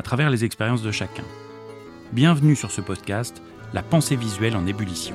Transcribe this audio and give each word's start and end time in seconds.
à 0.00 0.02
travers 0.02 0.30
les 0.30 0.46
expériences 0.46 0.80
de 0.80 0.90
chacun. 0.90 1.26
Bienvenue 2.14 2.56
sur 2.56 2.70
ce 2.70 2.80
podcast, 2.80 3.42
La 3.74 3.82
pensée 3.82 4.16
visuelle 4.16 4.56
en 4.56 4.66
ébullition. 4.66 5.14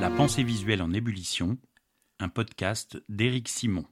La 0.00 0.10
pensée 0.10 0.42
visuelle 0.42 0.82
en 0.82 0.92
ébullition, 0.92 1.56
un 2.18 2.28
podcast 2.28 3.00
d'Éric 3.08 3.48
Simon. 3.48 3.84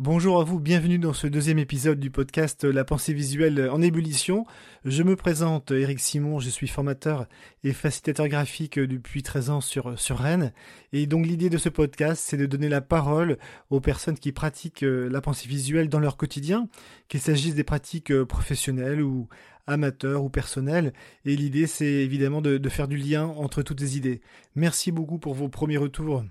Bonjour 0.00 0.40
à 0.40 0.44
vous, 0.44 0.58
bienvenue 0.58 0.98
dans 0.98 1.12
ce 1.12 1.28
deuxième 1.28 1.60
épisode 1.60 2.00
du 2.00 2.10
podcast 2.10 2.64
La 2.64 2.84
pensée 2.84 3.12
visuelle 3.12 3.70
en 3.70 3.80
ébullition. 3.80 4.44
Je 4.84 5.04
me 5.04 5.14
présente 5.14 5.70
Eric 5.70 6.00
Simon, 6.00 6.40
je 6.40 6.48
suis 6.48 6.66
formateur 6.66 7.28
et 7.62 7.72
facilitateur 7.72 8.26
graphique 8.26 8.76
depuis 8.76 9.22
13 9.22 9.50
ans 9.50 9.60
sur, 9.60 9.96
sur 9.96 10.18
Rennes. 10.18 10.52
Et 10.92 11.06
donc 11.06 11.24
l'idée 11.26 11.48
de 11.48 11.58
ce 11.58 11.68
podcast, 11.68 12.24
c'est 12.26 12.36
de 12.36 12.44
donner 12.44 12.68
la 12.68 12.80
parole 12.80 13.38
aux 13.70 13.80
personnes 13.80 14.18
qui 14.18 14.32
pratiquent 14.32 14.82
euh, 14.82 15.08
la 15.08 15.20
pensée 15.20 15.48
visuelle 15.48 15.88
dans 15.88 16.00
leur 16.00 16.16
quotidien, 16.16 16.68
qu'il 17.06 17.20
s'agisse 17.20 17.54
des 17.54 17.62
pratiques 17.62 18.10
euh, 18.10 18.26
professionnelles 18.26 19.00
ou 19.00 19.28
amateurs 19.68 20.24
ou 20.24 20.28
personnelles. 20.28 20.92
Et 21.24 21.36
l'idée, 21.36 21.68
c'est 21.68 21.86
évidemment 21.86 22.42
de, 22.42 22.58
de 22.58 22.68
faire 22.68 22.88
du 22.88 22.96
lien 22.96 23.26
entre 23.26 23.62
toutes 23.62 23.78
ces 23.78 23.96
idées. 23.96 24.22
Merci 24.56 24.90
beaucoup 24.90 25.20
pour 25.20 25.34
vos 25.34 25.48
premiers 25.48 25.76
retours 25.76 26.24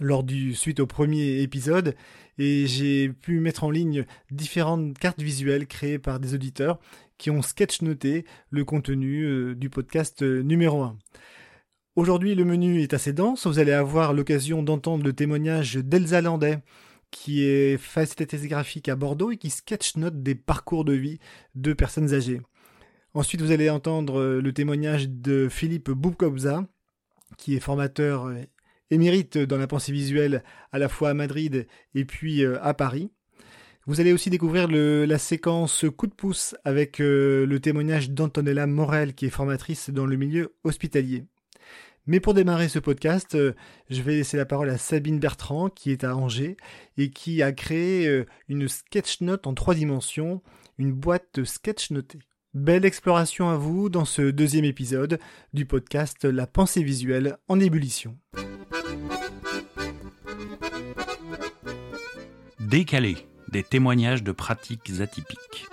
lors 0.00 0.24
du 0.24 0.54
suite 0.54 0.80
au 0.80 0.86
premier 0.86 1.40
épisode 1.40 1.94
et 2.38 2.66
j'ai 2.66 3.08
pu 3.08 3.40
mettre 3.40 3.64
en 3.64 3.70
ligne 3.70 4.04
différentes 4.30 4.98
cartes 4.98 5.20
visuelles 5.20 5.66
créées 5.66 5.98
par 5.98 6.20
des 6.20 6.34
auditeurs 6.34 6.78
qui 7.18 7.30
ont 7.30 7.42
sketch 7.42 7.82
noté 7.82 8.24
le 8.50 8.64
contenu 8.64 9.22
euh, 9.24 9.54
du 9.54 9.70
podcast 9.70 10.22
euh, 10.22 10.42
numéro 10.42 10.82
1. 10.82 10.98
Aujourd'hui, 11.96 12.34
le 12.34 12.44
menu 12.44 12.82
est 12.82 12.92
assez 12.92 13.12
dense. 13.12 13.46
Vous 13.46 13.60
allez 13.60 13.72
avoir 13.72 14.12
l'occasion 14.12 14.64
d'entendre 14.64 15.04
le 15.04 15.12
témoignage 15.12 15.76
d'Elsa 15.76 16.20
Landais, 16.20 16.58
qui 17.12 17.44
est 17.44 17.78
facilitatrice 17.78 18.48
graphique 18.48 18.88
à 18.88 18.96
Bordeaux 18.96 19.30
et 19.30 19.36
qui 19.36 19.50
sketch 19.50 19.96
note 19.96 20.20
des 20.22 20.34
parcours 20.34 20.84
de 20.84 20.92
vie 20.92 21.20
de 21.54 21.72
personnes 21.72 22.12
âgées. 22.12 22.40
Ensuite, 23.14 23.42
vous 23.42 23.52
allez 23.52 23.70
entendre 23.70 24.18
euh, 24.18 24.40
le 24.40 24.52
témoignage 24.52 25.08
de 25.08 25.48
Philippe 25.48 25.92
Boubkobza, 25.92 26.66
qui 27.38 27.54
est 27.54 27.60
formateur 27.60 28.28
émérite 28.90 29.38
dans 29.38 29.56
la 29.56 29.66
pensée 29.66 29.92
visuelle 29.92 30.42
à 30.72 30.78
la 30.78 30.88
fois 30.88 31.10
à 31.10 31.14
Madrid 31.14 31.66
et 31.94 32.04
puis 32.04 32.44
euh, 32.44 32.62
à 32.62 32.74
Paris. 32.74 33.10
Vous 33.86 34.00
allez 34.00 34.14
aussi 34.14 34.30
découvrir 34.30 34.66
la 34.68 35.18
séquence 35.18 35.84
coup 35.94 36.06
de 36.06 36.14
pouce 36.14 36.54
avec 36.64 37.00
euh, 37.00 37.44
le 37.44 37.60
témoignage 37.60 38.10
d'Antonella 38.10 38.66
Morel 38.66 39.14
qui 39.14 39.26
est 39.26 39.30
formatrice 39.30 39.90
dans 39.90 40.06
le 40.06 40.16
milieu 40.16 40.54
hospitalier. 40.64 41.24
Mais 42.06 42.20
pour 42.20 42.32
démarrer 42.32 42.68
ce 42.68 42.78
podcast, 42.78 43.34
euh, 43.34 43.52
je 43.90 44.00
vais 44.00 44.16
laisser 44.16 44.38
la 44.38 44.46
parole 44.46 44.70
à 44.70 44.78
Sabine 44.78 45.18
Bertrand 45.18 45.68
qui 45.68 45.90
est 45.90 46.04
à 46.04 46.16
Angers 46.16 46.56
et 46.96 47.10
qui 47.10 47.42
a 47.42 47.52
créé 47.52 48.24
une 48.48 48.68
sketch 48.68 49.20
note 49.20 49.46
en 49.46 49.52
trois 49.52 49.74
dimensions, 49.74 50.42
une 50.78 50.92
boîte 50.92 51.44
sketch 51.44 51.90
notée. 51.90 52.20
Belle 52.54 52.84
exploration 52.84 53.50
à 53.50 53.56
vous 53.56 53.88
dans 53.88 54.04
ce 54.04 54.22
deuxième 54.22 54.64
épisode 54.64 55.18
du 55.52 55.66
podcast 55.66 56.24
La 56.24 56.46
pensée 56.46 56.84
visuelle 56.84 57.36
en 57.48 57.58
ébullition. 57.58 58.16
Décalé, 62.74 63.16
des 63.52 63.62
témoignages 63.62 64.24
de 64.24 64.32
pratiques 64.32 64.90
atypiques. 64.98 65.68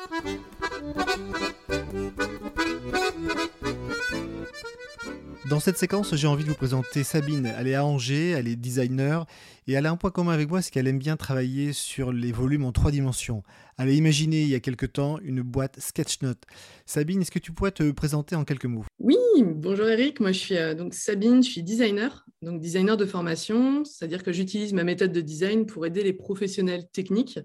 Dans 5.52 5.60
cette 5.60 5.78
séquence, 5.78 6.16
j'ai 6.16 6.28
envie 6.28 6.46
de 6.46 6.50
vous 6.50 6.56
présenter 6.56 7.04
Sabine. 7.04 7.54
Elle 7.60 7.68
est 7.68 7.76
à 7.76 7.84
Angers, 7.84 8.30
elle 8.30 8.48
est 8.48 8.56
designer 8.56 9.26
et 9.68 9.74
elle 9.74 9.86
a 9.86 9.92
un 9.92 9.98
point 9.98 10.10
commun 10.10 10.32
avec 10.32 10.50
moi, 10.50 10.62
c'est 10.62 10.72
qu'elle 10.72 10.88
aime 10.88 10.98
bien 10.98 11.18
travailler 11.18 11.74
sur 11.74 12.14
les 12.14 12.32
volumes 12.32 12.64
en 12.64 12.72
trois 12.72 12.90
dimensions. 12.90 13.44
Elle 13.78 13.90
a 13.90 13.92
imaginé 13.92 14.44
il 14.44 14.48
y 14.48 14.56
a 14.56 14.62
quelque 14.62 14.86
temps 14.86 15.20
une 15.20 15.42
boîte 15.42 15.78
Sketchnote. 15.78 16.42
Sabine, 16.86 17.20
est-ce 17.20 17.32
que 17.32 17.40
tu 17.40 17.52
pourrais 17.52 17.74
te 17.74 17.92
présenter 17.92 18.34
en 18.38 18.46
quelques 18.46 18.64
mots? 18.64 18.86
Oui, 19.00 19.18
bonjour 19.44 19.90
Eric, 19.90 20.22
moi 20.22 20.32
je 20.32 20.40
suis 20.40 20.56
euh, 20.56 20.74
donc 20.74 20.94
Sabine, 20.94 21.44
je 21.44 21.50
suis 21.50 21.64
designer, 21.64 22.26
donc 22.42 22.62
designer 22.62 22.96
de 22.96 23.06
formation, 23.06 23.84
c'est-à-dire 23.84 24.24
que 24.24 24.32
j'utilise 24.32 24.72
ma 24.72 24.86
méthode 24.86 25.12
de 25.12 25.20
design 25.20 25.66
pour 25.66 25.86
aider 25.86 26.02
les 26.02 26.14
professionnels 26.14 26.88
techniques 26.94 27.40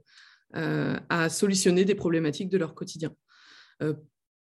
euh, 0.55 0.97
à 1.09 1.29
solutionner 1.29 1.85
des 1.85 1.97
problématiques 1.97 2.51
de 2.51 2.59
leur 2.59 2.77
quotidien. 2.77 3.13
Euh, 3.83 3.95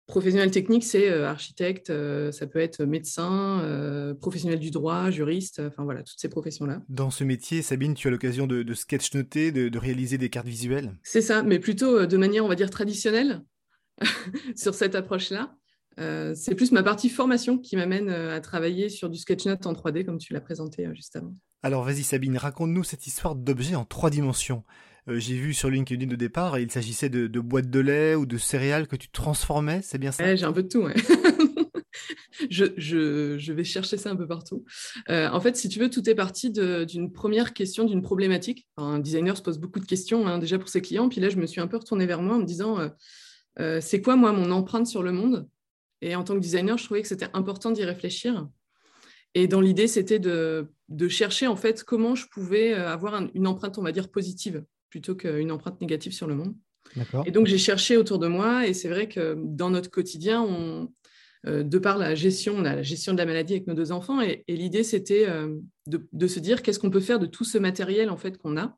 Professionnel 0.06 0.52
technique, 0.52 0.84
c'est 0.84 1.10
euh, 1.10 1.28
architecte, 1.28 1.90
euh, 1.90 2.30
ça 2.30 2.46
peut 2.46 2.60
être 2.60 2.84
médecin, 2.84 3.60
euh, 3.62 4.14
professionnel 4.14 4.60
du 4.60 4.70
droit, 4.70 5.10
juriste, 5.10 5.60
enfin 5.66 5.82
voilà, 5.82 6.04
toutes 6.04 6.20
ces 6.20 6.28
professions-là. 6.28 6.80
Dans 6.88 7.10
ce 7.10 7.24
métier, 7.24 7.60
Sabine, 7.60 7.94
tu 7.94 8.06
as 8.06 8.12
l'occasion 8.12 8.46
de, 8.46 8.74
sketch 8.74 9.14
noter, 9.14 9.50
de, 9.50 9.78
réaliser 9.78 10.16
des 10.16 10.30
cartes 10.30 10.46
visuelles? 10.46 10.96
C'est 11.02 11.22
ça, 11.22 11.42
mais 11.42 11.58
plutôt 11.58 12.06
de 12.06 12.16
manière, 12.16 12.44
on 12.44 12.48
va 12.48 12.54
dire, 12.54 12.70
traditionnelle 12.70 13.42
sur 14.56 14.74
cette 14.74 14.94
approche-là. 14.94 15.56
c'est 15.96 16.54
plus 16.54 16.70
ma 16.70 16.84
partie 16.84 17.08
formation 17.08 17.58
qui 17.58 17.74
m'amène 17.74 18.08
à 18.08 18.40
travailler 18.40 18.88
sur 18.88 19.10
du 19.10 19.18
sketch 19.18 19.44
note 19.46 19.66
en 19.66 19.72
3D, 19.72 20.04
comme 20.04 20.18
tu 20.18 20.32
l'as 20.34 20.40
présenté 20.40 20.88
juste 20.94 21.16
avant. 21.16 21.34
Alors 21.64 21.82
vas-y 21.82 22.04
Sabine, 22.04 22.36
raconte-nous 22.36 22.84
cette 22.84 23.08
histoire 23.08 23.34
d'objet 23.34 23.74
en 23.74 23.84
trois 23.84 24.10
dimensions. 24.10 24.62
Euh, 25.08 25.20
j'ai 25.20 25.36
vu 25.36 25.54
sur 25.54 25.70
LinkedIn 25.70 26.12
au 26.12 26.16
départ, 26.16 26.58
il 26.58 26.70
s'agissait 26.70 27.08
de, 27.08 27.40
boîtes 27.40 27.70
de 27.70 27.80
lait 27.80 28.14
ou 28.16 28.26
de 28.26 28.38
céréales 28.38 28.88
que 28.88 28.96
tu 28.96 29.08
transformais, 29.08 29.80
c'est 29.82 29.98
bien 29.98 30.10
ça? 30.10 30.34
J'ai 30.34 30.44
un 30.44 30.52
peu 30.52 30.64
de 30.64 30.68
tout, 30.68 30.88
je, 32.50 33.52
vais 33.52 33.64
chercher 33.64 33.96
ça 33.96 34.10
un 34.10 34.16
peu 34.16 34.26
partout. 34.26 34.64
Euh, 35.08 35.28
en 35.28 35.40
fait, 35.40 35.56
si 35.56 35.68
tu 35.68 35.78
veux, 35.78 35.88
tout 35.88 36.08
est 36.10 36.14
parti 36.14 36.50
d'une 36.50 37.12
première 37.12 37.54
question, 37.54 37.84
d'une 37.84 38.02
problématique. 38.02 38.66
un 38.76 38.98
designer 38.98 39.36
se 39.36 39.42
pose 39.42 39.58
beaucoup 39.58 39.80
de 39.80 39.86
questions 39.86 40.26
hein, 40.26 40.38
déjà 40.38 40.58
pour 40.58 40.68
ses 40.68 40.82
clients. 40.82 41.08
Puis 41.08 41.20
là, 41.20 41.28
je 41.28 41.36
me 41.36 41.46
suis 41.46 41.60
un 41.60 41.68
peu 41.68 41.76
retournée 41.76 42.06
vers 42.06 42.20
moi 42.20 42.36
en 42.36 42.40
me 42.40 42.44
disant, 42.44 42.90
euh, 43.60 43.80
c'est 43.80 44.02
quoi 44.02 44.16
moi 44.16 44.32
mon 44.32 44.50
empreinte 44.50 44.88
sur 44.88 45.02
le 45.02 45.12
monde? 45.12 45.48
Et 46.02 46.16
en 46.16 46.24
tant 46.24 46.34
que 46.34 46.40
designer, 46.40 46.76
je 46.76 46.84
trouvais 46.84 47.02
que 47.02 47.08
c'était 47.08 47.28
important 47.32 47.70
d'y 47.70 47.84
réfléchir. 47.84 48.48
Et 49.34 49.46
dans 49.46 49.60
l'idée, 49.60 49.86
c'était 49.86 50.18
de, 50.18 50.68
chercher 51.08 51.46
en 51.46 51.56
fait 51.56 51.84
comment 51.84 52.14
je 52.14 52.26
pouvais 52.26 52.74
avoir 52.74 53.22
une 53.34 53.46
empreinte, 53.46 53.78
on 53.78 53.82
va 53.82 53.92
dire, 53.92 54.10
positive 54.10 54.64
plutôt 54.90 55.14
qu'une 55.14 55.50
empreinte 55.52 55.80
négative 55.80 56.12
sur 56.12 56.26
le 56.26 56.34
monde. 56.34 56.54
Et 57.26 57.30
donc, 57.30 57.46
j'ai 57.46 57.58
cherché 57.58 57.96
autour 57.96 58.18
de 58.18 58.28
moi, 58.28 58.66
et 58.66 58.74
c'est 58.74 58.88
vrai 58.88 59.08
que 59.08 59.36
dans 59.36 59.70
notre 59.70 59.90
quotidien, 59.90 60.42
on, 60.42 60.88
euh, 61.46 61.62
de 61.62 61.78
par 61.78 61.98
la 61.98 62.14
gestion, 62.14 62.54
on 62.56 62.64
a 62.64 62.74
la 62.74 62.82
gestion 62.82 63.12
de 63.12 63.18
la 63.18 63.26
maladie 63.26 63.54
avec 63.54 63.66
nos 63.66 63.74
deux 63.74 63.92
enfants, 63.92 64.20
et, 64.20 64.44
l'idée, 64.48 64.82
c'était 64.82 65.26
euh, 65.28 65.56
de, 65.86 66.26
se 66.26 66.40
dire 66.40 66.62
qu'est-ce 66.62 66.78
qu'on 66.78 66.90
peut 66.90 67.00
faire 67.00 67.18
de 67.18 67.26
tout 67.26 67.44
ce 67.44 67.58
matériel 67.58 68.10
en 68.10 68.16
fait 68.16 68.38
qu'on 68.38 68.56
a, 68.56 68.76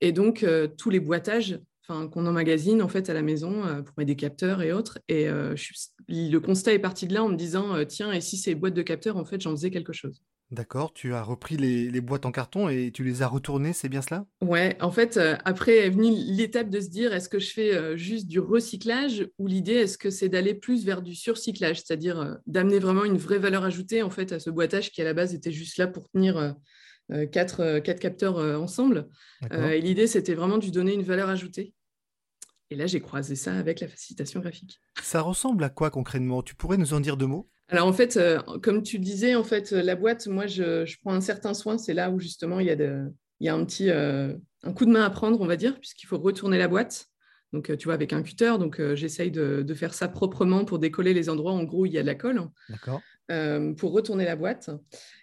et 0.00 0.12
donc 0.12 0.42
euh, 0.42 0.66
tous 0.66 0.90
les 0.90 1.00
boîtages 1.00 1.60
qu'on 1.88 2.26
emmagasine 2.26 2.82
en 2.82 2.88
fait 2.88 3.08
à 3.10 3.14
la 3.14 3.22
maison 3.22 3.62
pour 3.84 3.94
mettre 3.96 4.08
des 4.08 4.16
capteurs 4.16 4.60
et 4.60 4.72
autres. 4.72 4.98
Et 5.06 5.28
le 5.28 6.38
constat 6.38 6.72
est 6.72 6.80
parti 6.80 7.06
de 7.06 7.14
là 7.14 7.22
en 7.22 7.28
me 7.28 7.36
disant 7.36 7.84
tiens, 7.84 8.10
et 8.10 8.20
si 8.20 8.36
ces 8.36 8.56
boîtes 8.56 8.74
de 8.74 8.82
capteurs, 8.82 9.16
en 9.16 9.24
fait, 9.24 9.40
j'en 9.40 9.52
faisais 9.52 9.70
quelque 9.70 9.92
chose? 9.92 10.20
D'accord, 10.52 10.92
tu 10.92 11.12
as 11.12 11.24
repris 11.24 11.56
les, 11.56 12.00
boîtes 12.00 12.24
en 12.24 12.30
carton 12.30 12.68
et 12.68 12.92
tu 12.92 13.02
les 13.02 13.22
as 13.22 13.26
retournées, 13.26 13.72
c'est 13.72 13.88
bien 13.88 14.00
cela? 14.00 14.26
Ouais, 14.40 14.76
en 14.80 14.92
fait, 14.92 15.16
euh, 15.16 15.36
après 15.44 15.78
est 15.78 15.90
venue 15.90 16.12
l'étape 16.14 16.70
de 16.70 16.80
se 16.80 16.88
dire 16.88 17.12
est-ce 17.12 17.28
que 17.28 17.40
je 17.40 17.50
fais 17.50 17.74
euh, 17.74 17.96
juste 17.96 18.28
du 18.28 18.38
recyclage 18.38 19.28
ou 19.38 19.48
l'idée 19.48 19.74
est-ce 19.74 19.98
que 19.98 20.08
c'est 20.08 20.28
d'aller 20.28 20.54
plus 20.54 20.84
vers 20.84 21.02
du 21.02 21.16
surcyclage, 21.16 21.82
c'est-à-dire 21.82 22.20
euh, 22.20 22.34
d'amener 22.46 22.78
vraiment 22.78 23.04
une 23.04 23.16
vraie 23.16 23.40
valeur 23.40 23.64
ajoutée 23.64 24.04
en 24.04 24.10
fait 24.10 24.30
à 24.30 24.38
ce 24.38 24.50
boîtage 24.50 24.92
qui 24.92 25.02
à 25.02 25.04
la 25.04 25.14
base 25.14 25.34
était 25.34 25.50
juste 25.50 25.78
là 25.78 25.88
pour 25.88 26.08
tenir 26.10 26.54
quatre, 27.32 27.78
quatre, 27.80 28.00
capteurs 28.00 28.38
ensemble. 28.60 29.08
et 29.52 29.80
l'idée 29.80 30.06
c'était 30.06 30.34
vraiment 30.34 30.58
de 30.58 30.64
lui 30.64 30.72
donner 30.72 30.94
une 30.94 31.02
valeur 31.02 31.28
ajoutée. 31.28 31.74
Et 32.70 32.74
là, 32.74 32.86
j'ai 32.86 33.00
croisé 33.00 33.36
ça 33.36 33.56
avec 33.56 33.78
la 33.80 33.86
facilitation 33.86 34.40
graphique. 34.40 34.80
Ça 35.00 35.20
ressemble 35.20 35.62
à 35.62 35.70
quoi 35.70 35.90
concrètement? 35.90 36.42
Tu 36.42 36.56
pourrais 36.56 36.76
nous 36.76 36.94
en 36.94 37.00
dire 37.00 37.16
deux 37.16 37.26
mots? 37.26 37.48
Alors 37.68 37.86
en 37.86 37.92
fait, 37.92 38.16
euh, 38.16 38.40
comme 38.62 38.82
tu 38.82 38.98
le 38.98 39.02
disais, 39.02 39.34
en 39.34 39.42
fait, 39.42 39.72
la 39.72 39.96
boîte, 39.96 40.26
moi, 40.28 40.46
je, 40.46 40.84
prends 41.02 41.14
un 41.14 41.20
certain 41.20 41.54
soin. 41.54 41.78
C'est 41.78 41.94
là 41.94 42.10
où 42.10 42.20
justement 42.20 42.60
il 42.60 42.66
y 42.66 42.70
a, 42.70 42.74
il 42.74 43.46
y 43.46 43.48
a 43.48 43.54
un 43.54 43.64
petit 43.64 43.90
euh, 43.90 44.34
un 44.62 44.72
coup 44.72 44.86
de 44.86 44.90
main 44.90 45.02
à 45.02 45.10
prendre, 45.10 45.40
on 45.40 45.46
va 45.46 45.56
dire, 45.56 45.78
puisqu'il 45.78 46.06
faut 46.06 46.18
retourner 46.18 46.58
la 46.58 46.68
boîte. 46.68 47.06
Donc 47.52 47.70
euh, 47.70 47.76
tu 47.76 47.86
vois 47.86 47.94
avec 47.94 48.12
un 48.12 48.22
cutter, 48.22 48.54
donc 48.58 48.80
j'essaye 48.94 49.30
de, 49.30 49.74
faire 49.74 49.94
ça 49.94 50.08
proprement 50.08 50.64
pour 50.64 50.78
décoller 50.78 51.14
les 51.14 51.28
endroits 51.28 51.52
en 51.52 51.64
gros 51.64 51.82
où 51.82 51.86
il 51.86 51.92
y 51.92 51.98
a 51.98 52.02
de 52.02 52.06
la 52.06 52.14
colle. 52.14 52.40
D'accord. 52.68 53.02
pour 53.76 53.92
retourner 53.92 54.24
la 54.24 54.36
boîte. 54.36 54.70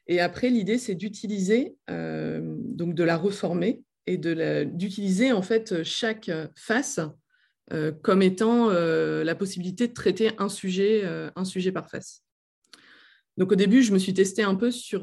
Et 0.07 0.19
après, 0.19 0.50
l'idée, 0.50 0.78
c'est 0.78 0.96
d'utiliser, 0.96 1.75
donc 1.88 2.96
de 2.96 3.04
la 3.04 3.18
reformer 3.18 3.84
et 4.06 4.18
d'utiliser 4.18 5.31
en 5.31 5.42
fait 5.42 5.84
chaque 5.84 6.30
face 6.56 7.00
comme 8.01 8.22
étant 8.22 8.69
la 8.69 9.36
possibilité 9.36 9.88
de 9.88 9.94
traiter 9.94 10.31
un 10.38 10.50
sujet, 10.50 11.04
un 11.36 11.46
sujet 11.46 11.72
par 11.72 11.89
face. 11.89 12.24
Donc 13.38 13.51
au 13.51 13.56
début, 13.56 13.81
je 13.81 13.94
me 13.94 13.97
suis 13.97 14.13
testée 14.13 14.44
un 14.44 14.56
peu 14.56 14.69
sur, 14.69 15.01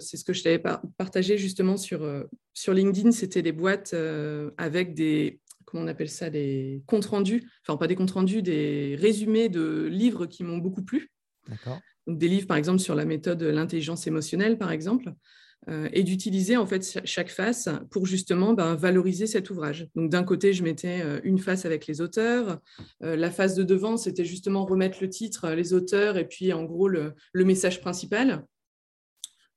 c'est 0.00 0.16
ce 0.16 0.24
que 0.24 0.32
je 0.32 0.42
t'avais 0.42 0.62
partagé 0.96 1.38
justement 1.38 1.76
sur, 1.76 2.08
sur 2.52 2.72
LinkedIn, 2.72 3.10
c'était 3.10 3.42
des 3.42 3.52
boîtes 3.52 3.94
avec 4.58 4.94
des, 4.94 5.40
comment 5.64 5.82
on 5.82 5.88
appelle 5.88 6.08
ça, 6.08 6.30
des 6.30 6.82
comptes 6.86 7.06
rendus, 7.06 7.50
enfin 7.62 7.76
pas 7.76 7.88
des 7.88 7.96
comptes 7.96 8.12
rendus, 8.12 8.42
des 8.42 8.96
résumés 9.00 9.48
de 9.48 9.86
livres 9.90 10.26
qui 10.26 10.44
m'ont 10.44 10.58
beaucoup 10.58 10.84
plu. 10.84 11.10
D'accord. 11.48 11.80
Donc 12.06 12.18
des 12.18 12.28
livres 12.28 12.46
par 12.46 12.56
exemple 12.56 12.78
sur 12.78 12.94
la 12.94 13.04
méthode 13.04 13.38
de 13.38 13.46
l'intelligence 13.46 14.06
émotionnelle 14.06 14.56
par 14.56 14.70
exemple. 14.70 15.12
Euh, 15.68 15.88
et 15.92 16.02
d'utiliser 16.02 16.58
en 16.58 16.66
fait 16.66 17.00
chaque 17.04 17.30
face 17.30 17.70
pour 17.90 18.04
justement 18.04 18.52
ben, 18.52 18.74
valoriser 18.74 19.26
cet 19.26 19.48
ouvrage. 19.48 19.88
Donc 19.94 20.10
d'un 20.10 20.22
côté, 20.22 20.52
je 20.52 20.62
mettais 20.62 21.00
euh, 21.02 21.20
une 21.24 21.38
face 21.38 21.64
avec 21.64 21.86
les 21.86 22.02
auteurs, 22.02 22.60
euh, 23.02 23.16
la 23.16 23.30
face 23.30 23.54
de 23.54 23.62
devant, 23.62 23.96
c'était 23.96 24.26
justement 24.26 24.66
remettre 24.66 24.98
le 25.00 25.08
titre, 25.08 25.48
les 25.50 25.72
auteurs 25.72 26.18
et 26.18 26.28
puis 26.28 26.52
en 26.52 26.64
gros 26.64 26.88
le, 26.88 27.14
message 27.34 27.80
principal. 27.80 28.44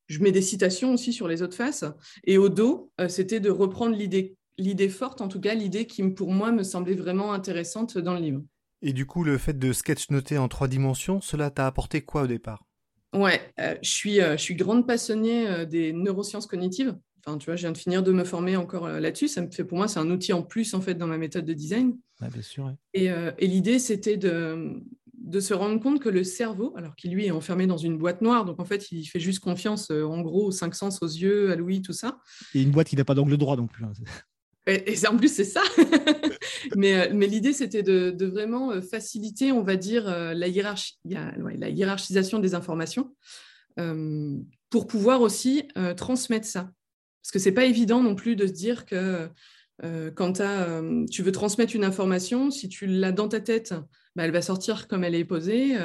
Je 0.08 0.20
mets 0.20 0.32
des 0.32 0.42
citations 0.42 0.94
aussi 0.94 1.12
sur 1.12 1.28
les 1.28 1.42
autres 1.42 1.58
faces. 1.58 1.84
Et 2.24 2.38
au 2.38 2.48
dos, 2.48 2.92
c'était 3.10 3.42
de 3.42 3.50
reprendre 3.50 3.96
l'idée, 3.96 4.38
l'idée 4.58 4.88
forte, 4.88 5.20
en 5.20 5.28
tout 5.28 5.42
cas 5.42 5.54
l'idée 5.54 5.86
qui 5.86 6.02
pour 6.10 6.32
moi 6.32 6.54
me 6.54 6.64
semblait 6.64 6.96
vraiment 6.96 7.34
intéressante 7.34 7.98
dans 7.98 8.14
le 8.14 8.22
livre. 8.22 8.42
Et 8.82 8.94
du 8.94 9.06
coup, 9.06 9.26
le 9.26 9.38
fait 9.38 9.58
de 9.58 9.74
sketch 9.74 10.10
noter 10.10 10.38
en 10.38 10.48
trois 10.48 10.70
dimensions, 10.70 11.20
cela 11.20 11.50
t'a 11.52 11.68
apporté 11.68 12.02
quoi 12.02 12.22
au 12.22 12.28
départ? 12.28 12.67
Ouais, 13.14 13.42
euh, 13.60 13.76
je, 13.82 13.90
suis, 13.90 14.22
euh, 14.22 14.38
je 14.38 14.42
suis 14.42 14.56
grande 14.56 14.86
passionnée 14.86 15.48
euh, 15.48 15.66
des 15.66 15.94
neurosciences 15.94 16.46
cognitives. 16.46 16.96
Enfin, 17.26 17.38
tu 17.38 17.46
vois, 17.46 17.56
je 17.56 17.62
viens 17.62 17.72
de 17.72 17.78
finir 17.78 18.04
de 18.04 18.12
me 18.12 18.24
former 18.24 18.56
encore 18.56 18.88
là-dessus. 18.88 19.28
Ça 19.28 19.42
me 19.42 19.52
fait, 19.52 19.64
pour 19.64 19.78
moi, 19.78 19.88
c'est 19.88 20.00
un 20.00 20.10
outil 20.10 20.34
en 20.34 20.44
plus 20.44 20.74
en 20.74 20.82
fait 20.82 20.96
dans 20.96 21.08
ma 21.08 21.18
méthode 21.18 21.46
de 21.46 21.54
design. 21.54 21.98
bien 22.22 22.42
sûr. 22.42 22.74
Et, 22.94 23.10
l'idée, 23.42 23.80
c'était 23.80 24.16
de, 24.16 24.82
de 25.14 25.40
se 25.42 25.54
rendre 25.54 25.82
compte 25.82 26.00
que 26.00 26.08
le 26.08 26.24
cerveau, 26.24 26.74
alors 26.78 26.96
qu'il 26.96 27.12
lui 27.12 27.26
est 27.26 27.32
enfermé 27.32 27.68
dans 27.68 27.76
une 27.76 27.98
boîte 27.98 28.22
noire, 28.22 28.46
donc 28.46 28.62
en 28.62 28.66
fait, 28.66 28.94
il 28.94 29.04
fait 29.04 29.20
juste 29.20 29.40
confiance 29.40 29.92
en 29.92 30.22
gros 30.22 30.46
aux 30.46 30.52
cinq 30.52 30.74
sens, 30.74 31.02
aux 31.02 31.08
yeux, 31.08 31.52
à 31.52 31.58
l'ouïe, 31.58 31.82
tout 31.82 31.92
ça. 31.92 32.18
Et 32.54 32.62
une 32.62 32.72
boîte 32.72 32.88
qui 32.88 32.96
n'a 32.96 33.04
pas 33.04 33.16
d'angle 33.16 33.36
droit 33.36 33.58
non 33.58 33.68
plus. 33.68 33.84
Et, 34.68 35.08
en 35.08 35.16
plus, 35.16 35.34
c'est 35.34 35.46
ça. 35.46 35.64
mais, 36.76 36.94
euh, 37.00 37.12
mais 37.14 37.28
l'idée, 37.28 37.54
c'était 37.54 37.84
de, 37.84 38.26
vraiment 38.26 38.72
euh, 38.72 38.82
faciliter, 38.82 39.52
on 39.54 39.64
va 39.64 39.78
dire, 39.78 40.08
euh, 40.08 40.34
la, 40.34 40.48
hiérarchisation 40.48 42.40
des 42.40 42.54
informations 42.54 43.16
pour 44.72 44.88
pouvoir 44.88 45.22
aussi 45.22 45.68
transmettre 45.96 46.48
ça. 46.48 46.72
Parce 47.22 47.32
que 47.32 47.38
ce 47.38 47.48
n'est 47.48 47.54
pas 47.54 47.66
évident 47.66 48.02
non 48.02 48.16
plus 48.16 48.36
de 48.36 48.48
se 48.48 48.52
dire 48.52 48.88
que 48.88 49.30
quand 50.16 50.42
tu 51.12 51.22
veux 51.22 51.32
transmettre 51.32 51.76
une 51.76 51.84
information, 51.84 52.50
si 52.50 52.70
tu 52.70 52.88
l'as 52.88 53.12
dans 53.12 53.28
ta 53.28 53.40
tête, 53.40 53.76
bah, 54.16 54.26
elle 54.26 54.32
va 54.32 54.42
sortir 54.42 54.88
comme 54.88 55.04
elle 55.04 55.14
est 55.14 55.26
posée. 55.26 55.78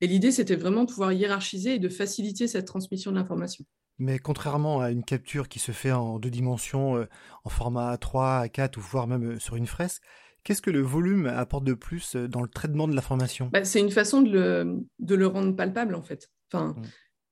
et 0.00 0.06
l'idée, 0.08 0.32
c'était 0.32 0.56
vraiment 0.56 0.82
de 0.82 0.90
pouvoir 0.90 1.12
hiérarchiser 1.12 1.76
et 1.76 1.78
de 1.78 1.88
faciliter 1.88 2.48
cette 2.48 2.66
transmission 2.66 3.12
de 3.12 3.16
l'information. 3.16 3.64
Mais 3.98 4.18
contrairement 4.18 4.80
à 4.80 4.90
une 4.90 5.04
capture 5.04 5.48
qui 5.48 5.58
se 5.58 5.72
fait 5.72 5.90
en 5.90 6.18
deux 6.18 6.30
dimensions, 6.30 6.96
euh, 6.96 7.06
en 7.44 7.50
format 7.50 7.94
A3, 7.96 8.48
A4 8.48 8.78
ou 8.78 8.80
voire 8.80 9.08
même 9.08 9.32
euh, 9.32 9.38
sur 9.40 9.56
une 9.56 9.66
fresque, 9.66 10.02
qu'est-ce 10.44 10.62
que 10.62 10.70
le 10.70 10.80
volume 10.80 11.26
apporte 11.26 11.64
de 11.64 11.74
plus 11.74 12.14
euh, 12.14 12.28
dans 12.28 12.42
le 12.42 12.48
traitement 12.48 12.86
de 12.86 12.94
l'information 12.94 13.50
bah, 13.52 13.64
C'est 13.64 13.80
une 13.80 13.90
façon 13.90 14.22
de 14.22 14.30
le, 14.30 14.78
de 15.00 15.14
le, 15.16 15.26
rendre 15.26 15.54
palpable 15.56 15.96
en 15.96 16.02
fait. 16.02 16.30
Enfin, 16.52 16.74
mmh. 16.76 16.82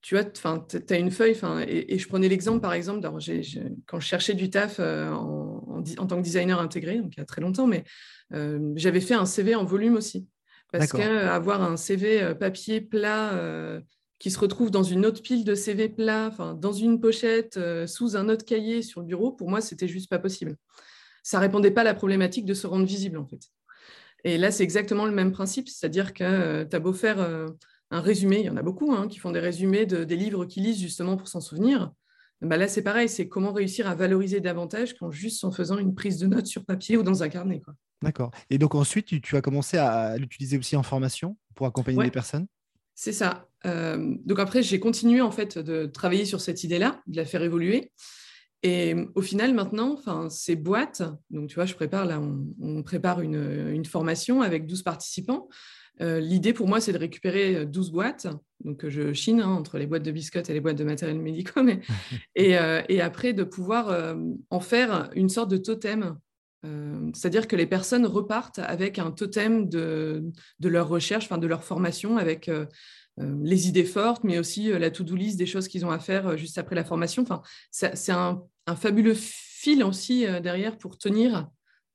Tu 0.02 0.14
vois, 0.14 0.24
tu 0.24 0.40
as 0.46 0.98
une 0.98 1.10
feuille, 1.10 1.36
et, 1.66 1.94
et, 1.94 1.98
je 1.98 2.06
prenais 2.06 2.28
l'exemple 2.28 2.60
par 2.60 2.74
exemple, 2.74 3.00
quand 3.00 3.98
je 3.98 4.06
cherchais 4.06 4.34
du 4.34 4.50
taf 4.50 4.78
en, 4.78 5.82
en, 5.98 6.06
tant 6.06 6.16
que 6.18 6.22
designer 6.22 6.60
intégré, 6.60 6.98
donc 6.98 7.16
il 7.16 7.18
y 7.18 7.22
a 7.22 7.24
très 7.24 7.40
longtemps, 7.40 7.66
mais 7.66 7.82
j'avais 8.30 9.00
fait 9.00 9.14
un 9.14 9.26
CV 9.26 9.56
en 9.56 9.64
volume 9.64 9.96
aussi. 9.96 10.28
Parce 10.70 10.92
qu'avoir 10.92 11.60
un 11.60 11.76
CV 11.76 12.36
papier 12.38 12.80
plat 12.80 13.32
qui 14.18 14.30
se 14.30 14.38
retrouve 14.38 14.70
dans 14.70 14.82
une 14.82 15.04
autre 15.04 15.22
pile 15.22 15.44
de 15.44 15.54
CV 15.54 15.88
plat, 15.88 16.30
dans 16.58 16.72
une 16.72 17.00
pochette, 17.00 17.56
euh, 17.56 17.86
sous 17.86 18.16
un 18.16 18.28
autre 18.28 18.44
cahier 18.44 18.82
sur 18.82 19.00
le 19.00 19.06
bureau, 19.06 19.32
pour 19.32 19.50
moi, 19.50 19.60
c'était 19.60 19.88
juste 19.88 20.08
pas 20.08 20.18
possible. 20.18 20.56
Ça 21.22 21.38
répondait 21.38 21.70
pas 21.70 21.82
à 21.82 21.84
la 21.84 21.94
problématique 21.94 22.46
de 22.46 22.54
se 22.54 22.66
rendre 22.66 22.86
visible, 22.86 23.18
en 23.18 23.26
fait. 23.26 23.40
Et 24.24 24.38
là, 24.38 24.50
c'est 24.50 24.64
exactement 24.64 25.04
le 25.04 25.12
même 25.12 25.32
principe, 25.32 25.68
c'est-à-dire 25.68 26.14
que 26.14 26.24
euh, 26.24 26.64
tu 26.64 26.74
as 26.74 26.80
beau 26.80 26.92
faire 26.92 27.20
euh, 27.20 27.46
un 27.90 28.00
résumé, 28.00 28.40
il 28.40 28.46
y 28.46 28.50
en 28.50 28.56
a 28.56 28.62
beaucoup 28.62 28.92
hein, 28.92 29.06
qui 29.06 29.18
font 29.18 29.32
des 29.32 29.40
résumés 29.40 29.86
de, 29.86 30.04
des 30.04 30.16
livres 30.16 30.46
qu'ils 30.46 30.64
lisent 30.64 30.80
justement 30.80 31.16
pour 31.16 31.28
s'en 31.28 31.40
souvenir. 31.40 31.92
Bah 32.42 32.56
là, 32.56 32.68
c'est 32.68 32.82
pareil, 32.82 33.08
c'est 33.08 33.28
comment 33.28 33.52
réussir 33.52 33.88
à 33.88 33.94
valoriser 33.94 34.40
davantage 34.40 34.94
qu'en 34.94 35.10
juste 35.10 35.42
en 35.44 35.50
faisant 35.50 35.78
une 35.78 35.94
prise 35.94 36.18
de 36.18 36.26
notes 36.26 36.46
sur 36.46 36.64
papier 36.64 36.96
ou 36.98 37.02
dans 37.02 37.22
un 37.22 37.28
carnet. 37.28 37.62
D'accord. 38.02 38.30
Et 38.50 38.58
donc 38.58 38.74
ensuite, 38.74 39.06
tu, 39.06 39.22
tu 39.22 39.36
as 39.36 39.40
commencé 39.40 39.78
à 39.78 40.18
l'utiliser 40.18 40.58
aussi 40.58 40.76
en 40.76 40.82
formation 40.82 41.38
pour 41.54 41.66
accompagner 41.66 42.02
les 42.02 42.10
personnes? 42.10 42.46
C'est 42.94 43.12
ça. 43.12 43.46
Euh, 43.66 44.14
donc 44.24 44.38
après, 44.38 44.62
j'ai 44.62 44.80
continué 44.80 45.20
en 45.20 45.30
fait 45.30 45.58
de 45.58 45.86
travailler 45.86 46.24
sur 46.24 46.40
cette 46.40 46.64
idée-là, 46.64 47.00
de 47.06 47.16
la 47.16 47.24
faire 47.24 47.42
évoluer. 47.42 47.92
Et 48.62 48.94
au 49.14 49.22
final, 49.22 49.54
maintenant, 49.54 50.00
ces 50.28 50.56
boîtes, 50.56 51.02
donc 51.30 51.48
tu 51.48 51.54
vois, 51.54 51.66
je 51.66 51.74
prépare 51.74 52.04
là, 52.04 52.20
on, 52.60 52.82
prépare 52.82 53.20
une, 53.20 53.84
formation 53.84 54.40
avec 54.42 54.66
12 54.66 54.82
participants. 54.82 55.48
Euh, 56.00 56.20
l'idée 56.20 56.52
pour 56.52 56.66
moi, 56.66 56.80
c'est 56.80 56.92
de 56.92 56.98
récupérer 56.98 57.64
12 57.66 57.92
boîtes. 57.92 58.26
Donc, 58.64 58.88
je 58.88 59.12
chine 59.12 59.40
hein, 59.40 59.48
entre 59.48 59.78
les 59.78 59.86
boîtes 59.86 60.02
de 60.02 60.10
biscottes 60.10 60.50
et 60.50 60.52
les 60.52 60.60
boîtes 60.60 60.76
de 60.76 60.84
matériel. 60.84 61.18
Mais... 61.18 61.44
Euh, 62.38 62.82
et, 62.88 63.00
après, 63.00 63.32
de 63.32 63.44
pouvoir 63.44 64.16
en 64.50 64.60
faire 64.60 65.10
une 65.14 65.28
sorte 65.28 65.50
de 65.50 65.58
totem. 65.58 66.16
C'est-à-dire 67.14 67.46
que 67.46 67.54
les 67.54 67.66
personnes 67.66 68.06
repartent 68.06 68.58
avec 68.58 68.98
un 68.98 69.12
totem 69.12 69.68
de, 69.68 70.24
de 70.58 70.68
leur 70.68 70.88
recherche, 70.88 71.26
enfin 71.26 71.38
de 71.38 71.46
leur 71.46 71.62
formation, 71.62 72.16
avec 72.16 72.48
euh, 72.48 72.66
les 73.18 73.68
idées 73.68 73.84
fortes, 73.84 74.24
mais 74.24 74.38
aussi 74.38 74.70
euh, 74.70 74.78
la 74.78 74.90
to-do 74.90 75.14
list 75.14 75.38
des 75.38 75.46
choses 75.46 75.68
qu'ils 75.68 75.86
ont 75.86 75.90
à 75.90 75.98
faire 75.98 76.28
euh, 76.28 76.36
juste 76.36 76.58
après 76.58 76.74
la 76.74 76.84
formation. 76.84 77.22
Enfin, 77.22 77.42
c'est 77.70 78.12
un, 78.12 78.42
fabuleux 78.76 79.14
fil 79.16 79.82
aussi 79.84 80.26
derrière 80.42 80.76
pour 80.76 80.98
tenir 80.98 81.48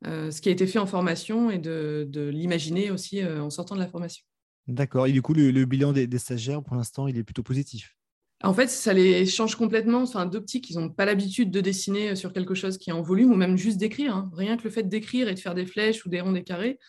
ce 0.06 0.39
qui 0.39 0.47
a 0.47 0.53
été 0.53 0.65
fait 0.65 0.79
en 0.79 0.85
formation 0.85 1.51
et 1.51 1.57
de, 1.57 2.29
l'imaginer 2.33 2.91
aussi 2.91 3.21
en 3.25 3.50
sortant 3.50 3.75
de 3.75 3.81
la 3.81 3.89
formation. 3.89 4.23
D'accord. 4.68 5.06
Et 5.06 5.12
du 5.12 5.21
coup, 5.21 5.33
le, 5.33 5.65
bilan 5.65 5.91
des, 5.91 6.07
stagiaires, 6.18 6.63
pour 6.63 6.77
l'instant, 6.77 7.07
il 7.07 7.18
est 7.18 7.23
plutôt 7.25 7.44
positif? 7.44 7.97
En 8.41 8.53
fait, 8.53 8.68
ça 8.68 8.94
les 8.94 9.25
change 9.25 9.56
complètement. 9.56 10.03
Enfin, 10.03 10.25
d'optique, 10.25 10.69
ils 10.69 10.77
n'ont 10.77 10.89
pas 10.89 11.03
l'habitude 11.03 11.51
de 11.51 11.59
dessiner 11.59 12.15
sur 12.15 12.31
quelque 12.31 12.56
chose 12.56 12.77
qui 12.77 12.89
est 12.89 12.94
en 12.94 13.01
volume 13.01 13.31
ou 13.31 13.35
même 13.35 13.57
juste 13.57 13.77
d'écrire. 13.77 14.15
Hein. 14.15 14.31
Rien 14.33 14.56
que 14.56 14.63
le 14.63 14.69
fait 14.69 14.83
d'écrire 14.83 15.27
et 15.27 15.33
de 15.33 15.39
faire 15.39 15.56
des 15.56 15.65
flèches 15.65 16.06
ou 16.06 16.09
des 16.09 16.21
ronds, 16.21 16.31
des 16.31 16.44
carrés, 16.44 16.79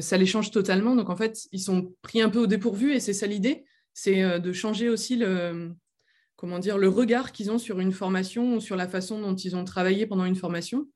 ça 0.00 0.16
les 0.16 0.26
change 0.26 0.50
totalement. 0.50 0.96
Donc, 0.96 1.10
en 1.10 1.16
fait, 1.16 1.46
ils 1.52 1.60
sont 1.60 1.94
pris 2.02 2.20
un 2.20 2.28
peu 2.28 2.40
au 2.40 2.48
dépourvu 2.48 2.92
et 2.92 2.98
c'est 2.98 3.12
ça 3.12 3.28
l'idée 3.28 3.64
c'est 3.98 4.22
euh, 4.22 4.38
de 4.38 4.52
changer 4.52 4.88
aussi 4.88 5.16
le, 5.16 5.72
comment 6.36 6.60
dire, 6.60 6.78
le 6.78 6.88
regard 6.88 7.32
qu'ils 7.32 7.50
ont 7.50 7.58
sur 7.58 7.80
une 7.80 7.90
formation 7.90 8.54
ou 8.54 8.60
sur 8.60 8.76
la 8.76 8.86
façon 8.86 9.20
dont 9.20 9.34
ils 9.34 9.56
ont 9.56 9.64
travaillé 9.64 10.06
pendant 10.06 10.24
une 10.24 10.36
formation. 10.36 10.86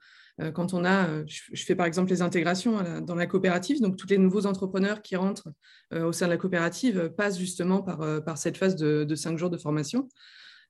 Euh, 0.41 0.53
quand 0.53 0.73
on 0.73 0.85
a, 0.85 1.09
euh, 1.09 1.25
je 1.27 1.65
fais 1.65 1.75
par 1.75 1.87
exemple 1.87 2.11
les 2.11 2.23
intégrations 2.23 3.01
dans 3.01 3.17
la 3.17 3.27
coopérative, 3.27 3.81
donc 3.81 3.97
tous 3.97 4.07
les 4.07 4.19
nouveaux 4.19 4.47
entrepreneurs 4.47 5.03
qui 5.03 5.17
rentrent 5.17 5.49
au 5.93 6.13
sein 6.13 6.27
de 6.27 6.31
la 6.31 6.37
coopérative 6.39 7.13
passent 7.17 7.39
justement 7.39 7.83
par, 7.83 8.39
cette 8.39 8.57
phase 8.57 8.77
de, 8.77 9.15
cinq 9.15 9.37
jours 9.37 9.51
de 9.51 9.59
formation, 9.59 10.09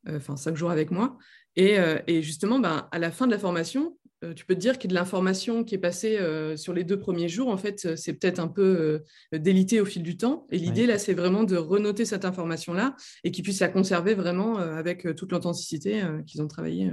enfin 0.08 0.36
cinq 0.36 0.56
jours 0.56 0.70
avec 0.70 0.90
moi. 0.90 1.16
Et, 1.54 2.22
justement, 2.22 2.58
ben, 2.58 2.88
à 2.90 2.98
la 2.98 3.12
fin 3.12 3.26
de 3.26 3.30
la 3.30 3.38
formation, 3.38 3.96
tu 4.34 4.44
peux 4.44 4.54
te 4.54 4.60
dire 4.60 4.78
qu'il 4.78 4.90
y 4.90 4.94
a 4.94 4.94
de 4.94 5.00
l'information 5.00 5.64
qui 5.64 5.74
est 5.74 5.78
passée 5.78 6.18
euh, 6.18 6.56
sur 6.56 6.72
les 6.72 6.84
deux 6.84 6.98
premiers 6.98 7.28
jours. 7.28 7.48
En 7.48 7.56
fait, 7.56 7.84
euh, 7.84 7.96
c'est 7.96 8.12
peut-être 8.12 8.38
un 8.38 8.48
peu 8.48 9.02
délité 9.32 9.80
au 9.80 9.84
fil 9.84 10.02
du 10.02 10.16
temps. 10.16 10.46
Et 10.50 10.58
l'idée, 10.58 10.86
là, 10.86 10.98
c'est 10.98 11.14
vraiment 11.14 11.44
de 11.44 11.56
renoter 11.56 12.04
cette 12.04 12.24
information-là 12.24 12.96
et 13.24 13.30
qu'ils 13.30 13.44
puissent 13.44 13.60
la 13.60 13.68
conserver 13.68 14.14
vraiment 14.14 14.56
avec 14.56 15.14
toute 15.16 15.32
l'authenticité 15.32 16.02
qu'ils 16.26 16.42
ont 16.42 16.48
travaillé 16.48 16.92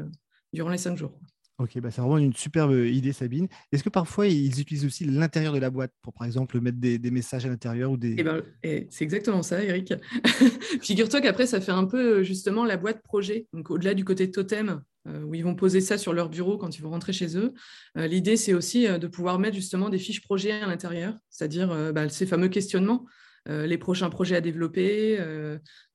durant 0.54 0.70
les 0.70 0.78
cinq 0.78 0.98
jours. 0.98 1.20
Ok, 1.60 1.78
bah 1.82 1.92
c'est 1.92 2.00
vraiment 2.00 2.18
une 2.18 2.34
superbe 2.34 2.72
idée, 2.72 3.12
Sabine. 3.12 3.50
Est-ce 3.74 3.84
que 3.84 3.90
parfois 3.90 4.28
ils 4.28 4.62
utilisent 4.62 4.86
aussi 4.86 5.04
l'intérieur 5.04 5.54
de 5.54 5.60
la 5.60 5.70
boîte 5.70 5.92
pour, 6.02 6.14
par 6.14 6.26
exemple, 6.26 6.62
mettre 6.62 6.78
des, 6.78 7.12
messages 7.12 7.46
à 7.46 7.50
l'intérieur 7.50 7.92
ou 7.92 7.98
des... 7.98 8.16
Eh 8.18 8.24
ben, 8.24 8.42
eh, 8.64 8.88
c'est 8.90 9.04
exactement 9.04 9.44
ça, 9.44 9.62
Eric. 9.62 9.94
Figure-toi 10.82 11.20
qu'après, 11.20 11.48
ça 11.48 11.60
fait 11.60 11.74
un 11.74 11.84
peu 11.84 12.24
justement 12.24 12.64
la 12.64 12.78
boîte 12.78 13.04
projet. 13.04 13.48
Donc, 13.52 13.72
au-delà 13.72 13.94
du 13.94 14.06
côté 14.06 14.32
totem, 14.32 14.70
euh, 14.70 14.76
où 15.08 15.36
ils 15.36 15.44
vont 15.44 15.56
poser 15.56 15.82
ça 15.82 15.98
sur 15.98 16.14
leur 16.14 16.30
bureau 16.30 16.58
quand 16.58 16.78
ils 16.78 16.82
vont 16.82 16.90
rentrer 16.90 17.14
chez 17.14 17.38
eux. 17.38 17.54
Euh, 17.98 18.08
l'idée, 18.08 18.38
c'est 18.38 18.54
aussi 18.54 18.88
euh, 18.88 18.98
de 18.98 19.08
pouvoir 19.08 19.40
mettre 19.40 19.56
justement 19.56 19.90
des 19.90 19.98
fiches 19.98 20.22
projets 20.22 20.52
à 20.52 20.68
l'intérieur, 20.68 21.18
c'est-à-dire 21.30 21.94
bah, 21.94 22.10
ces 22.10 22.26
fameux 22.26 22.50
questionnements, 22.50 23.06
les 23.48 23.78
prochains 23.78 24.10
projets 24.10 24.36
à 24.36 24.42
développer, 24.42 25.18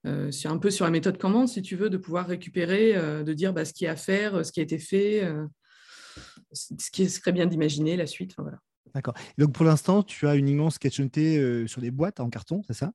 un 0.05 0.59
peu 0.59 0.71
sur 0.71 0.85
la 0.85 0.91
méthode 0.91 1.19
commande, 1.19 1.49
si 1.49 1.63
tu 1.63 1.77
veux, 1.77 1.91
de 1.91 1.99
pouvoir 1.99 2.27
récupérer, 2.27 2.95
de 2.95 3.33
dire 3.33 3.53
bah, 3.53 3.65
ce 3.65 3.73
qui 3.73 3.85
est 3.85 3.89
à 3.89 3.97
faire, 3.97 4.45
ce 4.45 4.51
qui 4.51 4.61
a 4.61 4.63
été 4.63 4.79
fait, 4.79 5.31
ce 6.53 6.91
qui 6.91 7.09
serait 7.09 7.33
bien 7.33 7.47
d'imaginer, 7.47 7.97
la 7.97 8.07
suite. 8.07 8.35
voilà. 8.39 8.59
D'accord. 8.95 9.15
Donc 9.39 9.53
pour 9.53 9.65
l'instant, 9.65 10.03
tu 10.03 10.27
as 10.27 10.35
une 10.35 10.49
immense 10.49 10.77
sketch 10.77 10.97
sur 11.67 11.81
des 11.81 11.91
boîtes 11.91 12.19
en 12.21 12.31
carton, 12.31 12.63
c'est 12.67 12.75
ça? 12.75 12.93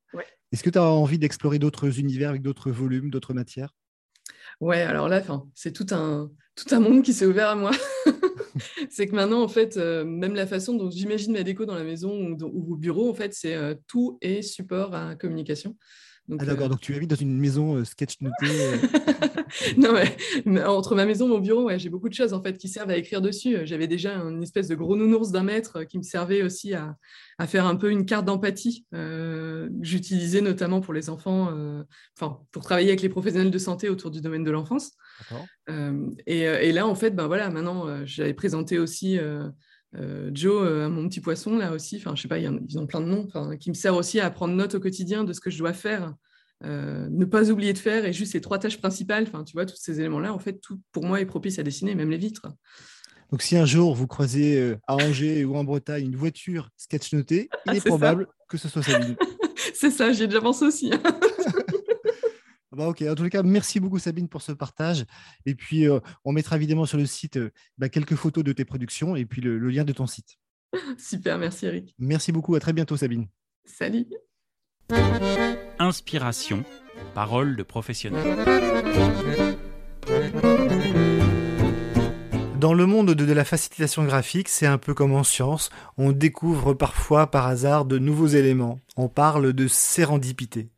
Est-ce 0.51 0.63
que 0.63 0.69
tu 0.69 0.79
as 0.79 0.83
envie 0.83 1.19
d'explorer 1.19 1.59
d'autres 1.59 1.99
univers 1.99 2.29
avec 2.29 2.41
d'autres 2.41 2.71
volumes, 2.71 3.11
d'autres 3.11 3.33
matières? 3.33 3.73
Ouais, 4.59 4.81
alors 4.81 5.07
là, 5.07 5.21
c'est 5.55 5.71
tout 5.71 5.87
un, 5.91 6.29
tout 6.55 6.75
un 6.75 6.79
monde 6.79 7.01
qui 7.03 7.13
s'est 7.13 7.25
ouvert 7.25 7.49
à 7.49 7.55
moi. 7.55 7.71
c'est 8.89 9.07
que 9.07 9.15
maintenant, 9.15 9.41
en 9.41 9.47
fait, 9.47 9.77
même 9.77 10.35
la 10.35 10.47
façon 10.47 10.73
dont 10.75 10.91
j'imagine 10.91 11.31
ma 11.31 11.43
déco 11.43 11.65
dans 11.65 11.75
la 11.75 11.83
maison 11.83 12.35
ou, 12.41 12.73
au 12.73 12.75
bureau, 12.75 13.09
en 13.09 13.13
fait, 13.13 13.33
c'est 13.33 13.55
tout 13.87 14.17
est 14.21 14.41
support 14.41 14.93
à 14.93 15.15
communication. 15.15 15.77
Ah 16.37 16.45
d'accord, 16.45 16.69
donc 16.69 16.81
tu 16.81 16.93
habites 16.95 17.09
dans 17.09 17.15
une 17.15 17.37
maison 17.37 17.83
sketch 17.85 18.21
notée 18.21 18.47
non, 19.77 19.93
mais, 20.45 20.63
entre 20.63 20.95
ma 20.95 21.05
maison 21.05 21.25
et 21.25 21.29
mon 21.29 21.39
bureau, 21.39 21.63
ouais, 21.65 21.79
j'ai 21.79 21.89
beaucoup 21.89 22.09
de 22.09 22.13
choses 22.13 22.33
en 22.33 22.41
fait 22.41 22.57
qui 22.57 22.67
servent 22.67 22.89
à 22.89 22.97
écrire 22.97 23.21
dessus. 23.21 23.57
J'avais 23.63 23.87
déjà 23.87 24.15
une 24.15 24.43
espèce 24.43 24.67
de 24.67 24.75
gros 24.75 24.95
nounours 24.95 25.31
d'un 25.31 25.43
mètre 25.43 25.83
qui 25.83 25.97
me 25.97 26.03
servait 26.03 26.43
aussi 26.43 26.73
à, 26.73 26.95
à 27.37 27.47
faire 27.47 27.65
un 27.65 27.75
peu 27.75 27.91
une 27.91 28.05
carte 28.05 28.25
d'empathie. 28.25 28.85
Euh, 28.93 29.69
J'utilisais 29.81 30.41
notamment 30.41 30.81
pour 30.81 30.93
les 30.93 31.09
enfants, 31.09 31.49
euh, 31.51 31.83
enfin 32.17 32.39
pour 32.51 32.63
travailler 32.63 32.89
avec 32.89 33.01
les 33.01 33.09
professionnels 33.09 33.51
de 33.51 33.57
santé 33.57 33.89
autour 33.89 34.11
du 34.11 34.21
domaine 34.21 34.43
de 34.43 34.51
l'enfance. 34.51 34.91
Euh, 35.69 36.09
et, 36.25 36.41
et, 36.41 36.71
là, 36.71 36.87
en 36.87 36.95
fait, 36.95 37.11
ben 37.11 37.27
voilà, 37.27 37.49
maintenant, 37.49 38.05
j'avais 38.05 38.33
présenté 38.33 38.79
aussi. 38.79 39.19
Joe, 40.31 40.85
à 40.85 40.89
mon 40.89 41.07
petit 41.09 41.19
poisson, 41.19 41.57
là 41.57 41.71
aussi, 41.71 41.97
enfin, 41.97 42.15
je 42.15 42.21
sais 42.21 42.27
pas, 42.27 42.37
ils 42.37 42.79
ont 42.79 42.87
plein 42.87 43.01
de 43.01 43.07
noms, 43.07 43.27
qui 43.57 43.69
me 43.69 43.75
sert 43.75 43.95
aussi 43.95 44.19
à 44.19 44.29
prendre 44.29 44.53
note 44.53 44.75
au 44.75 44.79
quotidien 44.79 45.23
de 45.23 45.33
ce 45.33 45.39
que 45.39 45.49
je 45.49 45.57
dois 45.57 45.73
faire 45.73 46.13
euh, 46.65 47.07
ne 47.09 47.23
pas 47.23 47.49
oublier 47.51 47.71
de 47.71 47.77
faire 47.77 48.03
et 48.03 48.11
juste 48.11 48.33
ces 48.33 48.41
trois 48.41 48.59
tâches 48.59 48.77
principales, 48.77 49.23
enfin, 49.27 49.45
tu 49.45 49.53
vois, 49.53 49.65
tous 49.65 49.77
ces 49.77 49.99
éléments-là, 50.01 50.33
en 50.33 50.39
fait, 50.39 50.59
tout 50.59 50.81
pour 50.91 51.05
moi 51.05 51.21
est 51.21 51.25
propice 51.25 51.57
à 51.57 51.63
dessiner, 51.63 51.95
même 51.95 52.09
les 52.09 52.17
vitres. 52.17 52.47
Donc, 53.31 53.41
si 53.43 53.55
un 53.55 53.65
jour 53.65 53.95
vous 53.95 54.07
croisez 54.07 54.59
euh, 54.59 54.77
à 54.87 54.95
Angers 54.95 55.45
ou 55.45 55.55
en 55.55 55.63
Bretagne 55.63 56.05
une 56.05 56.17
voiture 56.17 56.69
sketch 56.75 57.13
notée, 57.13 57.49
il 57.65 57.75
est, 57.77 57.85
probable 57.85 58.27
que 58.49 58.57
ce 58.57 58.67
soit 58.67 58.83
Sabine. 58.83 59.15
c'est 59.73 59.91
ça, 59.91 60.11
j'y 60.11 60.23
ai 60.23 60.27
déjà 60.27 60.41
pensé 60.41 60.65
aussi. 60.65 60.91
Hein. 62.71 62.77
Bah, 62.77 62.87
ok, 62.87 63.03
en 63.03 63.15
tous 63.15 63.23
les 63.23 63.29
cas, 63.29 63.43
merci 63.43 63.79
beaucoup 63.79 63.99
Sabine 63.99 64.27
pour 64.27 64.41
ce 64.41 64.51
partage. 64.51 65.05
Et 65.45 65.55
puis, 65.55 65.87
euh, 65.87 65.99
on 66.23 66.31
mettra 66.31 66.55
évidemment 66.55 66.85
sur 66.85 66.97
le 66.97 67.05
site 67.05 67.39
bah, 67.77 67.89
quelques 67.89 68.15
photos 68.15 68.43
de 68.43 68.53
tes 68.53 68.65
productions 68.65 69.15
et 69.15 69.25
puis 69.25 69.41
le, 69.41 69.57
le 69.57 69.69
lien 69.69 69.83
de 69.83 69.93
ton 69.93 70.07
site. 70.07 70.37
Super, 70.97 71.37
merci 71.37 71.65
Eric. 71.65 71.95
Merci 71.99 72.31
beaucoup, 72.31 72.55
à 72.55 72.59
très 72.59 72.73
bientôt 72.73 72.97
Sabine. 72.97 73.27
Salut. 73.65 74.07
Inspiration, 75.77 76.63
parole 77.13 77.55
de 77.55 77.63
professionnel. 77.63 78.25
Dans 82.59 82.73
le 82.73 82.85
monde 82.85 83.13
de 83.13 83.33
la 83.33 83.45
facilitation 83.45 84.03
graphique, 84.03 84.49
c'est 84.49 84.65
un 84.65 84.77
peu 84.77 84.93
comme 84.93 85.13
en 85.13 85.23
science, 85.23 85.69
on 85.97 86.11
découvre 86.11 86.73
parfois 86.73 87.31
par 87.31 87.47
hasard 87.47 87.85
de 87.85 87.97
nouveaux 87.99 88.27
éléments. 88.27 88.79
On 88.97 89.07
parle 89.07 89.53
de 89.53 89.67
sérendipité. 89.67 90.69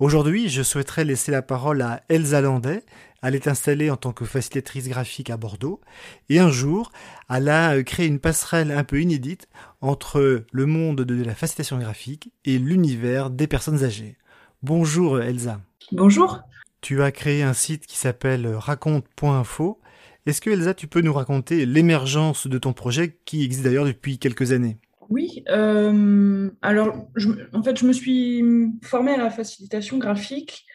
Aujourd'hui, 0.00 0.48
je 0.48 0.62
souhaiterais 0.62 1.04
laisser 1.04 1.32
la 1.32 1.42
parole 1.42 1.82
à 1.82 2.04
Elsa 2.08 2.40
Landais. 2.40 2.84
Elle 3.20 3.34
est 3.34 3.48
installée 3.48 3.90
en 3.90 3.96
tant 3.96 4.12
que 4.12 4.24
facilitatrice 4.24 4.88
graphique 4.88 5.28
à 5.28 5.36
Bordeaux. 5.36 5.80
Et 6.28 6.38
un 6.38 6.52
jour, 6.52 6.92
elle 7.28 7.48
a 7.48 7.82
créé 7.82 8.06
une 8.06 8.20
passerelle 8.20 8.70
un 8.70 8.84
peu 8.84 9.00
inédite 9.00 9.48
entre 9.80 10.44
le 10.52 10.66
monde 10.66 11.00
de 11.00 11.24
la 11.24 11.34
facilitation 11.34 11.78
graphique 11.78 12.32
et 12.44 12.58
l'univers 12.58 13.28
des 13.28 13.48
personnes 13.48 13.82
âgées. 13.82 14.16
Bonjour 14.62 15.20
Elsa. 15.20 15.60
Bonjour. 15.90 16.42
Tu 16.80 17.02
as 17.02 17.10
créé 17.10 17.42
un 17.42 17.52
site 17.52 17.84
qui 17.84 17.96
s'appelle 17.96 18.46
raconte.info. 18.46 19.80
Est-ce 20.26 20.40
que 20.40 20.50
Elsa, 20.50 20.74
tu 20.74 20.86
peux 20.86 21.00
nous 21.00 21.12
raconter 21.12 21.66
l'émergence 21.66 22.46
de 22.46 22.58
ton 22.58 22.72
projet 22.72 23.18
qui 23.24 23.42
existe 23.42 23.64
d'ailleurs 23.64 23.84
depuis 23.84 24.20
quelques 24.20 24.52
années? 24.52 24.78
Oui, 25.08 25.42
euh, 25.48 26.50
alors 26.60 27.08
en 27.54 27.62
fait 27.62 27.78
je 27.78 27.86
me 27.86 27.94
suis 27.94 28.44
formée 28.82 29.12
à 29.12 29.16
la 29.16 29.30
facilitation 29.30 29.96
graphique 29.96 30.66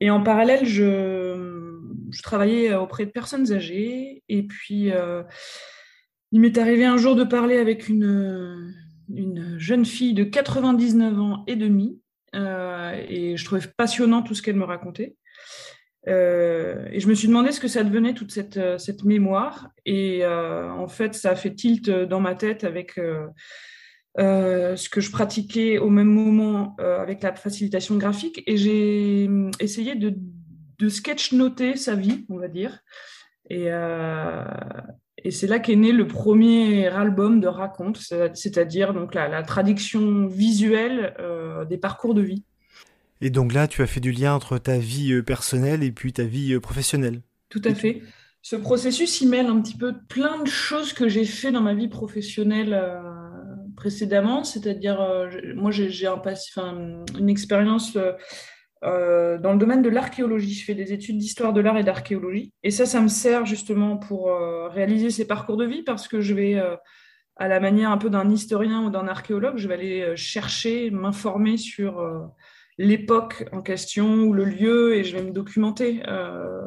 et 0.00 0.10
en 0.10 0.22
parallèle 0.22 0.64
je, 0.64 1.78
travaillais 2.22 2.74
auprès 2.74 3.04
de 3.04 3.10
personnes 3.10 3.52
âgées 3.52 4.22
et 4.30 4.44
puis 4.44 4.90
euh, 4.92 5.22
il 6.30 6.40
m'est 6.40 6.56
arrivé 6.56 6.86
un 6.86 6.96
jour 6.96 7.16
de 7.16 7.24
parler 7.24 7.58
avec 7.58 7.90
une, 7.90 8.74
une 9.14 9.58
jeune 9.58 9.84
fille 9.84 10.14
de 10.14 10.24
99 10.24 11.20
ans 11.20 11.44
et 11.46 11.56
demi 11.56 12.00
euh, 12.34 12.98
et 13.08 13.36
je 13.36 13.44
trouvais 13.44 13.60
passionnant 13.76 14.22
tout 14.22 14.34
ce 14.34 14.40
qu'elle 14.40 14.56
me 14.56 14.64
racontait. 14.64 15.16
Et 16.06 16.98
je 16.98 17.06
me 17.06 17.14
suis 17.14 17.28
demandé 17.28 17.52
ce 17.52 17.60
que 17.60 17.68
ça 17.68 17.84
devenait, 17.84 18.14
toute 18.14 18.32
cette 18.32 19.04
mémoire. 19.04 19.68
Et 19.86 20.26
en 20.26 20.88
fait, 20.88 21.14
ça 21.14 21.30
a 21.30 21.36
fait 21.36 21.54
tilt 21.54 21.88
dans 21.88 22.18
ma 22.18 22.34
tête 22.34 22.64
avec 22.64 22.98
ce 24.18 24.88
que 24.88 25.00
je 25.00 25.10
pratiquais 25.10 25.78
au 25.78 25.90
même 25.90 26.12
moment 26.12 26.76
avec 26.78 27.22
la 27.22 27.34
facilitation 27.34 27.96
graphique. 27.96 28.42
Et 28.46 28.56
j'ai 28.56 29.28
essayé 29.60 29.94
de, 29.94 30.14
de 30.78 30.88
sketch-noter 30.88 31.76
sa 31.76 31.94
vie, 31.94 32.26
on 32.28 32.38
va 32.38 32.48
dire. 32.48 32.80
Et, 33.50 33.70
et 35.24 35.30
c'est 35.30 35.46
là 35.46 35.58
qu'est 35.58 35.76
né 35.76 35.92
le 35.92 36.06
premier 36.06 36.88
album 36.88 37.40
de 37.40 37.46
raconte, 37.46 37.98
c'est-à-dire 38.34 38.92
donc 38.92 39.14
la, 39.14 39.28
la, 39.28 39.42
traduction 39.42 40.26
visuelle 40.26 41.14
euh, 41.20 41.64
des 41.64 41.78
parcours 41.78 42.14
de 42.14 42.22
vie. 42.22 42.44
Et 43.20 43.30
donc 43.30 43.52
là, 43.52 43.68
tu 43.68 43.82
as 43.82 43.86
fait 43.86 44.00
du 44.00 44.10
lien 44.10 44.34
entre 44.34 44.58
ta 44.58 44.78
vie 44.78 45.12
euh, 45.12 45.22
personnelle 45.22 45.84
et 45.84 45.92
puis 45.92 46.12
ta 46.12 46.24
vie 46.24 46.54
euh, 46.54 46.60
professionnelle. 46.60 47.20
Tout 47.50 47.62
à 47.64 47.74
fait. 47.74 48.02
Ce 48.40 48.56
processus, 48.56 49.20
il 49.20 49.28
mêle 49.28 49.46
un 49.46 49.60
petit 49.60 49.76
peu 49.76 49.94
plein 50.08 50.42
de 50.42 50.48
choses 50.48 50.92
que 50.92 51.08
j'ai 51.08 51.24
fait 51.24 51.52
dans 51.52 51.60
ma 51.60 51.74
vie 51.74 51.86
professionnelle 51.86 52.74
précédemment. 53.76 54.44
C'est-à-dire, 54.44 54.98
moi, 55.54 55.70
j'ai 55.70 55.88
une 56.06 57.28
expérience 57.28 57.96
euh, 58.84 59.38
dans 59.38 59.52
le 59.52 59.58
domaine 59.58 59.82
de 59.82 59.88
l'archéologie. 59.88 60.54
Je 60.54 60.64
fais 60.64 60.74
des 60.74 60.92
études 60.92 61.18
d'histoire 61.18 61.52
de 61.52 61.60
l'art 61.60 61.78
et 61.78 61.84
d'archéologie. 61.84 62.52
Et 62.64 62.70
ça, 62.70 62.84
ça 62.84 63.00
me 63.00 63.08
sert 63.08 63.46
justement 63.46 63.96
pour 63.96 64.28
euh, 64.28 64.68
réaliser 64.68 65.10
ces 65.10 65.26
parcours 65.26 65.56
de 65.56 65.64
vie 65.64 65.82
parce 65.82 66.08
que 66.08 66.20
je 66.20 66.34
vais, 66.34 66.56
euh, 66.56 66.74
à 67.36 67.46
la 67.46 67.60
manière 67.60 67.90
un 67.90 67.98
peu 67.98 68.10
d'un 68.10 68.28
historien 68.28 68.82
ou 68.82 68.90
d'un 68.90 69.06
archéologue, 69.06 69.56
je 69.56 69.68
vais 69.68 69.74
aller 69.74 70.16
chercher, 70.16 70.90
m'informer 70.90 71.56
sur 71.56 72.04
l'époque 72.76 73.48
en 73.52 73.62
question 73.62 74.24
ou 74.24 74.32
le 74.32 74.44
lieu 74.44 74.96
et 74.96 75.04
je 75.04 75.16
vais 75.16 75.22
me 75.22 75.30
documenter. 75.30 76.02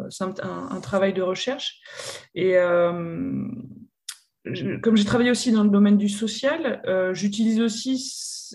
C'est 0.10 0.24
un, 0.24 0.34
un, 0.72 0.82
travail 0.82 1.14
de 1.14 1.22
recherche. 1.22 1.80
Et 2.34 2.56
comme 4.82 4.96
j'ai 4.96 5.06
travaillé 5.06 5.32
aussi 5.32 5.52
dans 5.52 5.64
le 5.64 5.70
domaine 5.70 5.98
du 5.98 6.10
social, 6.10 6.82
j'utilise 7.14 7.60
aussi 7.62 7.98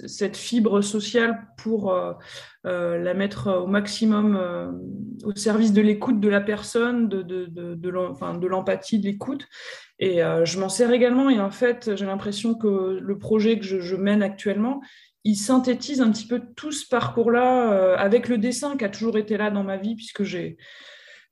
cette 0.06 0.36
fibre 0.36 0.80
sociale 0.80 1.48
pour 1.56 1.92
euh, 1.92 2.12
euh, 2.66 2.98
la 2.98 3.14
mettre 3.14 3.50
au 3.62 3.66
maximum 3.66 4.36
euh, 4.36 4.70
au 5.24 5.34
service 5.34 5.72
de 5.72 5.82
l'écoute 5.82 6.20
de 6.20 6.28
la 6.28 6.40
personne, 6.40 7.08
de, 7.08 7.22
de, 7.22 7.46
de, 7.46 7.74
de 7.74 8.46
l'empathie, 8.46 8.98
de 8.98 9.06
l'écoute. 9.06 9.46
Et 9.98 10.20
je 10.44 10.58
m'en 10.58 10.70
sers 10.70 10.90
également. 10.92 11.28
Et 11.28 11.40
en 11.40 11.50
fait, 11.50 11.94
j'ai 11.94 12.06
l'impression 12.06 12.54
que 12.54 12.98
le 12.98 13.18
projet 13.18 13.58
que 13.58 13.66
je, 13.66 13.80
je, 13.80 13.96
mène 13.96 14.22
actuellement, 14.22 14.80
il 15.24 15.36
synthétise 15.36 16.00
un 16.00 16.10
petit 16.10 16.26
peu 16.26 16.40
tout 16.56 16.72
ce 16.72 16.88
parcours-là 16.88 17.96
avec 17.98 18.28
le 18.28 18.38
dessin 18.38 18.78
qui 18.78 18.86
a 18.86 18.88
toujours 18.88 19.18
été 19.18 19.36
là 19.36 19.50
dans 19.50 19.62
ma 19.62 19.76
vie, 19.76 19.96
puisque 19.96 20.22
j'ai 20.22 20.56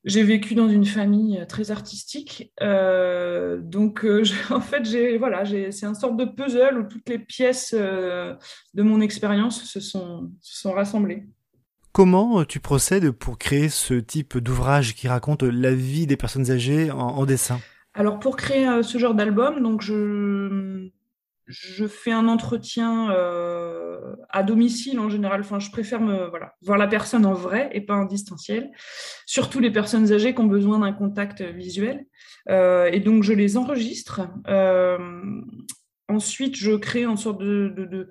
j'ai 0.04 0.22
vécu 0.22 0.54
dans 0.54 0.68
une 0.68 0.84
famille 0.84 1.44
très 1.48 1.70
artistique, 1.70 2.52
euh, 2.62 3.58
donc 3.60 4.04
euh, 4.04 4.22
en 4.50 4.60
fait, 4.60 4.84
j'ai 4.84 5.18
voilà, 5.18 5.44
c'est 5.44 5.86
un 5.86 5.94
sorte 5.94 6.16
de 6.16 6.24
puzzle 6.24 6.78
où 6.78 6.82
toutes 6.84 7.08
les 7.08 7.18
pièces 7.18 7.74
euh, 7.76 8.34
de 8.74 8.82
mon 8.82 9.00
expérience 9.00 9.64
se 9.64 9.80
sont, 9.80 10.30
sont 10.40 10.72
rassemblées. 10.72 11.26
Comment 11.92 12.44
tu 12.44 12.60
procèdes 12.60 13.10
pour 13.10 13.38
créer 13.38 13.68
ce 13.68 13.94
type 13.94 14.38
d'ouvrage 14.38 14.94
qui 14.94 15.08
raconte 15.08 15.42
la 15.42 15.74
vie 15.74 16.06
des 16.06 16.16
personnes 16.16 16.50
âgées 16.50 16.90
en, 16.90 16.98
en 16.98 17.26
dessin? 17.26 17.60
Alors 17.94 18.20
pour 18.20 18.36
créer 18.36 18.82
ce 18.84 18.98
genre 18.98 19.14
d'album, 19.14 19.60
donc 19.62 19.82
je 19.82 20.90
je 21.48 21.86
fais 21.86 22.12
un 22.12 22.28
entretien 22.28 23.10
euh, 23.10 24.14
à 24.28 24.42
domicile 24.42 25.00
en 25.00 25.08
général. 25.08 25.40
Enfin, 25.40 25.58
je 25.58 25.70
préfère 25.70 26.00
me, 26.00 26.28
voilà, 26.28 26.54
voir 26.60 26.76
la 26.76 26.86
personne 26.86 27.24
en 27.24 27.32
vrai 27.32 27.70
et 27.72 27.80
pas 27.80 27.94
en 27.94 28.04
distanciel. 28.04 28.70
Surtout 29.24 29.58
les 29.58 29.70
personnes 29.70 30.12
âgées 30.12 30.34
qui 30.34 30.40
ont 30.40 30.46
besoin 30.46 30.78
d'un 30.78 30.92
contact 30.92 31.40
visuel. 31.40 32.04
Euh, 32.50 32.90
et 32.92 33.00
donc, 33.00 33.22
je 33.22 33.32
les 33.32 33.56
enregistre. 33.56 34.28
Euh, 34.46 34.98
ensuite, 36.08 36.54
je 36.54 36.72
crée 36.72 37.04
une 37.04 37.16
sorte 37.16 37.40
de, 37.40 38.08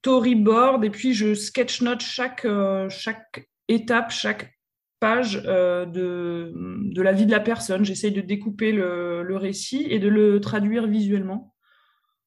storyboard 0.00 0.84
et 0.84 0.90
puis 0.90 1.12
je 1.12 1.34
sketch 1.34 1.82
note 1.82 2.00
chaque, 2.00 2.46
chaque 2.88 3.48
étape, 3.66 4.10
chaque 4.12 4.52
page 5.00 5.42
de, 5.42 6.52
de 6.54 7.02
la 7.02 7.12
vie 7.12 7.26
de 7.26 7.30
la 7.30 7.40
personne. 7.40 7.84
J'essaye 7.84 8.12
de 8.12 8.20
découper 8.20 8.70
le 8.70 9.36
récit 9.36 9.86
et 9.88 9.98
de 9.98 10.08
le 10.08 10.40
traduire 10.40 10.86
visuellement. 10.86 11.54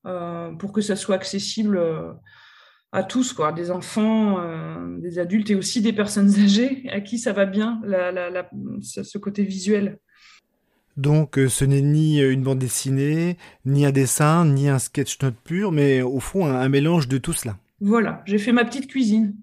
Euh, 0.08 0.52
pour 0.54 0.72
que 0.72 0.82
ça 0.82 0.96
soit 0.96 1.14
accessible 1.14 1.78
euh, 1.78 2.12
à 2.92 3.04
tous, 3.04 3.34
quoi, 3.34 3.52
des 3.52 3.70
enfants, 3.70 4.40
euh, 4.40 4.98
des 4.98 5.20
adultes 5.20 5.52
et 5.52 5.56
aussi 5.56 5.82
des 5.82 5.94
personnes 5.94 6.34
âgées 6.44 6.90
à 6.92 7.02
qui 7.02 7.20
ça 7.20 7.34
va 7.34 7.46
bien, 7.46 7.82
ce 8.82 9.18
côté 9.20 9.44
visuel. 9.44 10.00
Donc 10.98 11.40
ce 11.48 11.66
n'est 11.66 11.82
ni 11.82 12.20
une 12.20 12.42
bande 12.42 12.60
dessinée, 12.60 13.38
ni 13.66 13.86
un 13.86 13.92
dessin, 13.92 14.46
ni 14.46 14.68
un 14.70 14.80
sketch 14.80 15.22
note 15.22 15.36
pur, 15.44 15.72
mais 15.72 16.02
au 16.02 16.20
fond 16.20 16.48
un, 16.48 16.68
mélange 16.68 17.08
de 17.08 17.18
tout 17.18 17.34
cela. 17.34 17.58
Voilà, 17.80 18.24
j'ai 18.26 18.40
fait 18.40 18.52
ma 18.52 18.66
petite 18.66 18.88
cuisine. 18.88 19.36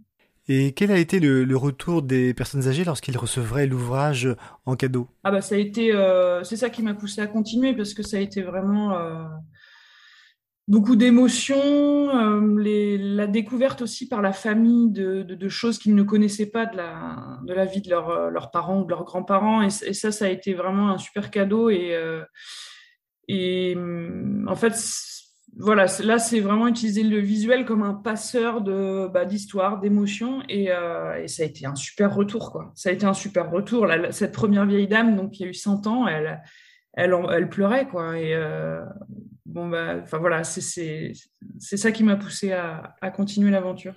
Et 0.51 0.73
quel 0.73 0.91
a 0.91 0.99
été 0.99 1.21
le, 1.21 1.57
retour 1.57 2.03
des 2.03 2.35
personnes 2.35 2.67
âgées 2.69 2.85
lorsqu'ils 2.85 3.17
recevraient 3.17 3.67
l'ouvrage 3.67 4.29
en 4.67 4.77
cadeau? 4.77 5.07
Ah 5.23 5.31
bah 5.31 5.43
ça 5.43 5.55
a 5.55 5.59
été, 5.59 5.95
euh, 5.95 6.43
c'est 6.43 6.57
ça 6.57 6.71
qui 6.71 6.83
m'a 6.83 6.95
poussé 6.95 7.21
à 7.21 7.27
continuer 7.27 7.75
parce 7.75 7.95
que 7.95 8.03
ça 8.03 8.17
a 8.17 8.21
été 8.21 8.43
vraiment 8.43 8.97
euh, 8.97 9.25
beaucoup 10.69 10.95
d'émotions, 10.95 11.57
euh, 11.57 12.97
la 12.99 13.27
découverte 13.27 13.83
aussi 13.83 14.07
par 14.09 14.23
la 14.23 14.33
famille 14.33 14.91
de, 14.91 15.49
choses 15.49 15.79
qu'ils 15.79 15.97
ne 15.97 16.03
connaissaient 16.05 16.51
pas 16.51 16.67
de 16.67 16.77
la, 16.77 17.65
vie 17.65 17.83
de 17.83 17.91
leurs 17.91 18.51
parents 18.53 18.81
ou 18.81 18.85
de 18.85 18.91
leurs 18.91 19.05
grands-parents. 19.05 19.63
Et, 19.63 19.71
ça, 19.71 20.13
ça 20.13 20.27
a 20.27 20.29
été 20.29 20.55
vraiment 20.55 20.91
un 20.91 20.99
super 20.99 21.31
cadeau. 21.31 21.71
Et, 21.71 21.99
et 23.27 23.77
en 24.47 24.55
fait, 24.55 24.75
voilà, 25.57 25.87
là, 26.05 26.19
c'est 26.19 26.41
vraiment 26.41 26.69
utiliser 26.69 27.03
le 27.03 27.19
visuel 27.19 27.65
comme 27.65 27.83
un 27.83 27.95
passeur 27.95 28.61
de 28.61 29.09
bah, 29.09 29.25
d'histoire, 29.25 29.81
d'émotions, 29.81 30.41
euh, 30.51 31.15
et, 31.17 31.29
ça 31.29 31.43
a 31.43 31.47
été 31.47 31.67
un 31.67 31.75
super 31.75 32.15
retour. 32.15 32.63
Ça 32.75 32.91
a 32.91 32.93
été 32.93 33.07
un 33.07 33.15
super 33.15 33.51
retour. 33.51 33.87
cette 34.11 34.33
première 34.33 34.67
vieille 34.67 34.87
dame, 34.87 35.17
donc 35.17 35.33
qui 35.33 35.45
a 35.45 35.47
eu 35.49 35.55
100 35.55 35.87
ans, 35.87 36.07
elle, 36.07 37.49
pleurait, 37.49 37.89
quoi. 37.89 38.13
Euh, 38.15 38.81
bon, 39.49 39.69
bah, 39.69 39.97
enfin 40.03 40.19
voilà, 40.19 40.45
c'est 40.45 41.13
ça 41.59 41.91
qui 41.91 42.05
m'a 42.05 42.17
poussé 42.17 42.53
à, 42.53 43.11
continuer 43.15 43.51
l'aventure. 43.51 43.95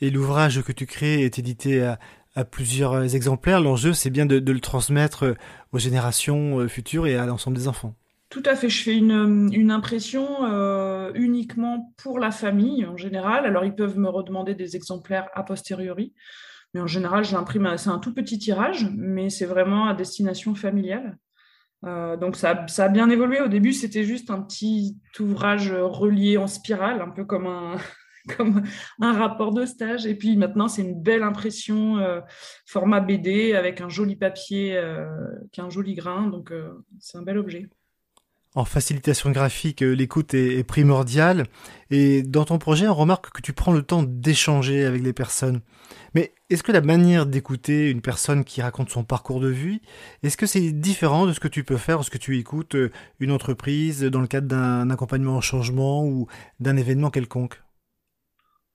Et 0.00 0.10
l'ouvrage 0.10 0.62
que 0.62 0.72
tu 0.72 0.86
crées 0.86 1.22
est 1.24 1.38
édité 1.38 1.82
à, 1.82 2.44
plusieurs 2.44 3.14
exemplaires. 3.14 3.60
L'enjeu, 3.60 3.92
c'est 3.92 4.10
bien 4.10 4.26
de, 4.26 4.38
le 4.38 4.60
transmettre 4.60 5.36
aux 5.72 5.78
générations 5.78 6.58
euh, 6.58 6.68
futures 6.68 7.06
et 7.06 7.14
à 7.14 7.26
l'ensemble 7.26 7.56
des 7.56 7.68
enfants. 7.68 7.94
Tout 8.28 8.42
à 8.44 8.56
fait. 8.56 8.68
Je 8.68 8.82
fais 8.82 8.96
une, 8.96 9.70
impression 9.70 10.44
euh, 10.44 11.12
uniquement 11.14 11.94
pour 11.96 12.18
la 12.18 12.32
famille 12.32 12.84
en 12.86 12.96
général. 12.96 13.46
Alors, 13.46 13.64
ils 13.64 13.74
peuvent 13.74 13.96
me 13.96 14.08
redemander 14.08 14.56
des 14.56 14.74
exemplaires 14.74 15.28
a 15.34 15.44
posteriori. 15.44 16.12
Mais 16.74 16.80
en 16.80 16.88
général, 16.88 17.24
je 17.24 17.34
l'imprime. 17.34 17.72
C'est 17.76 17.90
un 17.90 18.00
tout 18.00 18.12
petit 18.12 18.38
tirage, 18.38 18.88
mais 18.96 19.30
c'est 19.30 19.46
vraiment 19.46 19.86
à 19.86 19.94
destination 19.94 20.56
familiale. 20.56 21.16
Euh, 21.84 22.16
donc, 22.16 22.36
ça, 22.36 22.64
a 22.78 22.88
bien 22.88 23.10
évolué. 23.10 23.40
Au 23.40 23.48
début, 23.48 23.72
c'était 23.72 24.04
juste 24.04 24.30
un 24.30 24.40
petit 24.40 24.96
ouvrage 25.20 25.72
relié 25.72 26.36
en 26.36 26.46
spirale, 26.46 27.00
un 27.00 27.10
peu 27.10 27.24
comme 27.24 27.46
un, 27.46 27.76
rapport 29.12 29.52
de 29.52 29.66
stage. 29.66 30.06
Et 30.06 30.14
puis 30.14 30.36
maintenant, 30.36 30.68
c'est 30.68 30.82
une 30.82 31.00
belle 31.00 31.22
impression 31.22 31.98
euh, 31.98 32.20
format 32.66 33.00
BD 33.00 33.54
avec 33.54 33.80
un 33.80 33.88
joli 33.88 34.16
papier 34.16 34.80
qui 35.52 35.60
a 35.60 35.64
un 35.64 35.70
joli 35.70 35.94
grain. 35.94 36.28
Donc, 36.28 36.52
c'est 36.98 37.18
un 37.18 37.22
bel 37.22 37.38
objet. 37.38 37.68
En 38.56 38.64
facilitation 38.64 39.32
graphique, 39.32 39.82
euh, 39.82 39.96
l'écoute 39.96 40.32
est, 40.32 40.62
primordiale. 40.62 41.46
Et 41.90 42.22
dans 42.22 42.44
ton 42.44 42.58
projet, 42.58 42.86
on 42.86 42.94
remarque 42.94 43.30
que 43.30 43.42
tu 43.42 43.52
prends 43.52 43.72
le 43.72 43.82
temps 43.82 44.04
d'échanger 44.04 44.84
avec 44.84 45.02
les 45.02 45.12
personnes. 45.12 45.60
Mais 46.14 46.32
est-ce 46.50 46.62
que 46.62 46.70
la 46.70 46.80
manière 46.80 47.26
d'écouter 47.26 47.90
une 47.90 48.00
personne 48.00 48.44
qui 48.44 48.62
raconte 48.62 48.90
son 48.90 49.02
parcours 49.02 49.40
de 49.40 49.48
vie, 49.48 49.80
est-ce 50.22 50.36
que 50.36 50.46
c'est 50.46 50.70
différent 50.70 51.26
de 51.26 51.32
ce 51.32 51.40
que 51.40 51.48
tu 51.48 51.64
peux 51.64 51.76
faire 51.76 51.96
lorsque 51.96 52.20
tu 52.20 52.38
écoutes 52.38 52.76
euh, 52.76 52.92
une 53.18 53.32
entreprise 53.32 54.04
dans 54.04 54.20
le 54.20 54.28
cadre 54.28 54.46
d'un 54.46 54.88
accompagnement 54.88 55.36
au 55.36 55.40
changement 55.40 56.04
ou 56.04 56.28
d'un 56.60 56.76
événement 56.76 57.10
quelconque? 57.10 57.60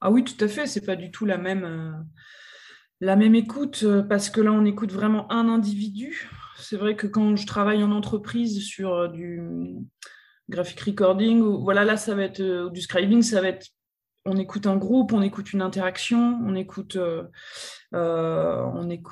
Ah 0.02 0.12
oui, 0.12 0.26
tout 0.26 0.44
à 0.44 0.50
fait. 0.50 0.68
C'est 0.68 0.86
pas 0.86 0.98
du 0.98 1.10
tout 1.10 1.24
la 1.24 1.38
même, 1.38 1.64
euh, 1.64 1.94
la 3.00 3.16
même 3.16 3.36
écoute 3.36 3.86
parce 4.10 4.30
que 4.30 4.42
là, 4.42 4.52
on 4.52 4.66
écoute 4.66 4.92
vraiment 4.92 5.32
un 5.32 5.48
individu 5.48 6.30
c'est 6.62 6.78
vrai 6.78 6.96
que 6.96 7.08
quand 7.08 7.36
je 7.36 7.46
travaille 7.46 7.84
en 7.84 7.92
entreprise 7.92 8.62
sur 8.64 8.94
euh, 8.94 9.08
du 9.08 9.42
graphic 10.50 10.80
recording, 10.82 11.42
ou, 11.42 11.64
voilà, 11.64 11.86
là, 11.86 11.98
ça 11.98 12.16
va 12.16 12.24
être 12.24 12.42
euh, 12.42 12.70
du 12.70 12.82
scribing, 12.82 13.22
ça 13.22 13.42
va 13.42 13.50
être 13.50 13.68
on 14.26 14.36
écoute 14.38 14.68
un 14.68 14.76
groupe, 14.76 15.14
on 15.14 15.22
écoute 15.22 15.54
une 15.54 15.62
interaction, 15.62 16.40
on 16.46 16.54
écoute, 16.54 16.98
euh, 16.98 17.24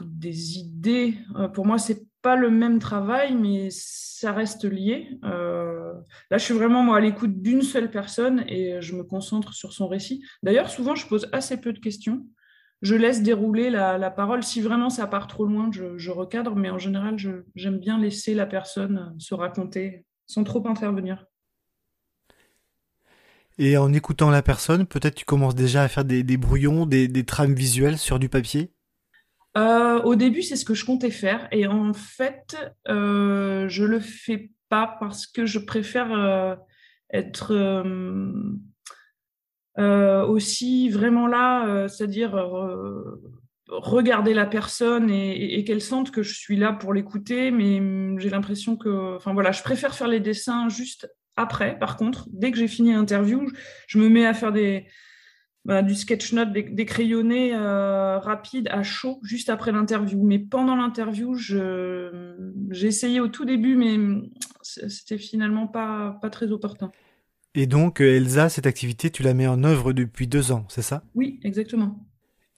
des 0.04 0.58
idées. 0.60 1.16
pour 1.54 1.66
moi, 1.66 1.80
c'est 1.80 2.04
pas 2.22 2.36
le 2.36 2.52
même 2.52 2.78
travail, 2.78 3.34
mais 3.34 3.70
ça 3.72 4.34
reste 4.34 4.66
lié. 4.66 5.18
là, 5.24 6.38
je 6.38 6.44
suis 6.44 6.54
vraiment 6.54 6.84
moi 6.84 6.98
à 6.98 7.00
l'écoute 7.00 7.42
d'une 7.42 7.62
seule 7.62 7.90
personne 7.90 8.44
et 8.48 8.82
je 8.82 8.96
me 8.96 9.04
concentre 9.04 9.54
sur 9.54 9.72
son 9.72 9.88
récit. 9.88 10.24
D'ailleurs, 10.44 10.70
souvent, 10.70 10.94
je 10.94 11.08
pose 11.08 11.30
assez 11.32 11.60
peu 11.60 11.72
de 11.72 11.80
questions 11.80 12.28
je 12.82 12.96
laisse 12.96 13.24
dérouler 13.24 13.70
la, 13.70 14.12
parole. 14.12 14.44
Si 14.44 14.62
vraiment 14.62 14.90
ça 14.90 15.08
part 15.08 15.28
trop 15.28 15.46
loin, 15.46 15.70
je, 15.72 16.12
recadre, 16.12 16.56
mais 16.56 16.70
en 16.70 16.78
général, 16.78 17.18
j'aime 17.56 17.80
bien 17.80 18.00
laisser 18.00 18.34
la 18.34 18.46
personne 18.46 19.16
se 19.18 19.34
raconter 19.34 20.06
sans 20.26 20.44
trop 20.44 20.66
intervenir. 20.68 21.26
Et 23.60 23.78
en 23.78 23.92
écoutant 23.92 24.30
la 24.30 24.44
personne, 24.44 24.86
peut-être 24.86 25.16
tu 25.16 25.26
commences 25.26 25.56
déjà 25.56 25.82
à 25.82 25.88
faire 25.88 26.06
des, 26.06 26.38
brouillons, 26.38 26.86
des, 26.86 27.26
trames 27.26 27.56
visuelles 27.56 27.98
sur 27.98 28.20
du 28.20 28.30
papier? 28.30 28.72
Euh, 29.58 30.00
Au 30.04 30.16
début, 30.16 30.44
c'est 30.44 30.56
ce 30.56 30.66
que 30.66 30.76
je 30.76 30.86
comptais 30.86 31.10
faire. 31.10 31.48
Et 31.52 31.66
en 31.66 31.94
fait, 31.94 32.56
euh, 32.88 33.68
je 33.68 33.84
le 33.84 34.00
fais 34.00 34.52
pas 34.70 34.98
parce 35.00 35.26
que 35.26 35.46
je 35.46 35.58
préfère 35.58 36.12
euh, 36.14 36.56
être 37.12 37.54
euh, 37.54 38.54
aussi 39.78 40.90
vraiment 40.90 41.28
là, 41.28 41.68
euh, 41.68 41.88
c'est-à-dire 41.88 42.36
euh, 42.36 43.22
regarder 43.68 44.34
la 44.34 44.46
personne 44.46 45.10
et, 45.10 45.64
qu'elle 45.66 45.82
sente 45.82 46.12
que 46.12 46.24
je 46.24 46.34
suis 46.34 46.58
là 46.58 46.74
pour 46.74 46.94
l'écouter, 46.94 47.52
mais 47.52 47.80
hum, 47.80 48.20
j'ai 48.20 48.30
l'impression 48.30 48.76
que, 48.76 49.16
enfin 49.16 49.34
voilà, 49.34 49.52
je 49.52 49.62
préfère 49.62 49.94
faire 49.94 50.08
les 50.08 50.20
dessins 50.20 50.70
juste 50.70 51.10
après. 51.36 51.78
Par 51.78 51.98
contre, 51.98 52.28
dès 52.32 52.52
que 52.52 52.58
j'ai 52.58 52.68
fini 52.68 52.94
l'interview, 52.94 53.48
je 53.88 54.00
me 54.00 54.10
mets 54.10 54.26
à 54.26 54.34
faire 54.34 54.52
des, 54.52 54.88
bah, 55.66 55.84
du 55.84 55.94
sketch 55.94 56.34
note, 56.34 56.52
des, 56.52 56.86
crayonnés 56.86 57.56
rapides 57.56 58.70
à 58.72 58.82
chaud 58.82 59.20
juste 59.22 59.50
après 59.50 59.72
l'interview. 59.72 60.24
Mais 60.24 60.40
pendant 60.40 60.76
l'interview, 60.76 61.36
j'ai 61.36 62.88
essayé 62.88 63.20
au 63.20 63.28
tout 63.28 63.46
début, 63.46 63.76
mais 63.76 63.96
hum, 63.96 64.30
c'était 64.64 65.20
finalement 65.20 65.68
pas, 65.68 66.18
pas 66.22 66.32
très 66.32 66.52
opportun. 66.52 66.92
Et 67.60 67.66
donc, 67.66 68.02
euh, 68.02 68.18
Elsa, 68.18 68.50
cette 68.50 68.68
activité, 68.68 69.10
tu 69.10 69.24
la 69.24 69.34
mets 69.34 69.48
en 69.48 69.64
œuvre 69.64 69.92
depuis 69.92 70.28
deux 70.28 70.52
ans, 70.52 70.68
c'est 70.70 70.84
ça? 70.84 71.02
Oui, 71.16 71.40
exactement. 71.44 72.08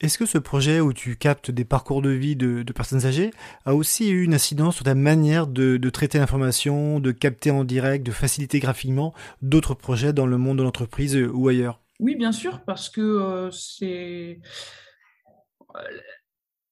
Est-ce 0.02 0.18
que 0.18 0.26
ce 0.26 0.38
projet 0.38 0.82
où 0.82 0.92
tu 0.92 1.16
captes 1.16 1.52
des 1.52 1.64
parcours 1.64 2.02
de 2.02 2.10
vie 2.10 2.36
de, 2.36 2.66
personnes 2.74 3.06
âgées 3.06 3.32
a 3.64 3.76
aussi 3.76 4.10
eu 4.10 4.26
une 4.26 4.34
incidence 4.34 4.76
sur 4.76 4.84
ta 4.84 4.96
manière 4.96 5.48
de, 5.48 5.78
traiter 5.90 6.18
l'information, 6.18 7.00
de 7.00 7.14
capter 7.14 7.50
en 7.50 7.64
direct, 7.64 8.06
de 8.06 8.12
faciliter 8.12 8.60
graphiquement 8.60 9.14
d'autres 9.42 9.74
projets 9.74 10.12
dans 10.12 10.26
le 10.26 10.38
monde 10.38 10.58
de 10.58 10.64
l'entreprise 10.64 11.16
euh, 11.16 11.32
ou 11.34 11.48
ailleurs? 11.48 11.82
Oui, 12.02 12.16
bien 12.16 12.34
sûr, 12.34 12.60
parce 12.66 12.90
que 12.90 13.00
euh, 13.00 13.52
c'est... 13.52 14.42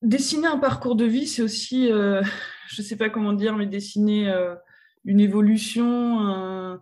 Dessiner 0.02 0.48
un 0.48 0.58
parcours 0.58 0.98
de 0.98 1.06
vie, 1.06 1.28
c'est 1.28 1.44
aussi, 1.44 1.88
je 1.88 2.82
ne 2.82 2.84
sais 2.84 2.98
pas 2.98 3.10
comment 3.10 3.32
dire, 3.32 3.56
mais 3.56 3.68
dessiner 3.68 4.30
une 5.08 5.20
évolution, 5.22 6.78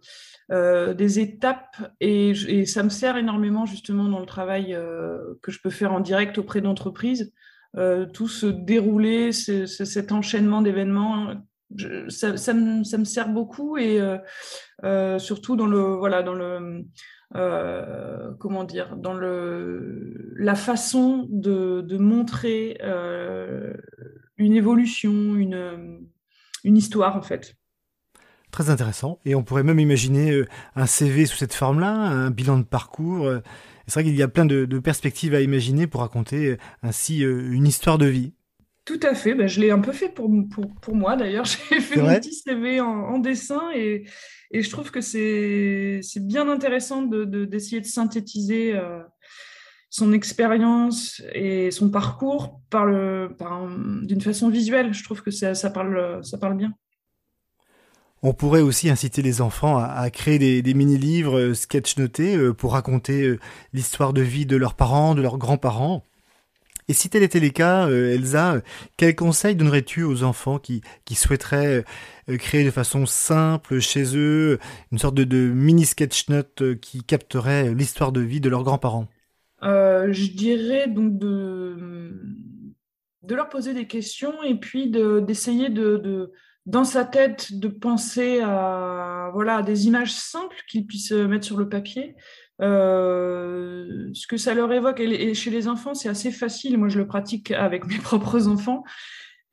euh, 0.51 0.93
des 0.93 1.19
étapes, 1.19 1.75
et, 1.99 2.65
ça 2.65 2.83
me 2.83 2.89
sert 2.89 3.17
énormément 3.17 3.65
justement 3.65 4.07
dans 4.07 4.19
le 4.19 4.27
travail 4.27 4.75
euh, 4.75 5.17
que 5.41 5.51
je 5.51 5.59
peux 5.59 5.71
faire 5.71 5.91
en 5.91 5.99
direct 5.99 6.37
auprès 6.37 6.61
d'entreprises. 6.61 7.33
Euh, 7.77 8.05
tout 8.05 8.27
se 8.27 8.45
dérouler, 8.45 9.31
cet 9.31 10.11
enchaînement 10.11 10.61
d'événements, 10.61 11.33
ça, 12.09 12.53
me, 12.53 12.83
sert 12.83 13.29
beaucoup 13.29 13.77
et 13.77 13.99
surtout 15.17 15.55
dans 15.55 15.65
le 15.65 15.79
voilà 15.95 16.21
dans 16.21 16.35
le 16.35 16.85
comment 18.39 18.63
dire 18.63 18.95
dans 18.95 19.13
le 19.13 20.31
la 20.37 20.55
façon 20.55 21.27
de, 21.31 21.97
montrer 21.97 22.79
une 24.37 24.53
évolution, 24.53 25.11
une 25.35 26.77
histoire 26.77 27.17
en 27.17 27.23
fait. 27.23 27.55
Très 28.55 28.69
intéressant. 28.69 29.19
Et 29.25 29.35
on 29.35 29.43
pourrait 29.43 29.63
même 29.63 29.81
imaginer 29.81 30.31
euh, 30.31 30.47
un 30.77 30.85
CV 30.85 31.25
sous 31.25 31.35
cette 31.35 31.53
forme-là, 31.53 31.91
un 31.91 32.31
bilan 32.31 32.57
de 32.57 32.63
parcours. 32.63 33.27
Euh. 33.27 33.41
C'est 33.85 33.95
vrai 33.95 34.03
qu'il 34.05 34.15
y 34.15 34.23
a 34.23 34.29
plein 34.29 34.45
de, 34.45 34.79
perspectives 34.79 35.35
à 35.35 35.41
imaginer 35.41 35.87
pour 35.87 35.99
raconter 35.99 36.51
euh, 36.51 36.57
ainsi 36.81 37.19
une 37.19 37.67
histoire 37.67 37.97
de 37.97 38.05
vie. 38.05 38.31
Tout 38.85 39.01
à 39.03 39.13
fait. 39.13 39.35
Ben, 39.35 39.45
je 39.45 39.59
l'ai 39.59 39.71
un 39.71 39.81
peu 39.81 39.91
fait 39.91 40.07
pour, 40.07 40.31
pour, 40.81 40.95
moi 40.95 41.17
d'ailleurs. 41.17 41.43
J'ai 41.69 41.81
fait 41.81 41.99
mon 41.99 42.15
petit 42.15 42.33
CV 42.33 42.79
en, 42.79 43.19
dessin 43.19 43.71
et, 43.75 44.05
et, 44.51 44.61
je 44.61 44.69
trouve 44.69 44.89
que 44.89 45.01
c'est 45.01 45.99
bien 46.21 46.47
intéressant 46.47 47.01
d'essayer 47.01 47.81
de, 47.81 47.85
de, 47.85 47.89
synthétiser 47.89 48.79
son 49.89 50.13
expérience 50.13 51.21
et 51.33 51.71
son 51.71 51.89
parcours 51.89 52.61
par 52.69 52.85
le, 52.85 53.35
par, 53.37 53.67
d'une 54.03 54.21
façon 54.21 54.47
visuelle. 54.47 54.93
Je 54.93 55.03
trouve 55.03 55.21
que 55.21 55.31
ça, 55.31 55.55
ça, 55.55 55.69
parle, 55.71 56.23
ça 56.23 56.37
parle 56.37 56.55
bien. 56.55 56.73
On 58.27 58.33
pourrait 58.33 58.61
aussi 58.61 58.89
inciter 58.89 59.21
les 59.21 59.39
enfants 59.39 59.77
à, 59.77 60.09
créer 60.09 60.39
des, 60.39 60.73
mini-livres 60.73 61.37
euh, 61.37 61.53
sketch 61.53 61.95
notés 61.97 62.35
euh, 62.35 62.55
pour 62.55 62.71
raconter 62.71 63.21
euh, 63.21 63.39
l'histoire 63.71 64.13
de 64.13 64.23
vie 64.23 64.47
de 64.47 64.57
leurs 64.57 64.73
parents, 64.73 65.13
de 65.13 65.21
leurs 65.21 65.37
grands-parents. 65.37 66.03
Et 66.87 66.93
si 66.93 67.07
tel 67.07 67.21
était 67.21 67.39
le 67.39 67.49
cas, 67.49 67.87
Elsa, 67.87 68.61
quels 68.97 69.15
conseils 69.15 69.55
donnerais-tu 69.55 70.01
aux 70.01 70.23
enfants 70.23 70.57
qui, 70.57 70.81
souhaiteraient 71.11 71.83
créer 72.39 72.63
de 72.63 72.71
façon 72.71 73.05
simple 73.05 73.79
chez 73.79 74.17
eux 74.17 74.57
une 74.91 74.97
sorte 74.97 75.15
de, 75.15 75.37
mini 75.49 75.85
sketch 75.85 76.27
note 76.29 76.79
qui 76.81 77.03
capterait 77.03 77.75
l'histoire 77.75 78.11
de 78.11 78.21
vie 78.21 78.39
de 78.39 78.49
leurs 78.49 78.63
grands-parents? 78.63 79.07
Je 79.61 80.31
dirais 80.31 80.87
donc 80.87 81.17
de 81.17 82.11
leur 83.29 83.49
poser 83.49 83.73
des 83.73 83.87
questions 83.87 84.43
et 84.43 84.53
puis 84.53 84.91
d'essayer 84.91 85.69
de, 85.69 86.31
dans 86.65 86.83
sa 86.83 87.05
tête, 87.05 87.53
de 87.53 87.67
penser 87.67 88.41
à, 88.41 89.29
voilà, 89.33 89.61
des 89.61 89.87
images 89.87 90.13
simples 90.13 90.55
qu'ils 90.67 90.85
puissent 90.85 91.11
mettre 91.11 91.45
sur 91.45 91.57
le 91.57 91.69
papier. 91.69 92.15
Euh, 92.61 94.09
ce 94.13 94.27
que 94.27 94.37
ça 94.37 94.53
leur 94.53 94.71
évoque. 94.71 94.99
Et, 94.99 95.33
chez 95.33 95.51
les 95.51 95.67
enfants, 95.67 95.93
c'est 95.93 96.09
assez 96.09 96.31
facile. 96.31 96.77
Moi, 96.77 96.89
je 96.89 96.97
le 96.97 97.07
pratique 97.07 97.51
avec 97.51 97.85
mes 97.87 97.97
propres 97.97 98.47
enfants. 98.47 98.83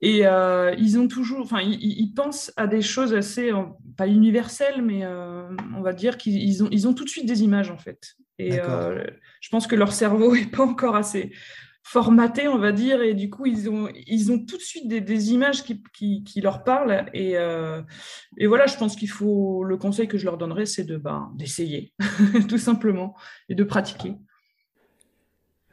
Et 0.01 0.27
euh, 0.27 0.75
ils 0.79 0.99
ont 0.99 1.07
toujours, 1.07 1.41
enfin, 1.41 1.61
ils, 1.61 2.13
pensent 2.13 2.53
à 2.57 2.67
des 2.67 2.83
choses 2.83 3.15
assez, 3.15 3.53
euh, 3.53 3.63
pas 3.97 4.09
universelles, 4.09 4.83
mais 4.83 5.07
on 5.07 5.81
va 5.81 5.93
dire 5.93 6.17
qu'ils 6.19 6.65
ont, 6.65 6.69
ils 6.73 6.89
ont 6.89 6.95
tout 6.95 7.05
de 7.05 7.09
suite 7.09 7.27
des 7.27 7.45
images 7.45 7.71
en 7.71 7.79
fait. 7.79 8.17
Et 8.39 8.53
je 8.53 9.49
pense 9.51 9.69
que 9.69 9.77
leur 9.77 9.93
cerveau 9.93 10.35
n'est 10.35 10.47
pas 10.47 10.65
encore 10.65 10.97
assez 10.97 11.33
formatés, 11.83 12.49
on 12.49 12.59
va 12.59 12.73
dire, 12.73 13.03
et 13.03 13.15
du 13.15 13.29
coup, 13.29 13.47
ils 13.47 13.69
ont, 13.69 13.89
ils 14.07 14.31
ont 14.31 14.39
tout 14.39 14.57
de 14.57 14.63
suite 14.63 14.89
des, 14.89 15.33
images 15.33 15.65
qui, 15.65 15.83
qui, 16.25 16.41
leur 16.41 16.65
parlent. 16.65 17.07
Et, 17.13 17.37
euh, 17.37 17.83
et, 18.39 18.47
voilà, 18.47 18.67
je 18.67 18.77
pense 18.77 18.97
qu'il 18.97 19.11
faut, 19.11 19.65
le 19.65 19.77
conseil 19.77 20.09
que 20.09 20.17
je 20.19 20.25
leur 20.25 20.39
donnerais, 20.39 20.67
c'est 20.67 20.85
de, 20.85 20.97
ben, 20.97 21.33
d'essayer, 21.35 21.93
tout 22.49 22.59
simplement, 22.59 23.15
et 23.49 23.55
de 23.55 23.65
pratiquer. 23.65 24.15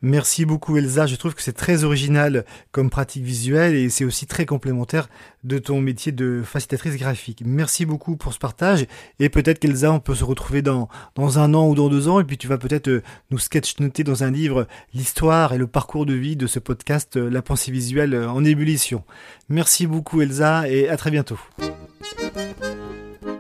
Merci 0.02 0.46
beaucoup 0.46 0.78
Elsa, 0.78 1.08
je 1.08 1.16
trouve 1.16 1.36
que 1.36 1.42
c'est 1.42 1.54
très 1.54 1.84
original 1.84 2.46
comme 2.72 2.90
pratique 2.90 3.24
visuelle 3.24 3.76
et 3.76 3.90
c'est 3.90 4.06
aussi 4.06 4.28
très 4.28 4.46
complémentaire 4.46 5.10
de 5.44 5.58
ton 5.58 5.82
métier 5.82 6.14
de 6.14 6.42
facilitatrice 6.44 6.96
graphique. 6.96 7.44
Merci 7.46 7.86
beaucoup 7.86 8.16
pour 8.16 8.34
ce 8.34 8.40
partage 8.40 8.86
et 9.20 9.28
peut-être 9.28 9.60
qu'Elsa 9.60 9.92
on 9.92 10.00
peut 10.00 10.16
se 10.16 10.24
retrouver 10.24 10.62
dans, 10.62 10.88
dans 11.16 11.40
un 11.40 11.54
an 11.54 11.68
ou 11.68 11.76
dans 11.76 11.90
deux 11.90 12.08
ans 12.08 12.22
et 12.22 12.24
puis 12.24 12.38
tu 12.38 12.48
vas 12.48 12.58
peut-être 12.58 12.88
euh, 12.88 13.04
nous 13.30 13.40
sketch-noter 13.40 14.06
dans 14.06 14.24
un 14.24 14.32
livre 14.32 14.68
l'histoire 14.94 15.54
et 15.54 15.58
le 15.58 15.68
parcours 15.68 16.06
de 16.06 16.14
vie 16.14 16.38
de 16.38 16.48
ce 16.48 16.60
podcast 16.60 17.18
euh, 17.18 17.30
La 17.30 17.42
pensée 17.42 17.72
visuelle 17.72 18.14
euh, 18.14 18.30
en 18.30 18.46
ébullition. 18.46 19.04
Merci 19.50 19.86
beaucoup 19.86 20.22
Elsa 20.22 20.70
et 20.70 20.88
à 20.88 20.96
très 20.96 21.12
bientôt. 21.12 21.40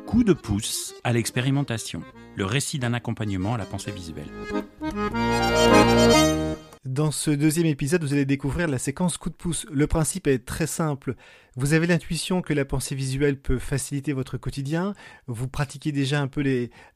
Coup 0.05 0.23
de 0.23 0.33
pouce 0.33 0.93
à 1.03 1.13
l'expérimentation, 1.13 2.01
le 2.35 2.43
récit 2.43 2.79
d'un 2.79 2.93
accompagnement 2.93 3.53
à 3.53 3.57
la 3.57 3.65
pensée 3.65 3.91
visuelle. 3.91 4.27
Dans 6.99 7.12
ce 7.12 7.31
deuxième 7.31 7.65
épisode, 7.65 8.03
vous 8.03 8.12
allez 8.12 8.25
découvrir 8.25 8.67
la 8.67 8.77
séquence 8.77 9.17
coup 9.17 9.29
de 9.29 9.35
pouce. 9.35 9.65
Le 9.71 9.88
principe 9.88 10.27
est 10.27 10.45
très 10.45 10.67
simple. 10.67 11.15
Vous 11.55 11.73
avez 11.73 11.88
l'intuition 11.88 12.41
que 12.41 12.53
la 12.53 12.65
pensée 12.65 12.93
visuelle 12.93 13.39
peut 13.39 13.57
faciliter 13.57 14.12
votre 14.12 14.38
quotidien. 14.38 14.93
Vous 15.25 15.47
pratiquez 15.47 15.93
déjà 15.93 16.19
un 16.19 16.27
peu 16.27 16.43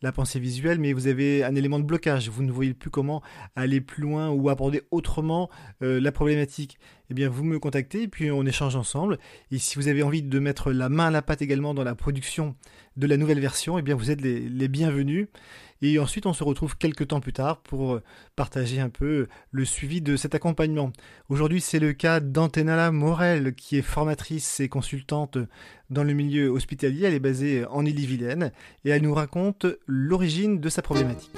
la 0.02 0.12
pensée 0.12 0.42
visuelle, 0.42 0.78
mais 0.78 0.92
vous 0.92 1.08
avez 1.08 1.46
un 1.46 1.56
élément 1.56 1.80
de 1.80 1.86
blocage. 1.86 2.28
Vous 2.28 2.44
ne 2.44 2.52
voyez 2.52 2.74
plus 2.74 2.90
comment 2.90 3.22
aller 3.56 3.80
plus 3.80 4.02
loin 4.02 4.30
ou 4.30 4.50
aborder 4.50 4.82
autrement 4.92 5.50
euh, 5.82 6.02
la 6.02 6.12
problématique. 6.12 6.78
Eh 7.10 7.14
bien, 7.14 7.30
vous 7.30 7.46
me 7.46 7.58
contactez 7.58 8.10
puis 8.10 8.30
on 8.30 8.46
échange 8.46 8.76
ensemble. 8.76 9.20
Et 9.52 9.58
si 9.58 9.78
vous 9.78 9.88
avez 9.88 10.04
envie 10.04 10.22
de 10.22 10.40
mettre 10.40 10.74
la 10.74 10.90
main 10.90 11.08
à 11.08 11.12
la 11.12 11.22
pâte 11.22 11.42
également 11.42 11.74
dans 11.74 11.86
la 11.86 11.96
production 11.96 12.58
de 12.98 13.08
la 13.08 13.16
nouvelle 13.16 13.40
version, 13.40 13.80
eh 13.80 13.82
bien, 13.82 13.96
vous 13.96 14.12
êtes 14.12 14.20
les 14.20 14.68
bienvenus. 14.68 15.30
Et 15.86 16.00
ensuite, 16.00 16.26
on 16.26 16.32
se 16.32 16.46
retrouve 16.46 16.78
quelques 16.78 17.10
temps 17.10 17.20
plus 17.20 17.34
tard 17.34 17.58
pour 17.58 17.96
euh, 17.96 18.04
partager 18.38 18.80
un 18.80 18.88
peu 18.88 19.28
le 19.52 19.66
suivi 19.66 20.02
de 20.02 20.16
cet 20.16 20.34
accompagnement. 20.34 20.94
Aujourd'hui, 21.28 21.60
c'est 21.60 21.80
le 21.80 21.92
cas 21.92 22.22
d'Antenala 22.22 22.90
Morel, 22.92 23.54
qui 23.54 23.78
est 23.78 23.82
formatrice 23.82 24.62
et 24.62 24.70
consultante 24.70 25.38
dans 25.90 26.06
le 26.06 26.14
milieu 26.14 26.48
hospitalier. 26.48 27.08
Elle 27.08 27.16
est 27.16 27.20
basée 27.20 27.66
en 27.66 27.86
Ille-et-Vilaine 27.86 28.54
et 28.86 28.92
elle 28.92 29.02
nous 29.02 29.14
raconte 29.14 29.66
l'origine 29.86 30.62
de 30.62 30.70
sa 30.70 30.82
problématique. 30.82 31.36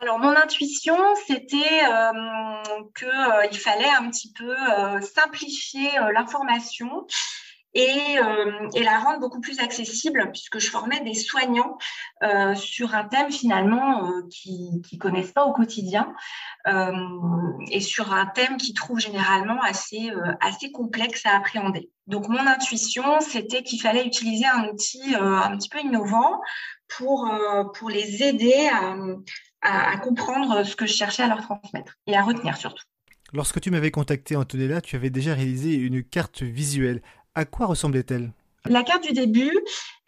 Alors 0.00 0.18
mon 0.18 0.34
intuition, 0.34 0.96
c'était 1.28 1.84
euh, 1.88 2.82
qu'il 2.98 3.06
euh, 3.06 3.52
fallait 3.52 3.94
un 4.00 4.10
petit 4.10 4.32
peu 4.32 4.52
simplifier 5.00 5.90
l'information 6.12 7.06
euh, 7.76 8.68
et, 8.74 8.82
la 8.82 8.98
rendre 8.98 9.20
beaucoup 9.20 9.40
plus 9.40 9.60
accessible 9.60 10.30
puisque 10.32 10.58
je 10.58 10.70
formais 10.70 11.00
des 11.00 11.14
soignants 11.14 11.76
euh, 12.22 12.54
sur 12.54 12.94
un 12.94 13.04
thème 13.04 13.30
finalement 13.30 14.08
euh, 14.08 14.22
qui 14.30 14.70
ne 14.92 14.98
connaissent 14.98 15.32
pas 15.32 15.44
au 15.44 15.52
quotidien 15.52 16.14
et 17.70 17.80
sur 17.80 18.12
un 18.12 18.26
thème 18.26 18.56
qui 18.56 18.74
trouve 18.74 18.98
généralement 18.98 19.60
assez, 19.62 20.10
assez 20.40 20.72
complexe 20.72 21.24
à 21.24 21.36
appréhender. 21.36 21.90
Donc 22.08 22.28
mon 22.28 22.44
intuition, 22.44 23.20
c'était 23.20 23.62
qu'il 23.62 23.80
fallait 23.80 24.04
utiliser 24.04 24.46
un 24.46 24.64
outil 24.68 25.14
un 25.14 25.56
petit 25.56 25.68
peu 25.68 25.78
innovant 25.78 26.40
pour, 26.88 27.30
pour 27.74 27.88
les 27.88 28.24
aider 28.24 28.68
à, 28.72 28.96
à 29.92 29.96
comprendre 29.98 30.64
ce 30.64 30.74
que 30.74 30.86
je 30.86 30.94
cherchais 30.94 31.22
à 31.22 31.28
leur 31.28 31.42
transmettre 31.42 31.94
et 32.08 32.16
à 32.16 32.22
retenir 32.22 32.56
surtout. 32.56 32.82
Lorsque 33.32 33.60
tu 33.60 33.70
m'avais 33.70 33.90
contacté 33.90 34.36
Antonella, 34.36 34.80
tu 34.80 34.94
avais 34.94 35.10
déjà 35.10 35.34
réalisé 35.34 35.74
une 35.74 36.04
carte 36.04 36.42
visuelle. 36.42 37.02
À 37.36 37.44
quoi 37.44 37.66
ressemblait-elle? 37.66 38.32
La 38.64 38.82
carte 38.82 39.04
du 39.04 39.12
début, 39.12 39.52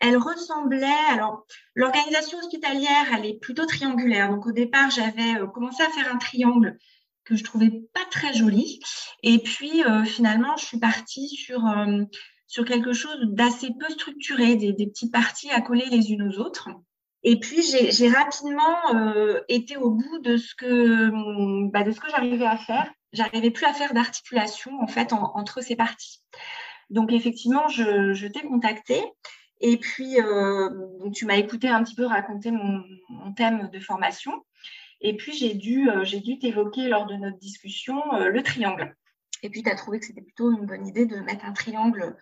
elle 0.00 0.16
ressemblait. 0.16 0.86
Alors, 1.10 1.44
l'organisation 1.74 2.38
hospitalière, 2.38 3.06
elle 3.14 3.26
est 3.26 3.38
plutôt 3.38 3.66
triangulaire. 3.66 4.30
Donc, 4.30 4.46
au 4.46 4.52
départ, 4.52 4.90
j'avais 4.90 5.38
euh, 5.38 5.46
commencé 5.46 5.82
à 5.82 5.90
faire 5.90 6.10
un 6.10 6.16
triangle 6.16 6.78
que 7.24 7.36
je 7.36 7.44
trouvais 7.44 7.70
pas 7.92 8.00
très 8.10 8.32
joli. 8.32 8.80
Et 9.22 9.40
puis, 9.40 9.84
euh, 9.84 10.04
finalement, 10.04 10.56
je 10.56 10.64
suis 10.64 10.78
partie 10.78 11.28
sur, 11.28 11.66
euh, 11.66 12.02
sur 12.46 12.64
quelque 12.64 12.94
chose 12.94 13.18
d'assez 13.24 13.72
peu 13.78 13.90
structuré, 13.90 14.56
des, 14.56 14.72
petites 14.72 15.12
parties 15.12 15.50
à 15.50 15.60
coller 15.60 15.84
les 15.90 16.10
unes 16.10 16.30
aux 16.30 16.40
autres. 16.40 16.70
Et 17.24 17.38
puis, 17.38 17.60
j'ai 17.62 18.08
rapidement 18.08 19.44
été 19.48 19.76
au 19.76 19.90
bout 19.90 20.18
de 20.20 20.36
ce 20.38 20.54
que, 20.54 21.10
bah, 21.72 21.82
que 21.82 22.10
j'arrivais 22.10 22.46
à 22.46 22.56
faire. 22.56 22.90
J'arrivais 23.12 23.50
plus 23.50 23.66
à 23.66 23.74
faire 23.74 23.92
d'articulation, 23.92 24.70
en 24.80 24.86
fait, 24.86 25.12
entre 25.12 25.60
ces 25.60 25.76
parties. 25.76 26.22
Donc 26.90 27.12
effectivement, 27.12 27.68
je, 27.68 28.27
t'ai 28.27 28.42
contacté. 28.42 29.03
Et 29.61 29.77
puis, 29.77 30.20
euh, 30.20 30.70
tu 31.12 31.27
m'as 31.27 31.37
écouté 31.37 31.68
un 31.68 31.83
petit 31.83 31.96
peu 31.96 32.07
raconter 32.07 32.51
mon, 32.51 32.85
thème 33.35 33.68
de 33.70 33.81
formation. 33.81 34.44
Et 35.01 35.16
puis, 35.16 35.33
j'ai 35.33 35.55
dû, 35.55 35.90
euh, 35.90 36.05
t'évoquer 36.40 36.88
lors 36.88 37.07
de 37.07 37.14
notre 37.14 37.38
discussion 37.38 38.01
euh, 38.14 38.29
le 38.29 38.42
triangle. 38.42 38.96
Et 39.42 39.51
puis, 39.51 39.62
tu 39.62 39.70
as 39.70 39.74
trouvé 39.74 39.98
que 39.98 40.07
c'était 40.07 40.22
plutôt 40.22 40.53
une 40.53 40.66
bonne 40.66 40.87
idée 40.87 41.07
de 41.07 41.16
mettre 41.16 41.44
un 41.44 41.53
triangle 41.53 42.16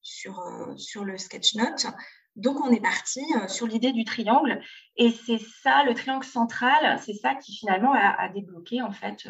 sur, 0.00 0.40
sur 0.76 1.04
le 1.04 1.16
sketch 1.18 1.54
note. 1.54 1.86
Donc, 2.36 2.60
on 2.60 2.70
est 2.70 2.80
parti 2.80 3.22
sur 3.48 3.66
l'idée 3.66 3.92
du 3.92 4.04
triangle. 4.04 4.60
Et 4.96 5.10
c'est 5.10 5.40
ça, 5.62 5.84
le 5.84 5.94
triangle 5.94 6.24
central, 6.24 7.00
c'est 7.04 7.14
ça 7.14 7.34
qui 7.34 7.56
finalement 7.56 7.92
a, 7.92 8.14
a 8.20 8.28
débloqué 8.28 8.80
en 8.82 8.92
fait 8.92 9.28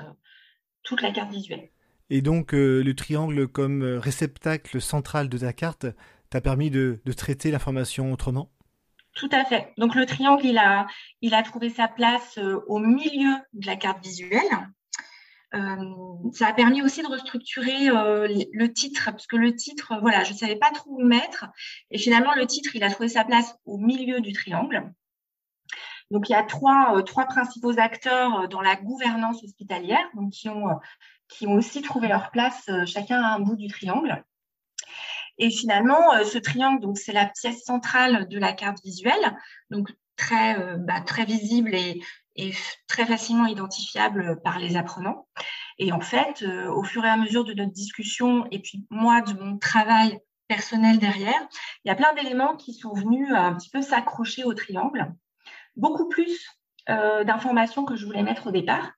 toute 0.82 1.02
la 1.02 1.10
carte 1.10 1.30
visuelle. 1.30 1.70
Et 2.10 2.22
donc 2.22 2.54
euh, 2.54 2.82
le 2.82 2.94
triangle 2.94 3.48
comme 3.48 3.82
euh, 3.82 4.00
réceptacle 4.00 4.80
central 4.80 5.28
de 5.28 5.38
ta 5.38 5.52
carte 5.52 5.86
t'a 6.30 6.40
permis 6.40 6.70
de, 6.70 7.00
traiter 7.16 7.50
l'information 7.50 8.12
autrement? 8.12 8.50
Tout 9.14 9.28
à 9.32 9.44
fait. 9.44 9.72
Donc 9.78 9.94
le 9.94 10.06
triangle, 10.06 10.44
il 10.44 10.58
a, 10.58 11.42
trouvé 11.42 11.70
sa 11.70 11.88
place 11.88 12.38
euh, 12.38 12.60
au 12.66 12.78
milieu 12.78 13.34
de 13.52 13.66
la 13.66 13.76
carte 13.76 14.02
visuelle. 14.02 14.40
ça 15.52 16.46
a 16.46 16.52
permis 16.52 16.82
aussi 16.82 17.02
de 17.02 17.08
restructurer 17.08 17.86
le 17.88 18.66
titre, 18.66 19.10
parce 19.10 19.26
que 19.26 19.36
le 19.36 19.54
titre, 19.56 19.94
voilà, 20.02 20.22
je 20.22 20.32
ne 20.32 20.38
savais 20.38 20.56
pas 20.56 20.70
trop 20.70 20.90
où 20.90 21.04
mettre. 21.04 21.46
Et 21.90 21.98
finalement, 21.98 22.34
le 22.34 22.46
titre, 22.46 22.76
il 22.76 22.84
a 22.84 22.90
trouvé 22.90 23.08
sa 23.08 23.24
place 23.24 23.56
au 23.64 23.78
milieu 23.78 24.20
du 24.20 24.32
triangle. 24.32 24.92
Donc, 26.10 26.28
il 26.28 26.32
y 26.32 26.34
a 26.34 26.42
trois, 26.42 27.02
trois 27.04 27.24
principaux 27.24 27.78
acteurs 27.78 28.48
dans 28.48 28.60
la 28.60 28.76
gouvernance 28.76 29.42
hospitalière, 29.42 30.06
donc 30.14 30.32
qui 30.32 30.50
ont 30.50 30.68
qui 31.28 31.46
ont 31.46 31.54
aussi 31.54 31.82
trouvé 31.82 32.08
leur 32.08 32.30
place 32.30 32.68
euh, 32.68 32.86
chacun 32.86 33.22
à 33.22 33.34
un 33.34 33.40
bout 33.40 33.56
du 33.56 33.68
triangle. 33.68 34.24
Et 35.38 35.50
finalement, 35.50 36.14
euh, 36.14 36.24
ce 36.24 36.38
triangle, 36.38 36.80
donc 36.80 36.98
c'est 36.98 37.12
la 37.12 37.26
pièce 37.26 37.64
centrale 37.64 38.28
de 38.28 38.38
la 38.38 38.52
carte 38.52 38.82
visuelle, 38.82 39.36
donc 39.70 39.90
très, 40.16 40.58
euh, 40.58 40.76
bah, 40.78 41.00
très 41.00 41.24
visible 41.24 41.74
et, 41.74 42.00
très 42.86 43.04
facilement 43.04 43.46
identifiable 43.46 44.40
par 44.44 44.60
les 44.60 44.76
apprenants. 44.76 45.26
Et 45.80 45.90
en 45.90 46.00
fait, 46.00 46.44
au 46.44 46.84
fur 46.84 47.04
et 47.04 47.08
à 47.08 47.16
mesure 47.16 47.42
de 47.42 47.52
notre 47.52 47.72
discussion 47.72 48.46
et 48.52 48.60
puis 48.60 48.86
moi 48.90 49.22
de 49.22 49.32
mon 49.32 49.58
travail 49.58 50.20
personnel 50.46 51.00
derrière, 51.00 51.48
il 51.84 51.88
y 51.88 51.90
a 51.90 51.96
plein 51.96 52.14
d'éléments 52.14 52.54
qui 52.54 52.74
sont 52.74 52.94
venus 52.94 53.26
un 53.34 53.54
petit 53.54 53.70
peu 53.70 53.82
s'accrocher 53.82 54.44
au 54.44 54.54
triangle. 54.54 55.12
Beaucoup 55.74 56.08
plus 56.08 56.46
d'informations 56.86 57.84
que 57.84 57.96
je 57.96 58.06
voulais 58.06 58.22
mettre 58.22 58.46
au 58.46 58.52
départ 58.52 58.92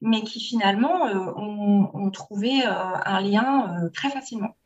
mais 0.00 0.22
qui 0.22 0.40
finalement 0.40 1.06
euh, 1.06 1.32
ont, 1.36 2.10
trouvé 2.10 2.64
euh, 2.64 2.70
un 3.04 3.20
lien 3.20 3.84
euh, 3.84 3.88
très 3.90 4.10
facilement. 4.10 4.56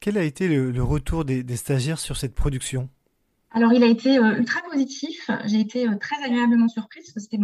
Quel 0.00 0.18
a 0.18 0.22
été 0.22 0.48
le, 0.48 0.82
retour 0.82 1.24
des, 1.24 1.56
stagiaires 1.56 1.98
sur 1.98 2.16
cette 2.16 2.34
production? 2.34 2.88
Alors, 3.52 3.72
il 3.72 3.82
a 3.82 3.86
été 3.86 4.16
ultra 4.16 4.60
positif. 4.62 5.30
J'ai 5.44 5.60
été 5.60 5.86
très 5.98 6.22
agréablement 6.22 6.68
surprise 6.68 7.04
parce 7.04 7.14
que 7.14 7.20
c'était 7.20 7.42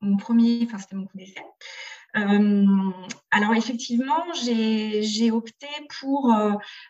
mon, 0.00 0.16
premier, 0.16 0.64
enfin, 0.64 0.78
c'était 0.78 0.96
mon 0.96 1.06
coup 1.06 1.16
d'essai. 1.16 1.40
alors, 2.14 3.54
effectivement, 3.54 4.24
j'ai 4.34 5.30
opté 5.30 5.68
pour 6.00 6.34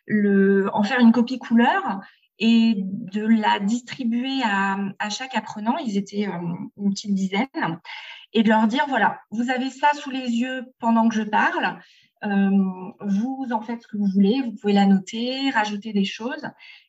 le, 0.06 0.70
en 0.72 0.82
faire 0.82 0.98
une 0.98 1.12
copie 1.12 1.38
couleur 1.38 2.00
et 2.44 2.74
de 2.76 3.24
la 3.24 3.60
distribuer 3.60 4.42
à, 4.42 5.08
chaque 5.10 5.36
apprenant, 5.36 5.78
ils 5.78 5.96
étaient 5.96 6.24
une 6.24 6.90
petite 6.90 7.14
dizaine, 7.14 7.80
et 8.32 8.42
de 8.42 8.48
leur 8.48 8.66
dire, 8.66 8.84
voilà, 8.88 9.20
vous 9.30 9.48
avez 9.48 9.70
ça 9.70 9.92
sous 9.94 10.10
les 10.10 10.28
yeux 10.28 10.64
pendant 10.80 11.08
que 11.08 11.14
je 11.14 11.22
parle, 11.22 11.78
vous 12.20 13.46
en 13.52 13.60
faites 13.60 13.82
ce 13.82 13.86
que 13.86 13.96
vous 13.96 14.08
voulez, 14.12 14.42
vous 14.42 14.56
pouvez 14.60 14.72
la 14.72 14.86
noter, 14.86 15.50
rajouter 15.50 15.92
des 15.92 16.04
choses, 16.04 16.44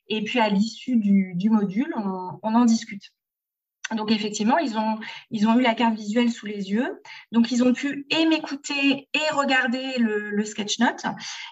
et 0.08 0.24
puis 0.24 0.40
à 0.40 0.48
l'issue 0.48 0.96
du, 0.96 1.34
du, 1.36 1.50
module, 1.50 1.94
on 1.96 2.54
en 2.54 2.64
discute. 2.64 3.12
Donc 3.94 4.10
effectivement, 4.10 4.58
ils 4.58 4.76
ont, 4.76 4.98
ils 5.30 5.46
ont 5.46 5.58
eu 5.58 5.62
la 5.62 5.74
carte 5.74 5.94
visuelle 5.94 6.30
sous 6.30 6.46
les 6.46 6.70
yeux. 6.70 7.00
Donc 7.32 7.50
ils 7.50 7.62
ont 7.62 7.72
pu 7.72 8.06
et 8.10 8.26
m'écouter 8.26 9.08
et 9.12 9.34
regarder 9.34 9.98
le, 9.98 10.44
sketch 10.44 10.78
note. 10.78 11.04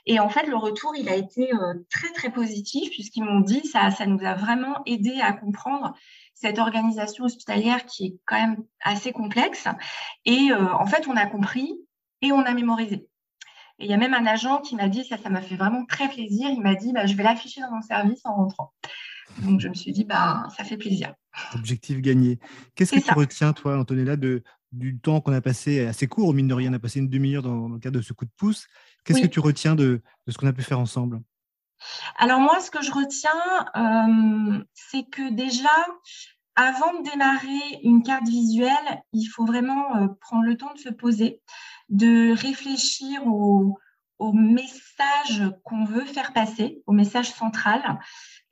Et 0.06 0.20
en 0.20 0.28
fait, 0.28 0.46
le 0.46 0.56
retour, 0.56 0.94
il 0.96 1.08
a 1.08 1.14
été 1.14 1.52
euh, 1.54 1.74
très 1.90 2.10
très 2.12 2.30
positif 2.30 2.90
puisqu'ils 2.90 3.24
m'ont 3.24 3.40
dit 3.40 3.66
ça, 3.66 3.90
ça 3.90 4.06
nous 4.06 4.24
a 4.24 4.34
vraiment 4.34 4.82
aidé 4.86 5.20
à 5.20 5.32
comprendre 5.32 5.94
cette 6.34 6.58
organisation 6.58 7.24
hospitalière 7.24 7.86
qui 7.86 8.06
est 8.06 8.16
quand 8.26 8.36
même 8.36 8.56
assez 8.82 9.12
complexe. 9.12 9.66
Et 10.24 10.50
euh, 10.50 10.74
en 10.74 10.86
fait, 10.86 11.08
on 11.08 11.16
a 11.16 11.26
compris 11.26 11.72
et 12.20 12.32
on 12.32 12.40
a 12.40 12.52
mémorisé. 12.52 13.08
Et 13.78 13.86
il 13.86 13.90
y 13.90 13.94
a 13.94 13.96
même 13.96 14.14
un 14.14 14.26
agent 14.26 14.60
qui 14.60 14.76
m'a 14.76 14.88
dit 14.88 15.04
ça, 15.04 15.16
ça 15.16 15.30
m'a 15.30 15.42
fait 15.42 15.56
vraiment 15.56 15.84
très 15.86 16.08
plaisir. 16.08 16.48
Il 16.50 16.60
m'a 16.60 16.74
dit 16.74 16.92
bah, 16.92 17.06
je 17.06 17.14
vais 17.14 17.22
l'afficher 17.22 17.60
dans 17.60 17.70
mon 17.70 17.82
service 17.82 18.20
en 18.24 18.34
rentrant. 18.34 18.72
Donc 19.38 19.60
je 19.60 19.68
me 19.68 19.74
suis 19.74 19.92
dit 19.92 20.04
bah 20.04 20.44
ça 20.56 20.64
fait 20.64 20.76
plaisir. 20.76 21.14
Objectif 21.54 22.00
gagné. 22.00 22.38
Qu'est-ce 22.74 22.92
que 22.92 23.00
tu 23.00 23.12
retiens, 23.14 23.52
toi, 23.52 23.78
Antonella, 23.78 24.16
de, 24.16 24.42
du 24.72 24.98
temps 24.98 25.20
qu'on 25.20 25.32
a 25.32 25.40
passé 25.40 25.86
assez 25.86 26.06
court, 26.06 26.34
mine 26.34 26.48
de 26.48 26.54
rien, 26.54 26.70
on 26.70 26.74
a 26.74 26.78
passé 26.78 26.98
une 26.98 27.08
demi-heure 27.08 27.42
dans, 27.42 27.68
le 27.68 27.78
cadre 27.78 27.98
de 27.98 28.02
ce 28.02 28.12
coup 28.12 28.24
de 28.24 28.30
pouce. 28.36 28.66
Qu'est-ce 29.04 29.22
que 29.22 29.26
tu 29.26 29.40
retiens 29.40 29.74
de, 29.74 30.02
de 30.26 30.32
ce 30.32 30.38
qu'on 30.38 30.46
a 30.46 30.52
pu 30.52 30.62
faire 30.62 30.78
ensemble? 30.78 31.20
Alors 32.16 32.40
moi, 32.40 32.60
ce 32.60 32.70
que 32.70 32.82
je 32.82 32.92
retiens, 32.92 33.30
euh, 33.76 34.64
c'est 34.74 35.04
que 35.04 35.32
déjà, 35.32 35.68
avant 36.54 37.00
de 37.00 37.10
démarrer 37.10 37.80
une 37.82 38.02
carte 38.02 38.28
visuelle, 38.28 39.02
il 39.12 39.26
faut 39.26 39.44
vraiment 39.44 39.96
euh, 39.96 40.08
prendre 40.20 40.44
le 40.44 40.56
temps 40.56 40.72
de 40.74 40.78
se 40.78 40.90
poser, 40.90 41.40
de 41.88 42.32
réfléchir 42.32 43.26
au, 43.26 43.78
au 44.18 44.32
message 44.32 45.42
qu'on 45.64 45.84
veut 45.84 46.04
faire 46.04 46.32
passer, 46.32 46.82
au 46.86 46.92
message 46.92 47.32
central. 47.32 47.98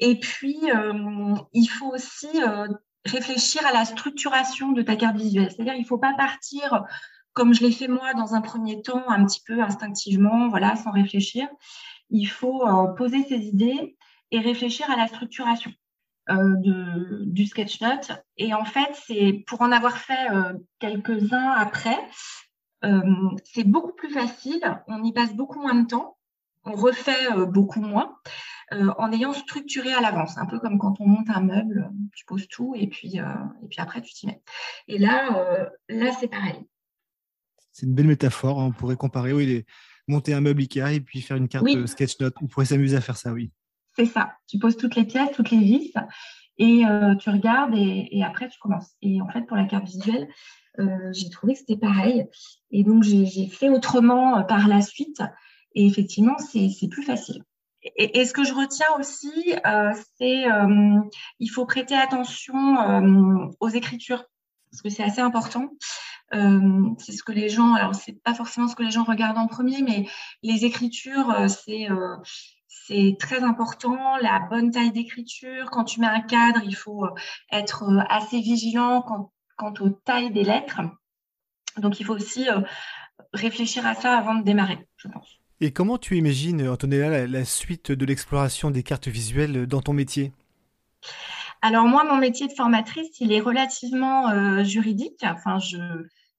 Et 0.01 0.19
puis, 0.19 0.59
euh, 0.75 1.35
il 1.53 1.67
faut 1.67 1.93
aussi 1.93 2.29
euh, 2.43 2.67
réfléchir 3.05 3.65
à 3.67 3.73
la 3.73 3.85
structuration 3.85 4.73
de 4.73 4.83
ta 4.83 4.97
carte 4.97 5.17
visuelle. 5.17 5.51
C'est-à-dire, 5.51 5.75
il 5.75 5.83
ne 5.83 5.87
faut 5.87 5.99
pas 5.99 6.15
partir 6.15 6.85
comme 7.33 7.55
je 7.55 7.61
l'ai 7.61 7.71
fait 7.71 7.87
moi 7.87 8.13
dans 8.15 8.35
un 8.35 8.41
premier 8.41 8.83
temps, 8.83 9.09
un 9.09 9.25
petit 9.25 9.43
peu 9.47 9.63
instinctivement, 9.63 10.49
voilà, 10.49 10.75
sans 10.75 10.91
réfléchir. 10.91 11.49
Il 12.09 12.27
faut 12.27 12.67
euh, 12.67 12.89
poser 12.95 13.23
ses 13.25 13.39
idées 13.39 13.97
et 14.33 14.41
réfléchir 14.41 14.91
à 14.91 14.97
la 14.97 15.07
structuration 15.07 15.73
du 16.29 17.47
sketch 17.47 17.81
note. 17.81 18.13
Et 18.37 18.55
en 18.55 18.65
fait, 18.65 18.89
c'est 19.05 19.43
pour 19.49 19.63
en 19.63 19.73
avoir 19.73 19.99
fait 19.99 20.29
quelques-uns 20.79 21.51
après, 21.51 21.99
c'est 23.43 23.65
beaucoup 23.65 23.95
plus 23.95 24.11
facile. 24.11 24.63
On 24.87 25.03
y 25.03 25.13
passe 25.13 25.35
beaucoup 25.35 25.61
moins 25.61 25.75
de 25.75 25.89
temps. 25.89 26.17
On 26.63 26.73
refait 26.73 27.27
beaucoup 27.49 27.81
moins. 27.81 28.17
Euh, 28.73 28.93
en 28.99 29.11
ayant 29.11 29.33
structuré 29.33 29.93
à 29.93 30.01
l'avance, 30.01 30.39
un 30.39 30.47
peu 30.47 30.61
comme 30.61 30.79
quand 30.79 31.01
on 31.01 31.07
monte 31.09 31.29
un 31.29 31.41
meuble, 31.41 31.91
tu 32.15 32.25
poses 32.25 32.47
tout 32.47 32.75
et 32.77 32.87
puis, 32.87 33.19
euh, 33.19 33.25
et 33.65 33.69
puis 33.69 33.81
après 33.81 34.01
tu 34.01 34.15
t'y 34.15 34.27
mets. 34.27 34.41
Et 34.87 34.99
là, 34.99 35.37
euh, 35.37 35.67
là 35.89 36.13
c'est 36.21 36.29
pareil. 36.29 36.61
C'est 37.73 37.87
une 37.87 37.95
belle 37.95 38.07
métaphore. 38.07 38.61
Hein. 38.61 38.67
On 38.67 38.73
pourrait 38.73 38.95
comparer 38.95 39.33
oui, 39.33 39.65
monter 40.07 40.35
un 40.35 40.41
meuble 40.41 40.61
Ikea 40.63 40.93
et 40.93 41.01
puis 41.01 41.21
faire 41.21 41.37
une 41.37 41.49
carte 41.49 41.67
sketch 41.87 42.21
note. 42.21 42.35
On 42.41 42.47
pourrait 42.47 42.67
s'amuser 42.67 42.97
à 42.97 43.01
faire 43.01 43.17
ça, 43.17 43.33
oui. 43.33 43.51
C'est 43.97 44.07
ça. 44.07 44.35
Tu 44.47 44.59
poses 44.61 44.77
toutes 44.77 44.95
les 44.95 45.05
pièces, 45.05 45.33
toutes 45.33 45.51
les 45.51 45.59
vis 45.59 45.93
et 46.59 46.85
tu 47.19 47.31
regardes 47.31 47.75
et, 47.75 48.09
et, 48.13 48.23
après 48.23 48.49
tu 48.49 48.59
commences. 48.61 48.95
Et 49.03 49.21
en 49.21 49.29
fait, 49.29 49.43
pour 49.47 49.57
la 49.57 49.65
carte 49.65 49.87
visuelle, 49.87 50.29
j'ai 50.79 51.31
trouvé 51.31 51.55
que 51.55 51.61
c'était 51.61 51.77
pareil. 51.77 52.27
Et 52.71 52.85
donc, 52.85 53.03
j'ai 53.03 53.49
fait 53.49 53.69
autrement 53.69 54.45
par 54.45 54.69
la 54.69 54.81
suite. 54.81 55.23
Et 55.75 55.87
effectivement, 55.87 56.37
c'est 56.39 56.89
plus 56.89 57.03
facile. 57.03 57.43
Et, 57.83 58.27
ce 58.27 58.33
que 58.33 58.45
je 58.45 58.53
retiens 58.53 58.87
aussi, 58.99 59.55
euh, 59.67 59.93
c'est 60.19 60.51
euh, 60.51 61.01
il 61.39 61.49
faut 61.49 61.65
prêter 61.65 61.95
attention 61.95 62.79
euh, 62.79 63.47
aux 63.59 63.69
écritures 63.69 64.25
parce 64.71 64.83
que 64.83 64.91
c'est 64.91 65.03
assez 65.03 65.21
important. 65.21 65.71
Euh, 66.35 66.91
c'est 66.99 67.13
ce 67.13 67.23
que 67.23 67.33
les 67.33 67.49
gens, 67.49 67.75
alors 67.75 67.95
c'est 67.95 68.23
pas 68.23 68.35
forcément 68.35 68.69
ce 68.69 68.77
que 68.77 68.83
les 68.83 68.91
gens 68.91 69.05
regardent 69.05 69.39
en 69.39 69.47
premier, 69.47 69.83
mais 69.83 70.07
les 70.43 70.65
écritures, 70.65 71.35
c'est 71.49 71.89
c'est 72.69 73.17
très 73.19 73.43
important. 73.43 74.17
La 74.19 74.41
bonne 74.41 74.71
taille 74.71 74.93
d'écriture. 74.93 75.71
Quand 75.71 75.85
tu 75.85 76.01
mets 76.01 76.07
un 76.07 76.21
cadre, 76.21 76.61
il 76.65 76.77
faut 76.77 77.09
être 77.51 77.85
assez 78.09 78.41
vigilant 78.41 79.03
quant, 79.03 79.33
quant 79.57 79.75
aux 79.81 79.91
tailles 79.91 80.33
des 80.33 80.45
lettres. 80.45 80.83
Donc 81.79 81.99
il 81.99 82.07
faut 82.07 82.15
aussi 82.15 82.47
réfléchir 83.33 83.87
à 83.87 83.95
ça 83.95 84.17
avant 84.17 84.35
de 84.35 84.45
démarrer, 84.45 84.87
je 84.97 85.09
pense. 85.09 85.40
Et 85.63 85.73
comment 85.73 85.99
tu 85.99 86.17
imagines, 86.17 86.67
Antonella, 86.67 87.27
la, 87.27 87.45
suite 87.45 87.93
de 87.93 88.07
l'exploration 88.07 88.71
des 88.71 88.83
cartes 88.83 89.09
visuelles 89.09 89.67
dans 89.67 89.83
ton 89.83 89.93
métier? 89.93 90.33
Alors 91.61 91.85
moi, 91.85 92.05
mon 92.05 92.17
métier 92.17 92.49
de 92.49 92.53
formatrice, 92.53 93.21
il 93.21 93.31
est 93.31 93.41
relativement 93.41 94.31
euh, 94.31 94.65
juridique. 94.65 95.23
Enfin, 95.23 95.59
je, 95.59 95.77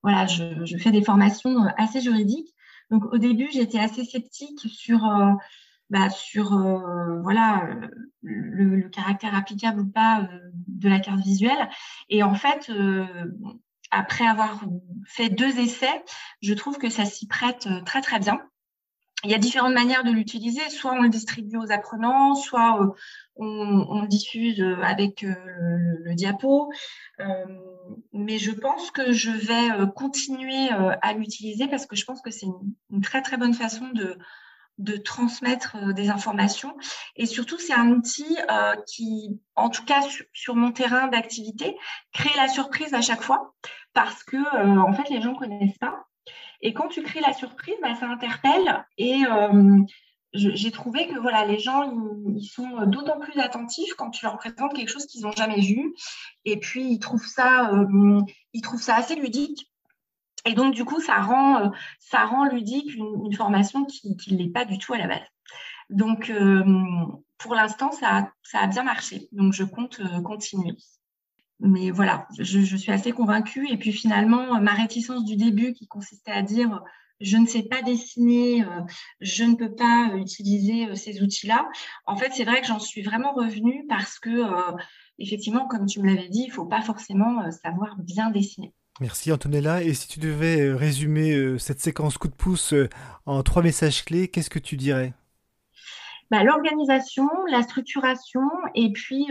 voilà, 0.01 0.25
je, 0.25 0.75
fais 0.79 0.89
des 0.89 1.03
formations 1.03 1.65
euh, 1.65 1.69
assez 1.77 2.01
juridiques. 2.01 2.51
Donc 2.89 3.05
au 3.13 3.19
début, 3.19 3.47
j'étais 3.51 3.77
assez 3.77 4.03
sceptique 4.03 4.59
sur, 4.67 5.05
euh, 5.05 5.33
bah, 5.91 6.09
sur 6.09 6.57
voilà, 7.21 7.69
le, 8.23 8.89
caractère 8.89 9.35
applicable 9.35 9.81
ou 9.81 9.87
pas 9.87 10.27
de 10.67 10.89
la 10.89 10.99
carte 10.99 11.21
visuelle. 11.21 11.69
Et 12.09 12.23
en 12.23 12.33
fait, 12.33 12.71
après 13.91 14.25
avoir 14.25 14.63
fait 15.05 15.29
deux 15.29 15.59
essais, 15.59 16.03
je 16.41 16.53
trouve 16.55 16.79
que 16.79 16.89
ça 16.89 17.05
s'y 17.05 17.27
prête 17.27 17.69
très 17.85 18.01
très 18.01 18.19
bien 18.19 18.41
il 19.23 19.31
y 19.31 19.33
a 19.35 19.37
différentes 19.37 19.73
manières 19.73 20.03
de 20.03 20.11
l'utiliser. 20.11 20.67
Soit 20.69 20.93
on 20.93 21.01
le 21.01 21.09
distribue 21.09 21.57
aux 21.57 21.71
apprenants, 21.71 22.35
soit 22.35 22.81
euh, 22.81 22.87
on, 23.35 24.05
diffuse 24.05 24.59
euh, 24.61 24.81
avec 24.81 25.23
euh, 25.23 25.33
le, 25.45 26.15
diapo. 26.15 26.71
mais 28.13 28.37
je 28.37 28.51
pense 28.51 28.91
que 28.91 29.11
je 29.11 29.31
vais 29.31 29.91
continuer 29.95 30.69
à 30.69 31.13
l'utiliser 31.13 31.67
parce 31.67 31.85
que 31.85 31.95
je 31.95 32.05
pense 32.05 32.21
que 32.21 32.31
c'est 32.31 32.47
une, 32.47 33.01
très 33.01 33.21
très 33.21 33.37
bonne 33.37 33.53
façon 33.53 33.87
de, 33.89 34.17
de 34.77 34.97
transmettre 34.97 35.93
des 35.93 36.09
informations. 36.09 36.75
Et 37.15 37.25
surtout, 37.25 37.59
c'est 37.59 37.73
un 37.73 37.89
outil 37.89 38.37
qui, 38.87 39.39
en 39.55 39.69
tout 39.69 39.85
cas 39.85 40.01
sur, 40.33 40.55
mon 40.55 40.71
terrain 40.71 41.07
d'activité, 41.07 41.77
crée 42.11 42.35
la 42.35 42.47
surprise 42.47 42.93
à 42.93 43.01
chaque 43.01 43.21
fois 43.21 43.53
parce 43.93 44.23
que 44.23 44.37
en 44.79 44.93
fait 44.93 45.09
les 45.09 45.21
gens 45.21 45.35
connaissent 45.35 45.77
pas 45.77 46.07
et 46.61 46.73
quand 46.73 46.87
tu 46.87 47.01
crées 47.03 47.21
la 47.21 47.33
surprise, 47.33 47.75
bah, 47.81 47.95
ça 47.95 48.07
interpelle. 48.07 48.85
Et 48.97 49.23
euh, 49.25 49.81
j'ai 50.33 50.71
trouvé 50.71 51.07
que 51.07 51.19
voilà, 51.19 51.45
les 51.45 51.59
gens, 51.59 51.91
ils, 52.35 52.45
sont 52.45 52.85
d'autant 52.85 53.19
plus 53.19 53.39
attentifs 53.39 53.93
quand 53.95 54.11
tu 54.11 54.25
leur 54.25 54.37
présentes 54.37 54.73
quelque 54.73 54.89
chose 54.89 55.05
qu'ils 55.05 55.23
n'ont 55.23 55.31
jamais 55.31 55.59
vu. 55.59 55.93
Et 56.45 56.59
puis, 56.59 56.83
ils 56.85 56.99
trouvent 56.99 57.25
ça, 57.25 57.71
euh, 57.73 58.21
ils 58.53 58.61
trouvent 58.61 58.81
ça 58.81 58.95
assez 58.95 59.15
ludique. 59.15 59.71
Et 60.45 60.53
donc, 60.53 60.73
du 60.73 60.85
coup, 60.85 61.01
ça 61.01 61.19
rend, 61.21 61.65
euh, 61.65 61.69
ça 61.99 62.25
rend 62.25 62.45
ludique 62.45 62.93
une, 62.95 63.33
formation 63.33 63.85
qui 63.85 64.15
ne 64.31 64.37
l'est 64.37 64.51
pas 64.51 64.65
du 64.65 64.77
tout 64.77 64.93
à 64.93 64.97
la 64.97 65.07
base. 65.07 65.19
Donc, 65.89 66.31
pour 67.37 67.55
l'instant, 67.55 67.91
ça, 67.91 68.31
ça 68.43 68.59
a 68.59 68.67
bien 68.67 68.83
marché. 68.83 69.27
Donc, 69.33 69.51
je 69.51 69.63
compte 69.63 69.99
continuer 70.23 70.73
mais 71.61 71.91
voilà, 71.91 72.27
je, 72.37 72.75
suis 72.75 72.91
assez 72.91 73.11
convaincue. 73.11 73.67
Et 73.69 73.77
puis 73.77 73.91
finalement, 73.93 74.59
ma 74.61 74.73
réticence 74.73 75.23
du 75.23 75.35
début 75.35 75.73
qui 75.73 75.87
consistait 75.87 76.31
à 76.31 76.41
dire 76.41 76.83
je 77.21 77.37
ne 77.37 77.45
sais 77.45 77.63
pas 77.63 77.81
dessiner, 77.81 78.63
euh, 78.63 78.81
je 79.21 79.43
ne 79.43 79.55
peux 79.55 79.73
pas 79.73 80.11
utiliser 80.15 80.87
euh, 80.87 80.95
ces 80.95 81.21
outils-là. 81.21 81.69
En 82.05 82.15
fait, 82.15 82.31
c'est 82.33 82.43
vrai 82.43 82.61
que 82.61 82.67
j'en 82.67 82.79
suis 82.79 83.03
vraiment 83.03 83.33
revenue 83.33 83.85
parce 83.87 84.19
que, 84.19 84.29
euh, 84.29 84.77
effectivement, 85.19 85.67
comme 85.67 85.85
tu 85.85 86.01
me 86.01 86.07
l'avais 86.07 86.29
dit, 86.29 86.43
il 86.45 86.47
ne 86.47 86.53
faut 86.53 86.65
pas 86.65 86.81
forcément 86.81 87.49
savoir 87.51 87.95
bien 87.99 88.31
dessiner. 88.31 88.73
Merci 88.99 89.31
Antonella. 89.31 89.83
Et 89.83 89.93
si 89.93 90.07
tu 90.07 90.19
devais 90.19 90.73
résumer 90.73 91.57
cette 91.57 91.79
séquence 91.79 92.17
coup 92.17 92.27
de 92.27 92.33
pouce 92.33 92.73
en 93.25 93.41
trois 93.41 93.63
messages 93.63 94.03
clés, 94.03 94.27
qu'est-ce 94.27 94.49
que 94.49 94.59
tu 94.59 94.77
dirais? 94.77 95.13
Bah, 96.31 96.43
L'organisation, 96.43 97.29
la 97.49 97.61
structuration 97.61 98.41
et 98.73 98.91
puis 98.91 99.27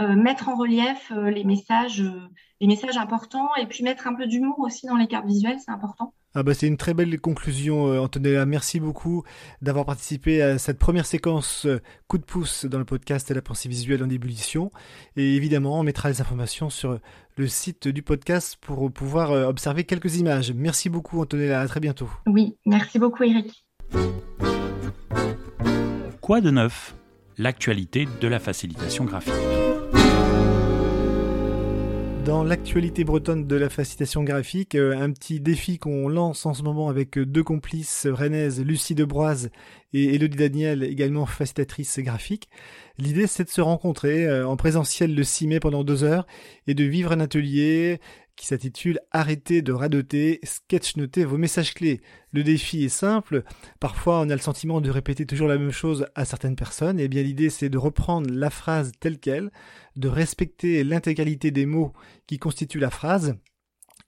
euh, 0.00 0.14
mettre 0.14 0.48
en 0.48 0.56
relief 0.56 1.12
euh, 1.12 1.30
les 1.30 1.44
messages, 1.44 2.00
euh, 2.00 2.28
les 2.60 2.66
messages 2.66 2.96
importants 2.96 3.48
et 3.60 3.66
puis 3.66 3.84
mettre 3.84 4.06
un 4.06 4.14
peu 4.14 4.26
d'humour 4.26 4.58
aussi 4.60 4.86
dans 4.86 4.96
les 4.96 5.06
cartes 5.06 5.26
visuelles, 5.26 5.58
c'est 5.62 5.72
important. 5.72 6.14
Ah 6.34 6.42
bah 6.42 6.54
c'est 6.54 6.68
une 6.68 6.76
très 6.76 6.94
belle 6.94 7.20
conclusion, 7.20 8.00
Antonella. 8.00 8.46
Merci 8.46 8.78
beaucoup 8.78 9.24
d'avoir 9.62 9.84
participé 9.84 10.40
à 10.40 10.58
cette 10.58 10.78
première 10.78 11.04
séquence 11.04 11.66
coup 12.06 12.18
de 12.18 12.22
pouce 12.22 12.66
dans 12.66 12.78
le 12.78 12.84
podcast 12.84 13.32
La 13.32 13.42
pensée 13.42 13.68
visuelle 13.68 14.04
en 14.04 14.08
ébullition. 14.08 14.70
Et 15.16 15.34
évidemment, 15.34 15.80
on 15.80 15.82
mettra 15.82 16.08
les 16.08 16.20
informations 16.20 16.70
sur 16.70 17.00
le 17.36 17.48
site 17.48 17.88
du 17.88 18.02
podcast 18.02 18.56
pour 18.60 18.92
pouvoir 18.92 19.32
observer 19.32 19.82
quelques 19.82 20.18
images. 20.18 20.52
Merci 20.52 20.88
beaucoup, 20.88 21.20
Antonella. 21.20 21.62
À 21.62 21.66
très 21.66 21.80
bientôt. 21.80 22.08
Oui, 22.28 22.56
merci 22.64 23.00
beaucoup, 23.00 23.24
Eric. 23.24 23.64
Quoi 26.30 26.40
de 26.40 26.52
neuf? 26.52 26.94
L'actualité 27.38 28.06
de 28.20 28.28
la 28.28 28.38
facilitation 28.38 29.04
graphique. 29.04 29.34
Dans 32.24 32.44
l'actualité 32.44 33.02
bretonne 33.02 33.48
de 33.48 33.56
la 33.56 33.68
facilitation 33.68 34.22
graphique, 34.22 34.76
euh, 34.76 34.96
un 34.96 35.10
petit 35.10 35.40
défi 35.40 35.78
qu'on 35.78 36.08
lance 36.08 36.46
en 36.46 36.54
ce 36.54 36.62
moment 36.62 36.88
avec 36.88 37.18
deux 37.18 37.42
complices 37.42 38.06
rennaises, 38.08 38.64
Lucie 38.64 38.94
Debroise 38.94 39.50
et 39.92 40.14
Elodie 40.14 40.36
Daniel, 40.36 40.84
également 40.84 41.26
facilitatrice 41.26 41.98
graphique. 41.98 42.48
L'idée, 42.96 43.26
c'est 43.26 43.42
de 43.42 43.48
se 43.48 43.60
rencontrer 43.60 44.26
euh, 44.26 44.46
en 44.46 44.56
présentiel 44.56 45.16
le 45.16 45.24
6 45.24 45.48
mai 45.48 45.58
pendant 45.58 45.82
deux 45.82 46.04
heures 46.04 46.28
et 46.68 46.74
de 46.74 46.84
vivre 46.84 47.10
un 47.10 47.18
atelier 47.18 47.98
qui 48.40 48.46
s'intitule 48.46 49.00
Arrêtez 49.10 49.60
de 49.60 49.70
radoter, 49.70 50.40
sketchnoter 50.44 51.26
vos 51.26 51.36
messages 51.36 51.74
clés. 51.74 52.00
Le 52.32 52.42
défi 52.42 52.84
est 52.84 52.88
simple. 52.88 53.44
Parfois, 53.80 54.20
on 54.20 54.30
a 54.30 54.34
le 54.34 54.40
sentiment 54.40 54.80
de 54.80 54.88
répéter 54.88 55.26
toujours 55.26 55.46
la 55.46 55.58
même 55.58 55.72
chose 55.72 56.06
à 56.14 56.24
certaines 56.24 56.56
personnes. 56.56 56.98
Et 56.98 57.04
eh 57.04 57.08
bien, 57.08 57.22
l'idée, 57.22 57.50
c'est 57.50 57.68
de 57.68 57.76
reprendre 57.76 58.30
la 58.32 58.48
phrase 58.48 58.92
telle 58.98 59.18
qu'elle, 59.18 59.50
de 59.96 60.08
respecter 60.08 60.84
l'intégralité 60.84 61.50
des 61.50 61.66
mots 61.66 61.92
qui 62.26 62.38
constituent 62.38 62.78
la 62.78 62.88
phrase 62.88 63.36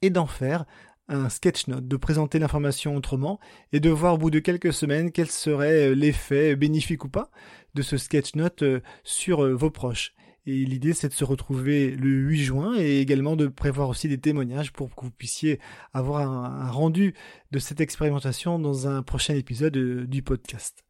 et 0.00 0.08
d'en 0.08 0.26
faire 0.26 0.64
un 1.08 1.28
sketch 1.28 1.66
note, 1.66 1.86
de 1.86 1.96
présenter 1.98 2.38
l'information 2.38 2.96
autrement 2.96 3.38
et 3.74 3.80
de 3.80 3.90
voir 3.90 4.14
au 4.14 4.18
bout 4.18 4.30
de 4.30 4.38
quelques 4.38 4.72
semaines 4.72 5.12
quel 5.12 5.30
serait 5.30 5.94
l'effet 5.94 6.56
bénéfique 6.56 7.04
ou 7.04 7.10
pas 7.10 7.30
de 7.74 7.82
ce 7.82 7.98
sketch 7.98 8.34
note 8.34 8.62
euh, 8.62 8.80
sur 9.04 9.44
euh, 9.44 9.52
vos 9.52 9.70
proches. 9.70 10.14
Et 10.44 10.64
l'idée, 10.64 10.92
c'est 10.92 11.08
de 11.08 11.12
se 11.12 11.24
retrouver 11.24 11.90
le 11.90 12.08
8 12.08 12.42
juin 12.42 12.74
et 12.76 12.98
également 12.98 13.36
de 13.36 13.46
prévoir 13.46 13.88
aussi 13.88 14.08
des 14.08 14.18
témoignages 14.18 14.72
pour 14.72 14.92
que 14.94 15.04
vous 15.04 15.10
puissiez 15.12 15.60
avoir 15.92 16.28
un, 16.28 16.68
rendu 16.70 17.14
de 17.52 17.58
cette 17.60 17.80
expérimentation 17.80 18.58
dans 18.58 18.88
un 18.88 19.02
prochain 19.02 19.34
épisode 19.34 19.76
euh, 19.76 20.04
du 20.04 20.22
podcast. 20.22 20.84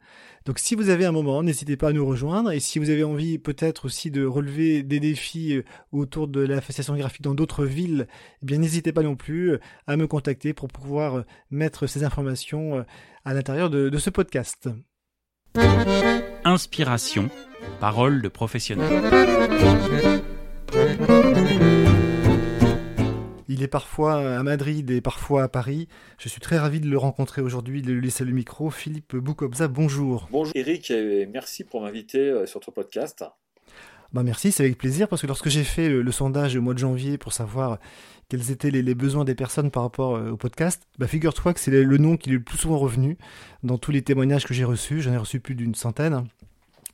Donc 0.47 0.59
si 0.59 0.75
vous 0.75 0.89
avez 0.89 1.05
un 1.05 1.13
moment, 1.13 1.43
n'hésitez 1.43 1.77
pas 1.77 1.89
à 1.89 1.93
nous 1.93 2.07
rejoindre. 2.07 2.51
Et 2.51 2.61
si 2.61 2.79
vous 2.79 2.89
avez 2.89 3.05
envie 3.05 3.39
peut-être 3.39 3.85
aussi 3.85 4.11
de 4.11 4.25
relever 4.25 4.83
des 4.83 5.01
défis 5.01 5.57
euh, 5.57 5.65
autour 5.91 6.29
de 6.29 6.41
la 6.41 6.63
fascination 6.63 6.97
graphique 6.97 7.23
dans 7.23 7.35
d'autres 7.35 7.67
villes, 7.67 8.09
eh 8.43 8.47
bien 8.47 8.57
n'hésitez 8.57 8.93
pas 8.93 9.03
non 9.03 9.17
plus 9.17 9.51
euh, 9.51 9.61
à 9.87 9.99
me 9.99 10.07
contacter 10.07 10.55
pour 10.55 10.69
pouvoir 10.69 11.25
mettre 11.51 11.87
ces 11.87 12.05
informations 12.05 12.87
à 13.27 13.35
l'intérieur 13.35 13.69
de 13.69 13.99
ce 13.99 14.09
podcast. 14.09 14.71
Inspiration, 16.45 17.29
parole 17.81 18.23
de 18.23 18.29
professionnel. 18.29 18.91
Il 23.49 23.63
est 23.63 23.69
parfois 23.69 24.39
à 24.39 24.43
Madrid 24.43 24.91
et 24.91 25.01
parfois 25.01 25.43
à 25.43 25.49
Paris. 25.49 25.89
Je 26.19 26.29
suis 26.29 26.41
très 26.41 26.59
ravi 26.59 26.81
de 26.81 26.89
le 26.89 26.97
rencontrer 26.97 27.43
aujourd'hui, 27.43 27.83
de 27.83 27.93
lui 27.93 28.01
laisser 28.01 28.25
le 28.25 28.33
micro. 28.33 28.71
Philippe 28.71 29.15
Boukobza, 29.15 29.69
bonjour. 29.69 30.29
Bonjour 30.31 30.53
Eric 30.57 30.91
et 30.91 31.27
merci 31.27 31.65
pour 31.65 31.83
m'inviter 31.83 32.19
euh, 32.19 32.47
sur 32.47 32.61
ton 32.61 32.73
podcast. 32.73 33.25
Bah 34.13 34.23
merci, 34.23 34.53
c'est 34.53 34.65
avec 34.65 34.77
plaisir 34.77 35.09
parce 35.09 35.23
que 35.23 35.27
lorsque 35.27 35.49
j'ai 35.49 35.65
fait 35.65 35.89
le, 35.89 36.13
sondage 36.13 36.57
au 36.57 36.61
mois 36.61 36.75
de 36.75 36.79
janvier 36.79 37.17
pour 37.19 37.33
savoir 37.33 37.79
quels 38.29 38.51
étaient 38.51 38.71
les, 38.71 38.95
besoins 38.95 39.25
des 39.25 39.35
personnes 39.35 39.71
par 39.71 39.83
rapport 39.83 40.17
euh, 40.17 40.31
au 40.31 40.37
podcast, 40.37 40.83
bah 40.99 41.07
figure-toi 41.07 41.55
que 41.55 41.61
c'est 41.61 41.71
le 41.71 41.99
nom 41.99 42.17
qui 42.17 42.31
est 42.31 42.35
le 42.35 42.43
plus 42.43 42.59
souvent 42.59 42.79
revenu 42.79 43.17
dans 43.63 43.79
tous 43.79 43.91
les 43.91 44.03
témoignages 44.03 44.45
que 44.45 44.55
j'ai 44.55 44.65
reçus. 44.65 45.01
J'en 45.01 45.13
ai 45.13 45.19
reçu 45.19 45.41
plus 45.41 45.55
d'une 45.55 45.75
centaine. 45.75 46.25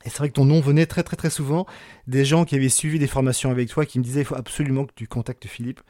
Et 0.04 0.10
c'est 0.10 0.18
vrai 0.18 0.28
que 0.28 0.34
ton 0.34 0.44
nom 0.44 0.60
venait 0.60 0.86
très 0.86 1.02
très 1.02 1.16
très 1.16 1.30
souvent 1.30 1.66
des 2.06 2.24
gens 2.24 2.44
qui 2.44 2.54
avaient 2.54 2.68
suivi 2.68 2.98
des 2.98 3.06
formations 3.06 3.50
avec 3.50 3.68
toi 3.68 3.84
qui 3.84 3.98
me 3.98 4.04
disaient 4.04 4.20
il 4.20 4.26
faut 4.26 4.36
absolument 4.36 4.84
que 4.86 4.92
tu 4.94 5.06
contactes 5.06 5.46
Philippe 5.46 5.80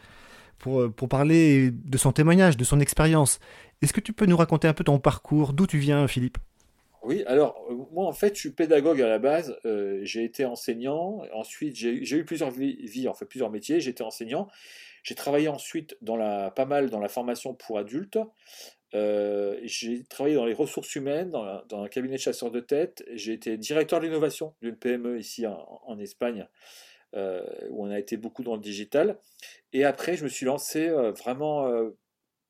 pour, 0.59 0.81
euh, 0.81 0.89
pour 0.89 1.09
parler 1.09 1.71
de 1.71 1.99
son 1.99 2.13
témoignage, 2.13 2.57
de 2.57 2.65
son 2.65 2.81
expérience. 2.81 3.39
Est-ce 3.83 3.93
que 3.93 4.01
tu 4.01 4.13
peux 4.13 4.27
nous 4.27 4.37
raconter 4.37 4.67
un 4.67 4.73
peu 4.73 4.85
ton 4.85 4.99
parcours? 4.99 5.53
D'où 5.53 5.67
tu 5.67 5.79
viens 5.79 6.09
Philippe? 6.09 6.39
Oui, 7.03 7.23
alors 7.27 7.65
euh, 7.71 7.75
moi 7.93 8.07
en 8.07 8.13
fait 8.13 8.35
je 8.35 8.41
suis 8.41 8.51
pédagogue 8.51 9.01
à 9.03 9.09
la 9.09 9.19
base, 9.19 9.57
j'ai 10.03 10.25
été 10.25 10.45
enseignant, 10.45 11.23
ensuite 11.33 11.77
j'ai 11.77 12.17
eu 12.17 12.25
plusieurs 12.25 12.51
vies, 12.51 13.07
en 13.09 13.15
fait 13.15 13.27
plusieurs 13.27 13.51
métiers, 13.51 13.81
j'étais 13.81 14.03
enseignant, 14.03 14.49
j'ai 15.05 15.15
travaillé 15.15 15.49
ensuite 15.49 15.97
pas 16.05 16.67
mal 16.67 16.91
dans 16.91 16.99
la 16.99 17.09
formation 17.09 17.55
pour 17.55 17.79
adultes. 17.79 18.19
Euh, 18.95 19.59
j'ai 19.65 20.05
travaillé 20.05 20.37
dans 20.37 20.47
les 20.47 20.55
ressources 20.55 20.95
humaines, 20.95 21.31
dans, 21.31 21.83
un 21.83 21.89
cabinet 21.89 22.17
de 22.17 22.21
chasseurs 22.21 22.51
de 22.51 22.61
tête. 22.61 23.05
J'ai 23.13 23.33
été 23.33 23.57
directeur 23.57 24.01
de 24.01 24.07
l'innovation 24.07 24.55
d'une 24.63 24.77
PME 24.77 25.19
ici 25.19 25.47
en, 25.47 25.99
Espagne, 25.99 26.47
euh, 27.15 27.45
où 27.71 27.87
on 27.87 27.91
a 27.91 27.99
été 27.99 28.17
beaucoup 28.17 28.43
dans 28.43 28.55
le 28.55 28.61
digital. 28.61 29.19
Et 29.73 29.85
après, 29.85 30.17
je 30.17 30.25
me 30.25 30.29
suis 30.29 30.47
lancé 30.47 30.89
euh, 30.89 31.13
vraiment 31.13 31.71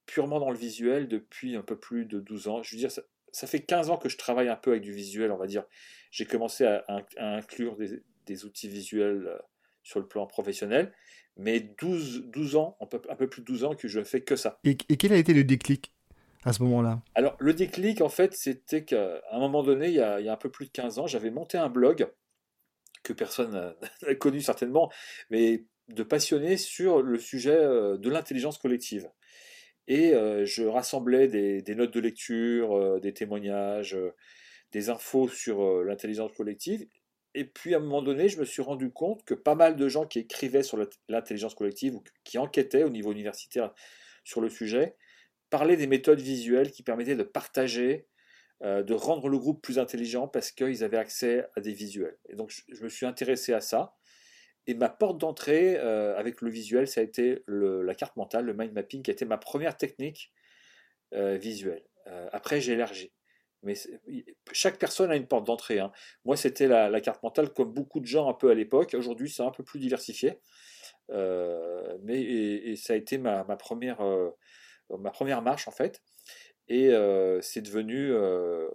purement 0.07 0.41
dans 0.41 0.51
le 0.51 0.59
visuel 0.59 1.09
depuis 1.09 1.57
un 1.57 1.63
peu 1.63 1.77
plus 1.77 2.05
de 2.05 2.21
12 2.21 2.49
ans. 2.49 2.63
Je 2.63 2.73
veux 2.73 2.79
dire, 2.79 2.91
ça, 2.91 3.47
fait 3.47 3.61
15 3.61 3.91
ans 3.91 3.97
que 3.97 4.09
je 4.09 4.17
travaille 4.17 4.49
un 4.49 4.57
peu 4.57 4.71
avec 4.71 4.83
du 4.83 4.93
visuel, 4.93 5.33
on 5.33 5.37
va 5.37 5.47
dire. 5.47 5.65
J'ai 6.11 6.25
commencé 6.25 6.65
à, 6.65 6.85
inclure 7.19 7.77
des, 7.77 8.45
outils 8.45 8.69
visuels 8.69 9.39
sur 9.83 10.01
le 10.01 10.07
plan 10.07 10.27
professionnel 10.27 10.93
mais 11.39 11.61
12, 11.61 12.25
12 12.27 12.57
ans, 12.57 12.77
un 12.81 12.87
peu, 12.87 13.01
un 13.09 13.15
peu, 13.15 13.29
plus 13.29 13.43
de 13.43 13.47
12 13.47 13.65
ans 13.65 13.75
que 13.75 13.89
je 13.89 14.03
fais 14.03 14.21
que 14.21 14.37
ça. 14.37 14.59
Et, 14.65 14.77
quel 14.77 15.13
a 15.13 15.17
été 15.17 15.33
le 15.33 15.45
déclic? 15.45 15.93
À 16.49 16.53
ce 16.53 16.63
moment-là 16.63 17.01
Alors, 17.15 17.37
le 17.39 17.53
déclic, 17.53 18.01
en 18.01 18.09
fait, 18.09 18.35
c'était 18.35 18.85
qu'à 18.85 19.21
un 19.31 19.39
moment 19.39 19.63
donné, 19.63 19.89
il 19.89 19.95
y, 19.95 20.01
a, 20.01 20.33
un 20.33 20.37
peu 20.37 20.51
plus 20.51 20.67
de 20.67 20.71
15 20.71 20.99
ans, 20.99 21.07
j'avais 21.07 21.31
monté 21.31 21.59
un 21.59 21.69
blog 21.69 22.11
que 23.03 23.13
personne 23.13 23.75
n'a 24.03 24.15
connu 24.17 24.41
certainement, 24.41 24.91
mais 25.31 25.65
de 25.89 26.03
passionné 26.03 26.57
sur 26.57 27.03
le 27.03 27.19
sujet 27.19 27.57
euh, 27.57 27.97
de 27.97 28.11
l'intelligence 28.11 28.59
collective. 28.59 29.09
Et 29.87 30.13
euh, 30.13 30.45
je 30.45 30.65
rassemblais 30.65 31.29
des, 31.29 31.63
des, 31.63 31.75
notes 31.75 31.95
de 31.95 32.01
lecture, 32.01 32.77
euh, 32.77 33.01
des 33.01 33.15
témoignages, 33.15 33.97
des 34.73 34.91
infos 34.91 35.29
sur 35.29 35.83
l'intelligence 35.85 36.33
collective. 36.33 36.87
Et 37.35 37.45
puis 37.45 37.75
à 37.75 37.79
un 37.79 37.81
moment 37.81 38.03
donné, 38.03 38.29
je 38.29 38.39
me 38.39 38.45
suis 38.45 38.63
rendu 38.63 38.91
compte 38.91 39.25
que 39.25 39.35
pas 39.35 39.55
mal 39.55 39.77
de 39.77 39.89
gens 39.89 40.07
qui 40.07 40.19
écrivaient 40.19 40.63
sur 40.63 40.79
l'intelligence 41.09 41.55
collective 41.55 41.95
ou 41.95 42.03
qui 42.25 42.37
enquêtaient 42.37 42.85
au 42.85 42.91
niveau 42.91 43.13
universitaire 43.13 43.73
sur 44.25 44.41
le 44.41 44.51
sujet 44.51 44.97
parlaient 45.51 45.77
des 45.77 45.87
méthodes 45.87 46.21
visuelles 46.21 46.71
qui 46.71 46.83
permettaient 46.83 47.17
de 47.17 47.23
partager, 47.23 48.07
euh, 48.63 48.83
de 48.83 48.93
rendre 48.95 49.29
le 49.29 49.39
groupe 49.39 49.63
plus 49.63 49.79
intelligent 49.79 50.27
parce 50.27 50.51
qu'ils 50.51 50.83
avaient 50.83 50.99
accès 50.99 51.47
à 51.57 51.61
des 51.61 51.73
visuels. 51.73 52.19
Et 52.29 52.35
donc 52.35 52.51
je, 52.51 52.83
me 52.83 52.89
suis 52.89 53.07
intéressé 53.07 53.53
à 53.53 53.61
ça. 53.61 53.95
Et 54.67 54.75
ma 54.75 54.89
porte 54.89 55.19
d'entrée 55.19 55.77
euh, 55.79 56.17
avec 56.19 56.43
le 56.43 56.51
visuel, 56.51 56.89
ça 56.89 57.01
a 57.01 57.05
été 57.05 57.43
la 57.47 57.95
carte 57.95 58.17
mentale, 58.17 58.45
le 58.45 58.55
mind 58.55 58.73
mapping, 58.73 59.03
qui 59.03 59.11
a 59.11 59.15
été 59.15 59.25
ma 59.25 59.39
première 59.39 59.77
technique 59.77 60.33
euh, 61.15 61.37
visuelle. 61.37 61.85
après, 62.33 62.61
j'ai 62.61 62.73
élargi. 62.73 63.13
Mais 63.63 63.75
chaque 64.53 64.79
personne 64.79 65.11
a 65.11 65.17
une 65.17 65.27
porte 65.27 65.47
d'entrée. 65.47 65.79
Hein. 65.79 65.91
Moi, 66.25 66.37
c'était 66.37 66.67
la, 66.69 67.01
carte 67.01 67.23
mentale, 67.23 67.53
comme 67.53 67.73
beaucoup 67.73 68.01
de 68.01 68.07
gens 68.07 68.29
un 68.29 68.35
peu 68.35 68.51
à 68.51 68.55
l'époque. 68.55 68.95
Aujourd'hui, 68.95 69.31
c'est 69.31 69.43
un 69.43 69.51
peu 69.51 69.65
plus 69.65 69.79
diversifié. 69.81 70.41
Mais 71.11 72.21
et, 72.21 72.77
ça 72.77 72.93
a 72.93 72.97
été 72.97 73.19
ma, 73.19 73.45
première, 73.57 74.01
ma 74.99 75.11
première 75.11 75.43
marche, 75.43 75.69
en 75.69 75.73
fait. 75.73 76.03
Et 76.69 76.89
euh, 76.89 77.41
c'est 77.41 77.63
devenu, 77.63 78.13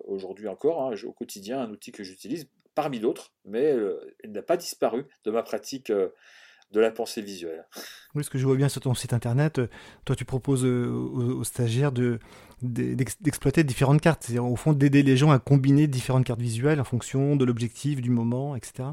aujourd'hui 0.05 0.47
encore, 0.47 0.81
hein, 0.81 0.95
au 1.05 1.13
quotidien, 1.13 1.61
un 1.61 1.69
outil 1.69 1.91
que 1.91 2.03
j'utilise 2.03 2.47
parmi 2.75 2.99
d'autres, 2.99 3.31
mais 3.45 3.75
il 4.23 4.31
n'a 4.31 4.41
pas 4.41 4.57
disparu 4.57 5.05
de 5.25 5.31
ma 5.31 5.43
pratique 5.43 5.91
de 5.91 6.79
la 6.79 6.89
pensée 6.89 7.21
visuelle. 7.21 7.67
Oui, 8.15 8.23
ce 8.23 8.31
que 8.31 8.39
je 8.39 8.45
vois 8.47 8.55
bien 8.55 8.67
sur 8.67 8.81
ton 8.81 8.95
site 8.95 9.13
internet, 9.13 9.61
toi 10.05 10.15
tu 10.15 10.25
proposes 10.25 10.65
aux 10.65 11.43
stagiaires 11.43 11.91
de, 11.91 12.19
d'exploiter 12.63 13.63
différentes 13.63 14.01
cartes, 14.01 14.23
c'est-à-dire 14.23 14.45
au 14.45 14.55
fond 14.55 14.73
d'aider 14.73 15.03
les 15.03 15.17
gens 15.17 15.31
à 15.31 15.39
combiner 15.39 15.87
différentes 15.87 16.25
cartes 16.25 16.41
visuelles 16.41 16.79
en 16.79 16.85
fonction 16.85 17.35
de 17.35 17.45
l'objectif, 17.45 18.01
du 18.01 18.09
moment, 18.09 18.55
etc. 18.55 18.89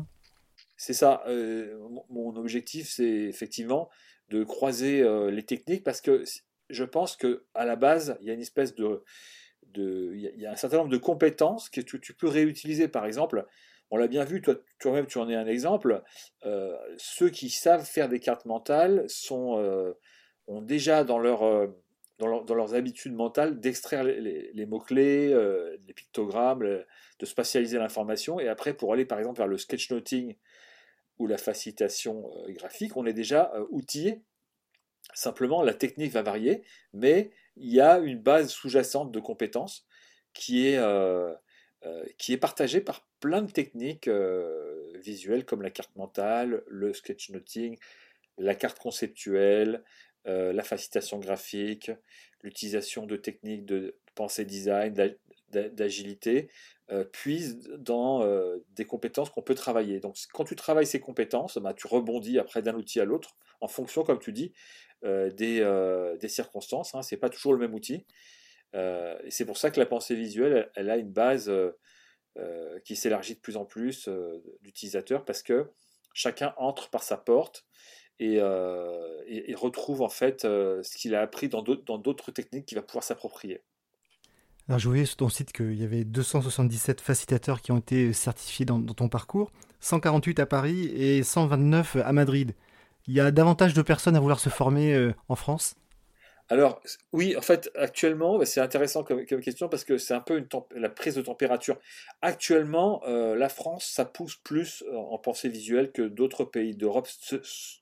C'est 0.77 0.95
ça. 0.95 1.23
Euh, 1.27 1.79
mon 2.09 2.35
objectif, 2.37 2.89
c'est 2.89 3.05
effectivement 3.05 3.91
de 4.31 4.45
croiser 4.45 5.03
euh, 5.03 5.31
les 5.31 5.45
techniques 5.45 5.85
parce 5.85 6.01
que 6.01 6.25
je 6.71 6.85
pense 6.85 7.17
que 7.17 7.45
à 7.55 7.65
la 7.65 7.77
base, 7.77 8.17
il 8.21 8.29
y 8.29 8.31
a 8.31 8.35
une 8.35 8.41
espèce 8.41 8.75
de, 8.75 9.03
il 9.75 10.33
y 10.37 10.47
a 10.47 10.53
un 10.53 10.57
certain 10.57 10.79
nombre 10.79 10.91
de 10.91 10.97
compétences 10.97 11.69
que 11.69 11.81
tu, 11.81 12.15
peux 12.15 12.29
réutiliser. 12.29 12.89
Par 12.89 13.07
exemple, 13.07 13.47
on 13.91 13.97
l'a 13.97 14.09
bien 14.09 14.25
vu, 14.25 14.41
toi, 14.41 14.55
toi-même, 14.79 15.07
tu 15.07 15.19
en 15.19 15.29
es 15.29 15.35
un 15.35 15.47
exemple. 15.47 16.03
Euh, 16.47 16.77
ceux 16.97 17.31
qui 17.31 17.51
savent 17.51 17.85
faire 17.85 18.09
des 18.09 18.21
cartes 18.21 18.47
mentales 18.47 19.05
sont, 19.09 19.95
ont 20.47 20.63
déjà 20.63 21.05
dans 21.05 21.19
leur 21.19 21.71
dans, 22.21 22.55
leurs 22.55 22.75
habitudes 22.75 23.15
mentales 23.15 23.61
d'extraire 23.61 24.05
les, 24.05 24.67
mots-clés, 24.67 25.33
euh, 25.33 25.77
les 25.87 25.95
pictogrammes, 25.95 26.63
de 26.63 27.27
spatialiser 27.27 27.79
l'information. 27.79 28.39
Et 28.39 28.49
après, 28.49 28.75
pour 28.75 28.93
aller 28.93 29.05
par 29.05 29.19
exemple 29.19 29.39
vers 29.39 29.47
le 29.47 29.59
sketchnoting 29.59 30.37
ou 31.19 31.27
la 31.27 31.39
facilitation 31.39 32.31
euh, 32.47 32.53
graphique, 32.53 32.97
on 32.97 33.07
est 33.07 33.13
déjà 33.13 33.53
euh, 33.55 33.65
outillé. 33.71 34.23
Simplement, 35.15 35.63
la 35.63 35.75
technique 35.75 36.13
va 36.13 36.23
varier, 36.23 36.63
mais 36.93 37.31
il 37.57 37.73
y 37.73 37.81
a 37.81 37.99
une 37.99 38.19
base 38.19 38.51
sous-jacente 38.51 39.13
de 39.13 39.21
compétences 39.21 39.87
qui 40.33 40.67
est, 40.69 40.81
qui 42.19 42.33
est 42.33 42.39
partagée 42.39 42.81
par 42.81 43.07
plein 43.21 43.43
de 43.43 43.51
techniques 43.51 44.09
visuelles 45.01 45.45
comme 45.45 45.63
la 45.63 45.71
carte 45.71 45.95
mentale, 45.97 46.63
le 46.69 46.93
sketchnoting, 46.93 47.77
la 48.39 48.55
carte 48.55 48.79
conceptuelle, 48.79 49.83
euh, 50.27 50.53
la 50.53 50.63
facilitation 50.63 51.19
graphique, 51.19 51.91
l'utilisation 52.43 53.07
de 53.07 53.17
techniques 53.17 53.65
de 53.67 53.97
pensée 54.15 54.45
design, 54.45 54.95
d'agilité 55.51 56.51
puise 57.13 57.69
dans 57.79 58.25
des 58.75 58.85
compétences 58.85 59.31
qu'on 59.31 59.43
peut 59.43 59.55
travailler. 59.55 60.01
Donc 60.01 60.17
quand 60.33 60.45
tu 60.45 60.57
travailles 60.57 60.87
ces 60.87 61.01
compétences, 61.01 61.59
bah, 61.59 61.73
tu 61.73 61.87
rebondis 61.87 62.39
après 62.39 62.63
d'un 62.63 62.75
outil 62.75 63.01
à 63.01 63.05
l'autre 63.05 63.37
en 63.61 63.69
fonction, 63.69 64.03
comme 64.03 64.19
tu 64.19 64.33
dis, 64.33 64.53
des, 65.03 66.17
des, 66.21 66.29
circonstances. 66.29 66.95
Hein, 66.95 67.03
Ce 67.03 67.15
n'est 67.15 67.19
pas 67.19 67.31
toujours 67.31 67.53
le 67.53 67.59
même 67.59 67.75
outil. 67.75 68.07
et 68.75 69.31
c'est 69.31 69.45
pour 69.45 69.57
ça 69.57 69.71
que 69.71 69.81
la 69.81 69.87
pensée 69.87 70.15
visuelle, 70.15 70.71
elle, 70.75 70.91
a 70.91 70.97
une 70.97 71.13
base 71.13 71.51
qui 72.85 72.97
s'élargit 72.97 73.35
de 73.35 73.41
plus 73.41 73.57
en 73.57 73.65
plus 73.65 74.09
d'utilisateurs 74.63 75.25
parce 75.25 75.43
que 75.43 75.71
chacun 76.13 76.55
entre 76.57 76.91
par 76.91 77.03
sa 77.03 77.17
porte 77.17 77.67
et, 78.19 78.35
et, 78.35 79.55
retrouve 79.55 80.03
en 80.03 80.09
fait 80.09 80.43
ce 80.43 80.97
qu'il 80.99 81.15
a 81.15 81.23
appris 81.23 81.49
dans 81.49 81.63
d'autres 81.63 82.31
techniques 82.33 82.67
qu'il 82.67 82.77
va 82.77 82.83
pouvoir 82.83 83.05
s'approprier. 83.05 83.63
Alors, 84.71 84.79
je 84.79 84.89
voyais 84.89 85.05
sur 85.05 85.17
ton 85.17 85.29
site 85.29 85.53
qu'il 85.53 85.75
y 85.75 85.83
avait 85.83 86.05
277 86.05 87.01
facilitateurs 87.01 87.61
qui 87.61 87.73
ont 87.73 87.79
été 87.79 88.13
certifiés 88.13 88.65
dans, 88.65 88.81
ton 88.81 89.09
parcours, 89.09 89.51
148 89.81 90.39
à 90.39 90.47
Paris 90.47 90.87
et 90.95 91.25
129 91.25 91.97
à 91.97 92.13
Madrid. 92.13 92.55
Il 93.07 93.15
y 93.15 93.21
a 93.21 93.31
davantage 93.31 93.75
de 93.75 93.83
personnes 93.83 94.17
à 94.17 94.21
vouloir 94.21 94.41
se 94.41 94.49
former 94.49 94.95
euh, 94.95 95.15
en 95.29 95.37
France 95.37 95.75
alors, 96.53 96.83
oui, 97.13 97.37
en 97.37 97.43
fait, 97.43 97.71
actuellement, 97.77 98.37
bah, 98.37 98.45
c'est 98.45 98.61
intéressant 98.61 99.05
comme, 99.05 99.25
question 99.25 99.69
parce 99.69 99.85
que 99.85 99.99
c'est 99.99 100.15
un 100.15 100.21
peu 100.21 100.45
la 100.75 100.89
prise 100.89 101.15
de 101.15 101.23
température. 101.23 101.79
Actuellement, 102.23 103.03
euh, 103.07 103.37
la 103.37 103.49
France, 103.49 103.87
ça 103.87 104.05
pousse 104.05 104.35
plus 104.35 104.83
en 104.93 105.17
pensée 105.17 105.49
visuelle 105.49 105.93
que 105.93 106.03
d'autres 106.03 106.43
pays 106.43 106.75
d'Europe, 106.75 107.07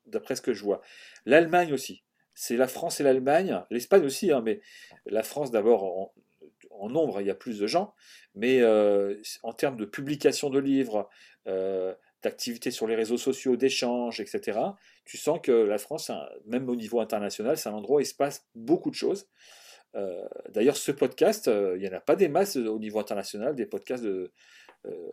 d'après 0.05 0.37
ce 0.37 0.43
que 0.43 0.53
je 0.53 0.63
vois. 0.63 0.83
L'Allemagne 1.25 1.73
aussi. 1.73 2.03
C'est 2.35 2.59
la 2.59 2.69
France 2.69 3.01
et 3.01 3.05
l'Allemagne, 3.05 3.59
l'Espagne 3.71 4.05
aussi, 4.05 4.31
hein, 4.31 4.43
mais 4.45 4.61
la 5.07 5.23
France 5.23 5.51
d'abord 5.51 6.13
en 6.79 6.89
nombre, 6.89 7.21
il 7.21 7.27
y 7.27 7.31
a 7.31 7.35
plus 7.35 7.59
de 7.59 7.67
gens, 7.67 7.95
mais 8.35 8.61
euh, 8.61 9.21
en 9.43 9.53
termes 9.53 9.77
de 9.77 9.85
publication 9.85 10.51
de 10.51 10.59
livres, 10.59 11.09
euh, 11.47 11.95
d'activités 12.23 12.71
sur 12.71 12.87
les 12.87 12.95
réseaux 12.95 13.17
sociaux, 13.17 13.57
d'échanges, 13.57 14.21
etc., 14.21 14.59
tu 15.05 15.17
sens 15.17 15.39
que 15.43 15.53
la 15.53 15.79
France, 15.79 16.11
même 16.47 16.69
au 16.69 16.77
niveau 16.77 17.01
international, 17.01 17.57
c'est 17.57 17.69
un 17.69 17.75
endroit 17.75 17.99
où 17.99 18.01
il 18.01 18.07
se 18.07 18.15
passe 18.15 18.47
beaucoup 18.55 18.91
de 18.91 18.95
choses. 18.95 19.29
Euh, 19.95 20.27
d'ailleurs, 20.51 20.77
ce 20.77 20.93
podcast, 20.93 21.47
il 21.47 21.81
n'y 21.81 21.89
en 21.89 21.93
a 21.93 22.01
pas 22.01 22.17
des 22.17 22.29
masses 22.29 22.57
au 22.57 22.79
niveau 22.79 22.99
international, 22.99 23.55
des 23.55 23.67
podcasts 23.67 24.05
de, 24.05 24.33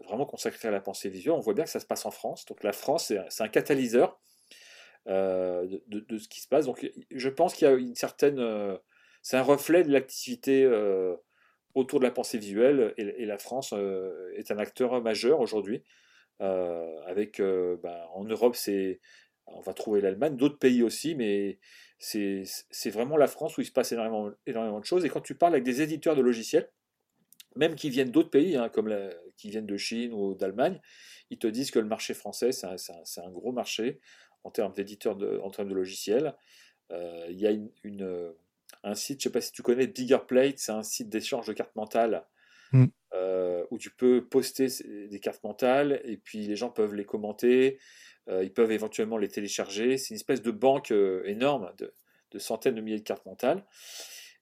vraiment 0.06 0.26
consacrés 0.26 0.68
à 0.68 0.72
la 0.72 0.82
pensée 0.82 1.10
visuelle. 1.10 1.34
On 1.34 1.39
voit 1.39 1.53
bien 1.53 1.64
que 1.64 1.70
ça 1.70 1.80
se 1.80 1.86
passe 1.86 2.06
en 2.06 2.12
France. 2.12 2.45
Donc 2.45 2.64
la 2.64 2.74
France, 2.74 3.14
c'est 3.30 3.43
un 3.43 3.47
catalyseur 3.47 4.20
de, 5.08 6.18
ce 6.18 6.28
qui 6.28 6.41
se 6.41 6.47
passe. 6.47 6.66
Donc 6.66 6.86
je 7.12 7.30
pense 7.30 7.53
qu'il 7.53 7.68
y 7.68 7.72
a 7.72 7.74
une 7.74 7.95
certaine... 7.95 8.78
c'est 9.22 9.38
un 9.38 9.43
reflet 9.43 9.84
de 9.84 9.91
l'activité 9.91 10.66
autour 11.76 11.99
de 11.99 12.06
la 12.06 12.12
pensée 12.12 12.38
visuelle 12.38 12.93
et, 12.97 13.26
la 13.26 13.38
France 13.38 13.74
euh, 13.74 14.32
est 14.36 14.49
un 14.49 14.58
acteur 14.58 15.01
majeur 15.01 15.41
aujourd'hui. 15.41 15.84
Euh, 16.41 16.99
avec 17.05 17.39
euh, 17.39 17.77
bah, 17.81 18.09
en 18.13 18.25
Europe, 18.25 18.55
c'est 18.55 18.99
on 19.47 19.61
va 19.61 19.73
trouver 19.73 20.01
l'Allemagne, 20.01 20.36
d'autres 20.36 20.57
pays 20.57 20.81
aussi, 20.81 21.13
mais 21.15 21.59
c'est 21.99 22.89
vraiment 22.89 23.15
la 23.15 23.27
France 23.27 23.57
où 23.57 23.61
il 23.61 23.65
se 23.65 23.71
passe 23.71 23.91
énormément, 23.91 24.31
énormément 24.47 24.79
de 24.79 24.86
choses. 24.86 25.05
Et 25.05 25.09
quand 25.09 25.21
tu 25.21 25.36
parles 25.36 25.53
avec 25.53 25.63
des 25.63 25.81
éditeurs 25.83 26.15
de 26.15 26.21
logiciels, 26.21 26.71
même 27.55 27.75
qui 27.75 27.89
viennent 27.91 28.09
d'autres 28.09 28.31
pays, 28.31 28.57
hein, 28.57 28.69
comme 28.69 28.93
qui 29.38 29.51
viennent 29.51 29.67
de 29.67 29.77
Chine 29.77 30.13
ou 30.13 30.33
d'Allemagne, 30.33 30.81
ils 31.29 31.38
te 31.38 31.47
disent 31.47 31.69
que 31.69 31.79
le 31.79 31.86
marché 31.86 32.15
français, 32.15 32.51
c'est 32.51 32.65
un, 32.65 32.75
un, 33.23 33.31
gros 33.31 33.51
marché 33.51 33.99
en 34.43 34.49
termes 34.49 34.73
d'éditeurs, 34.73 35.17
en 35.43 35.51
termes 35.51 35.69
de 35.69 35.75
logiciels. 35.75 36.36
il 36.89 37.39
y 37.39 37.45
a 37.45 37.51
une 37.83 38.33
un 38.83 38.95
site, 38.95 39.21
je 39.21 39.27
ne 39.27 39.31
sais 39.31 39.33
pas 39.33 39.41
si 39.41 39.51
tu 39.51 39.61
connais 39.61 39.88
Bigger 39.88 40.19
Plate, 40.27 40.59
c'est 40.59 40.71
un 40.71 40.83
site 40.83 41.09
d'échange 41.09 41.47
de 41.47 41.53
cartes 41.53 41.75
mentales 41.75 42.25
mm. 42.71 42.86
Euh, 43.16 43.66
où 43.72 43.78
tu 43.78 43.91
peux 43.91 44.26
poster 44.26 44.68
des 45.09 45.20
cartes 45.20 45.43
mentales 45.43 46.01
et 46.03 46.18
puis 46.18 46.47
les 46.47 46.55
gens 46.55 46.70
peuvent 46.70 46.93
les 46.93 47.05
commenter, 47.05 47.80
euh, 48.28 48.43
ils 48.43 48.51
peuvent 48.51 48.72
éventuellement 48.72 49.18
les 49.18 49.28
télécharger. 49.28 49.97
C'est 49.97 50.09
une 50.09 50.16
espèce 50.16 50.41
de 50.41 50.51
banque 50.51 50.91
euh, 50.91 51.24
énorme 51.26 51.72
de, 51.78 51.93
centaines 52.39 52.76
de 52.76 52.82
milliers 52.82 52.99
de 52.99 53.03
cartes 53.03 53.26
mentales. 53.26 53.66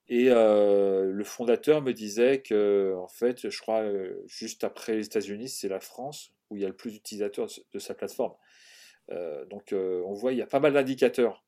Et 0.09 0.25
le 0.25 1.23
fondateur 1.23 1.81
me 1.81 1.93
disait 1.93 2.41
que, 2.41 2.93
en 2.97 3.07
fait, 3.07 3.49
je 3.49 3.61
crois, 3.61 3.83
juste 4.25 4.63
après 4.63 4.95
les 4.95 5.05
États-Unis, 5.05 5.47
c'est 5.47 5.69
la 5.69 5.79
France 5.79 6.33
où 6.49 6.57
il 6.57 6.61
y 6.61 6.65
a 6.65 6.67
le 6.67 6.75
plus 6.75 6.91
d'utilisateurs 6.91 7.47
de 7.71 7.79
sa 7.79 7.93
plateforme. 7.93 8.33
donc, 9.49 9.73
on 9.73 10.13
voit, 10.13 10.33
il 10.33 10.39
y 10.39 10.41
a 10.41 10.45
pas 10.45 10.59
mal 10.59 10.73
d'indicateurs 10.73 11.45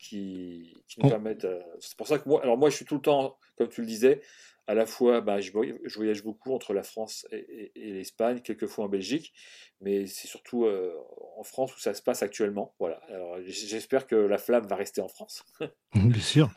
qui, 0.00 0.74
nous 0.98 1.08
permettent. 1.08 1.46
c'est 1.78 1.96
pour 1.96 2.08
ça 2.08 2.18
que 2.18 2.28
moi, 2.28 2.42
alors 2.42 2.58
moi, 2.58 2.70
je 2.70 2.76
suis 2.76 2.84
tout 2.86 2.96
le 2.96 3.02
temps, 3.02 3.38
comme 3.56 3.68
tu 3.68 3.82
le 3.82 3.86
disais, 3.86 4.20
à 4.66 4.74
la 4.74 4.86
fois, 4.86 5.20
bah, 5.20 5.40
je, 5.40 5.52
voyage 5.52 6.24
beaucoup 6.24 6.52
entre 6.52 6.74
la 6.74 6.82
France 6.82 7.26
et, 7.30 7.70
l'Espagne, 7.76 8.40
quelquefois 8.40 8.86
en 8.86 8.88
Belgique, 8.88 9.32
mais 9.80 10.06
c'est 10.06 10.26
surtout 10.26 10.64
euh, 10.64 10.92
en 11.36 11.44
France 11.44 11.74
où 11.76 11.78
ça 11.78 11.94
se 11.94 12.02
passe 12.02 12.22
actuellement. 12.22 12.74
Voilà. 12.80 13.00
J'espère 13.46 14.06
que 14.06 14.16
la 14.16 14.38
flamme 14.38 14.66
va 14.66 14.76
rester 14.76 15.00
en 15.00 15.08
France. 15.08 15.44
Bien 15.94 16.20
sûr. 16.20 16.50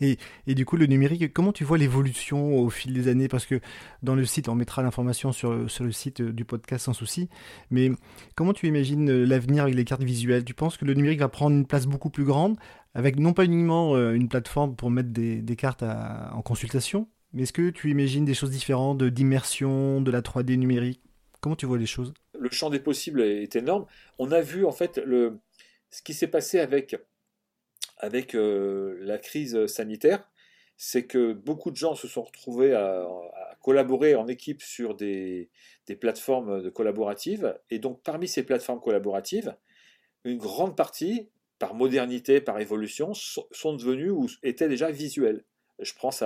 Et, 0.00 0.16
et, 0.46 0.54
du 0.54 0.64
coup, 0.64 0.76
le 0.76 0.86
numérique, 0.86 1.32
comment 1.32 1.52
tu 1.52 1.64
vois 1.64 1.76
l'évolution 1.76 2.56
au 2.56 2.70
fil 2.70 2.92
des 2.92 3.08
années? 3.08 3.26
Parce 3.26 3.46
que 3.46 3.60
dans 4.04 4.14
le 4.14 4.24
site, 4.24 4.48
on 4.48 4.54
mettra 4.54 4.80
l'information 4.82 5.32
sur, 5.32 5.52
le 5.52 5.92
site 5.92 6.22
du 6.22 6.44
podcast 6.44 6.84
sans 6.84 6.92
souci. 6.92 7.28
Mais 7.70 7.90
comment 8.36 8.52
tu 8.52 8.68
imagines 8.68 9.24
l'avenir 9.24 9.64
avec 9.64 9.74
les 9.74 9.84
cartes 9.84 10.04
visuelles? 10.04 10.44
Tu 10.44 10.54
penses 10.54 10.76
que 10.76 10.84
le 10.84 10.94
numérique 10.94 11.18
va 11.18 11.28
prendre 11.28 11.56
une 11.56 11.66
place 11.66 11.86
beaucoup 11.86 12.10
plus 12.10 12.24
grande, 12.24 12.56
avec 12.94 13.18
non 13.18 13.32
pas 13.32 13.44
uniquement 13.44 13.96
euh, 13.96 14.12
une 14.12 14.28
plateforme 14.28 14.76
pour 14.76 14.92
mettre 14.92 15.10
des 15.10 15.56
cartes 15.56 15.82
en 15.82 16.42
consultation, 16.42 17.08
mais 17.32 17.42
est-ce 17.42 17.52
que 17.52 17.70
tu 17.70 17.90
imagines 17.90 18.24
des 18.24 18.34
choses 18.34 18.50
différentes, 18.50 19.02
d'immersion, 19.02 20.00
de 20.00 20.10
la 20.10 20.22
3D 20.22 20.56
numérique? 20.56 21.00
Comment 21.40 21.56
tu 21.56 21.66
vois 21.66 21.78
les 21.78 21.86
choses? 21.86 22.12
Le 22.38 22.50
champ 22.50 22.70
des 22.70 22.80
possibles 22.80 23.22
est 23.22 23.54
énorme. 23.56 23.86
On 24.18 24.32
a 24.32 24.40
vu 24.40 24.64
en 24.64 24.72
fait 24.72 25.00
ce 25.90 26.02
qui 26.02 26.14
s'est 26.14 26.28
passé 26.28 26.58
avec 26.58 26.96
avec 27.98 28.34
euh, 28.34 28.96
la 29.00 29.18
crise 29.18 29.66
sanitaire, 29.66 30.28
c'est 30.76 31.06
que 31.06 31.32
beaucoup 31.32 31.70
de 31.70 31.76
gens 31.76 31.94
se 31.94 32.06
sont 32.06 32.22
retrouvés 32.22 32.72
à, 32.74 33.06
collaborer 33.60 34.14
en 34.14 34.28
équipe 34.28 34.62
sur 34.62 34.94
des, 34.94 35.50
plateformes 36.00 36.70
collaboratives. 36.70 37.58
Et 37.70 37.80
donc, 37.80 38.02
parmi 38.02 38.28
ces 38.28 38.44
plateformes 38.44 38.80
collaboratives, 38.80 39.56
une 40.24 40.38
grande 40.38 40.76
partie, 40.76 41.28
par 41.58 41.74
modernité, 41.74 42.40
par 42.40 42.60
évolution, 42.60 43.12
sont, 43.14 43.74
devenues 43.74 44.10
ou 44.10 44.28
étaient 44.44 44.68
déjà 44.68 44.92
visuelles. 44.92 45.44
Je 45.80 45.92
pense 46.00 46.22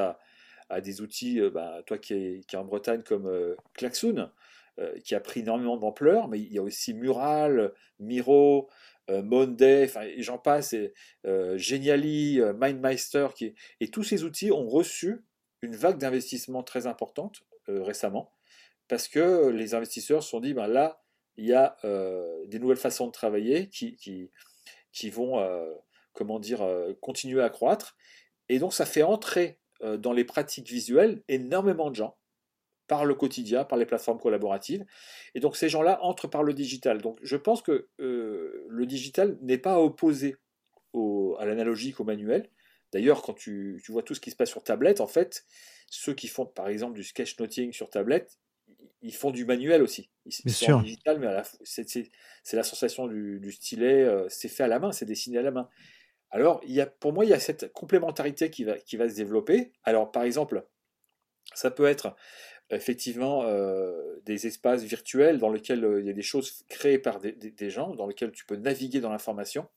à, 0.72 0.80
des 0.80 1.00
outils, 1.00 1.40
euh, 1.40 1.50
bah, 1.50 1.82
toi 1.86 1.98
qui 1.98 2.14
es, 2.14 2.56
en 2.56 2.64
Bretagne, 2.64 3.02
comme 3.02 3.26
euh, 3.26 3.56
Klaxoon, 3.74 4.30
qui 5.04 5.14
a 5.14 5.20
pris 5.20 5.40
énormément 5.40 5.76
d'ampleur, 5.76 6.28
mais 6.28 6.40
il 6.40 6.50
y 6.50 6.58
a 6.58 6.62
aussi 6.62 6.94
Mural, 6.94 7.74
Miro, 8.00 8.70
euh, 9.10 9.22
Monday, 9.22 9.90
et 10.16 10.22
j'en 10.22 10.38
passe, 10.38 10.74
et, 10.74 10.94
euh, 11.26 11.58
Geniali, 11.58 12.40
euh, 12.40 12.52
MindMeister, 12.52 13.26
et 13.80 13.88
tous 13.88 14.04
ces 14.04 14.22
outils 14.22 14.52
ont 14.52 14.68
reçu 14.68 15.24
une 15.60 15.74
vague 15.74 15.98
d'investissement 15.98 16.62
très 16.62 16.86
importante 16.86 17.42
récemment, 17.68 18.32
parce 18.88 19.06
que 19.06 19.48
les 19.48 19.74
investisseurs 19.74 20.22
se 20.22 20.30
sont 20.30 20.40
dit, 20.40 20.54
ben 20.54 20.66
là, 20.66 21.02
il 21.36 21.46
y 21.46 21.54
a 21.54 21.76
des 22.46 22.58
nouvelles 22.58 22.76
façons 22.76 23.06
de 23.06 23.12
travailler 23.12 23.68
qui, 23.68 23.96
qui 24.92 25.10
vont, 25.10 25.40
comment 26.12 26.40
dire, 26.40 26.66
continuer 27.00 27.40
à 27.40 27.50
croître, 27.50 27.96
et 28.48 28.58
donc 28.58 28.74
ça 28.74 28.84
fait 28.84 29.04
entrer 29.04 29.60
dans 29.82 30.12
les 30.12 30.24
pratiques 30.24 30.68
visuelles 30.68 31.22
énormément 31.28 31.90
de 31.90 31.96
gens 31.96 32.16
par 32.92 33.04
le 33.06 33.14
quotidien, 33.14 33.64
par 33.64 33.78
les 33.78 33.86
plateformes 33.86 34.18
collaboratives. 34.18 34.84
Et 35.34 35.40
donc 35.40 35.56
ces 35.56 35.70
gens-là 35.70 35.98
entrent 36.02 36.28
par 36.28 36.42
le 36.42 36.52
digital. 36.52 37.00
Donc 37.00 37.18
je 37.22 37.36
pense 37.36 37.62
que 37.62 37.88
euh, 38.00 38.66
le 38.68 38.84
digital 38.84 39.38
n'est 39.40 39.56
pas 39.56 39.80
opposé 39.80 40.36
au, 40.92 41.36
à 41.38 41.46
l'analogique, 41.46 42.00
au 42.00 42.04
manuel. 42.04 42.50
D'ailleurs, 42.92 43.22
quand 43.22 43.32
tu, 43.32 43.80
tu, 43.82 43.92
vois 43.92 44.02
tout 44.02 44.14
ce 44.14 44.20
qui 44.20 44.30
se 44.30 44.36
passe 44.36 44.50
sur 44.50 44.62
tablette, 44.62 45.00
en 45.00 45.06
fait, 45.06 45.46
ceux 45.88 46.12
qui 46.12 46.28
font 46.28 46.44
par 46.44 46.68
exemple 46.68 46.92
du 46.94 47.02
sketchnoting 47.02 47.72
sur 47.72 47.88
tablette, 47.88 48.38
ils 49.00 49.14
font 49.14 49.30
du 49.30 49.46
manuel 49.46 49.82
aussi. 49.82 50.10
Ils 50.26 50.34
Bien 50.44 50.54
sûr. 50.54 50.82
digital, 50.82 51.18
mais 51.18 51.28
c'est 51.64 52.56
la 52.56 52.62
sensation 52.62 53.06
du, 53.06 53.40
du 53.40 53.52
stylet, 53.52 54.02
euh, 54.02 54.26
c'est 54.28 54.48
fait 54.48 54.64
à 54.64 54.68
la 54.68 54.78
main, 54.78 54.92
c'est 54.92 55.06
dessiné 55.06 55.38
à 55.38 55.42
la 55.42 55.50
main. 55.50 55.68
Alors, 56.32 56.62
pour 56.98 57.12
moi, 57.12 57.26
il 57.26 57.30
y 57.30 57.34
a 57.34 57.40
cette 57.40 57.72
complémentarité 57.72 58.50
qui 58.50 58.64
va, 58.64 58.78
se 58.80 59.14
développer. 59.14 59.70
Alors, 59.84 60.10
par 60.10 60.22
exemple, 60.22 60.64
ça 61.54 61.70
peut 61.70 61.84
être 61.84 62.16
effectivement 62.70 63.42
euh, 63.44 64.18
des 64.24 64.46
espaces 64.46 64.82
virtuels 64.82 65.38
dans 65.38 65.50
lesquels 65.50 65.84
euh, 65.84 66.00
il 66.00 66.06
y 66.06 66.10
a 66.10 66.14
des 66.14 66.22
choses 66.22 66.64
créées 66.70 66.98
par 66.98 67.20
des, 67.20 67.70
gens, 67.70 67.94
dans 67.94 68.06
lesquels 68.06 68.32
tu 68.32 68.46
peux 68.46 68.56
naviguer 68.56 69.00
dans 69.00 69.10
l'information 69.10 69.68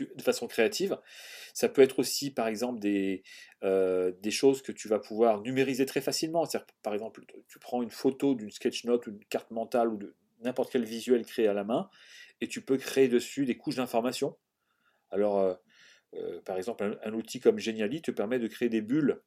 de 0.00 0.22
façon 0.22 0.48
créative. 0.48 0.98
Ça 1.52 1.68
peut 1.68 1.82
être 1.82 1.98
aussi, 1.98 2.30
par 2.30 2.48
exemple, 2.48 2.80
des, 2.80 3.22
euh, 3.62 4.12
des 4.20 4.30
choses 4.30 4.62
que 4.62 4.72
tu 4.72 4.88
vas 4.88 4.98
pouvoir 4.98 5.42
numériser 5.42 5.86
très 5.86 6.00
facilement. 6.00 6.44
Par 6.82 6.94
exemple, 6.94 7.24
tu 7.48 7.58
prends 7.58 7.82
une 7.82 7.90
photo 7.90 8.34
d'une 8.34 8.50
sketch 8.50 8.84
note 8.84 9.06
ou 9.06 9.10
d'une 9.12 9.24
carte 9.26 9.50
mentale 9.50 9.88
ou 9.88 9.96
de 9.96 10.14
n'importe 10.40 10.72
quel 10.72 10.84
visuel 10.84 11.24
créé 11.24 11.46
à 11.46 11.52
la 11.52 11.64
main 11.64 11.90
et 12.40 12.48
tu 12.48 12.62
peux 12.62 12.78
créer 12.78 13.08
dessus 13.08 13.44
des 13.44 13.56
couches 13.56 13.76
d'informations. 13.76 14.36
Alors, 15.10 15.58
par 16.44 16.56
exemple, 16.56 16.98
un, 17.02 17.12
outil 17.12 17.40
comme 17.40 17.58
Geniali 17.58 18.02
te 18.02 18.10
permet 18.10 18.38
de 18.38 18.48
créer 18.48 18.68
des 18.68 18.80
bulles 18.80 19.20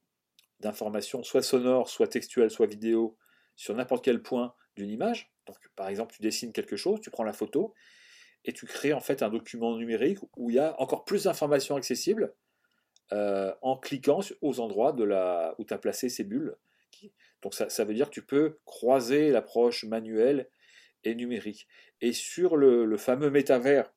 d'informations, 0.59 1.23
soit 1.23 1.41
sonores, 1.41 1.89
soit 1.89 2.07
textuelles, 2.07 2.51
soit 2.51 2.67
vidéo, 2.67 3.17
sur 3.55 3.75
n'importe 3.75 4.03
quel 4.03 4.21
point 4.21 4.53
d'une 4.75 4.89
image. 4.89 5.33
Par 5.75 5.89
exemple, 5.89 6.15
tu 6.15 6.21
dessines 6.21 6.53
quelque 6.53 6.75
chose, 6.75 7.01
tu 7.01 7.09
prends 7.09 7.23
la 7.23 7.33
photo, 7.33 7.73
et 8.45 8.53
tu 8.53 8.65
crées 8.65 8.93
en 8.93 8.99
fait 8.99 9.23
un 9.23 9.29
document 9.29 9.75
numérique 9.77 10.19
où 10.35 10.49
il 10.49 10.55
y 10.55 10.59
a 10.59 10.79
encore 10.81 11.05
plus 11.05 11.23
d'informations 11.23 11.75
accessibles 11.75 12.33
euh, 13.11 13.53
en 13.61 13.77
cliquant 13.77 14.21
aux 14.41 14.59
endroits 14.59 14.95
où 15.57 15.65
tu 15.65 15.73
as 15.73 15.77
placé 15.77 16.09
ces 16.09 16.23
bulles. 16.23 16.55
Donc 17.41 17.53
ça, 17.53 17.83
veut 17.83 17.93
dire 17.93 18.07
que 18.09 18.13
tu 18.13 18.25
peux 18.25 18.59
croiser 18.65 19.29
l'approche 19.29 19.83
manuelle 19.83 20.49
et 21.03 21.13
numérique. 21.13 21.67
Et 21.99 22.13
sur 22.13 22.55
le, 22.55 22.97
fameux 22.97 23.29
métavers 23.29 23.92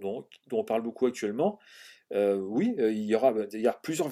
dont, 0.00 0.26
on 0.52 0.64
parle 0.64 0.82
beaucoup 0.82 1.06
actuellement, 1.06 1.58
euh, 2.12 2.36
oui, 2.36 2.74
euh, 2.78 2.92
il 2.92 3.04
y 3.04 3.14
aura 3.14 3.34
a 3.34 3.72
plusieurs 3.72 4.08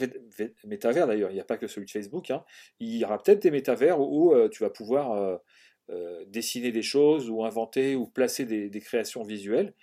métavers 0.64 1.06
d'ailleurs, 1.06 1.30
il 1.30 1.34
n'y 1.34 1.40
a 1.40 1.44
pas 1.44 1.56
que 1.56 1.66
celui 1.66 1.86
de 1.86 1.90
Facebook. 1.90 2.30
Hein. 2.30 2.44
Il 2.80 2.96
y 2.96 3.04
aura 3.04 3.22
peut-être 3.22 3.42
des 3.42 3.50
métavers 3.50 4.00
où, 4.00 4.34
tu 4.50 4.62
vas 4.62 4.70
pouvoir 4.70 5.40
dessiner 6.26 6.72
des 6.72 6.82
choses 6.82 7.30
ou 7.30 7.44
inventer 7.44 7.94
ou 7.94 8.06
placer 8.06 8.46
des, 8.46 8.80
créations 8.80 9.22
visuelles 9.22 9.74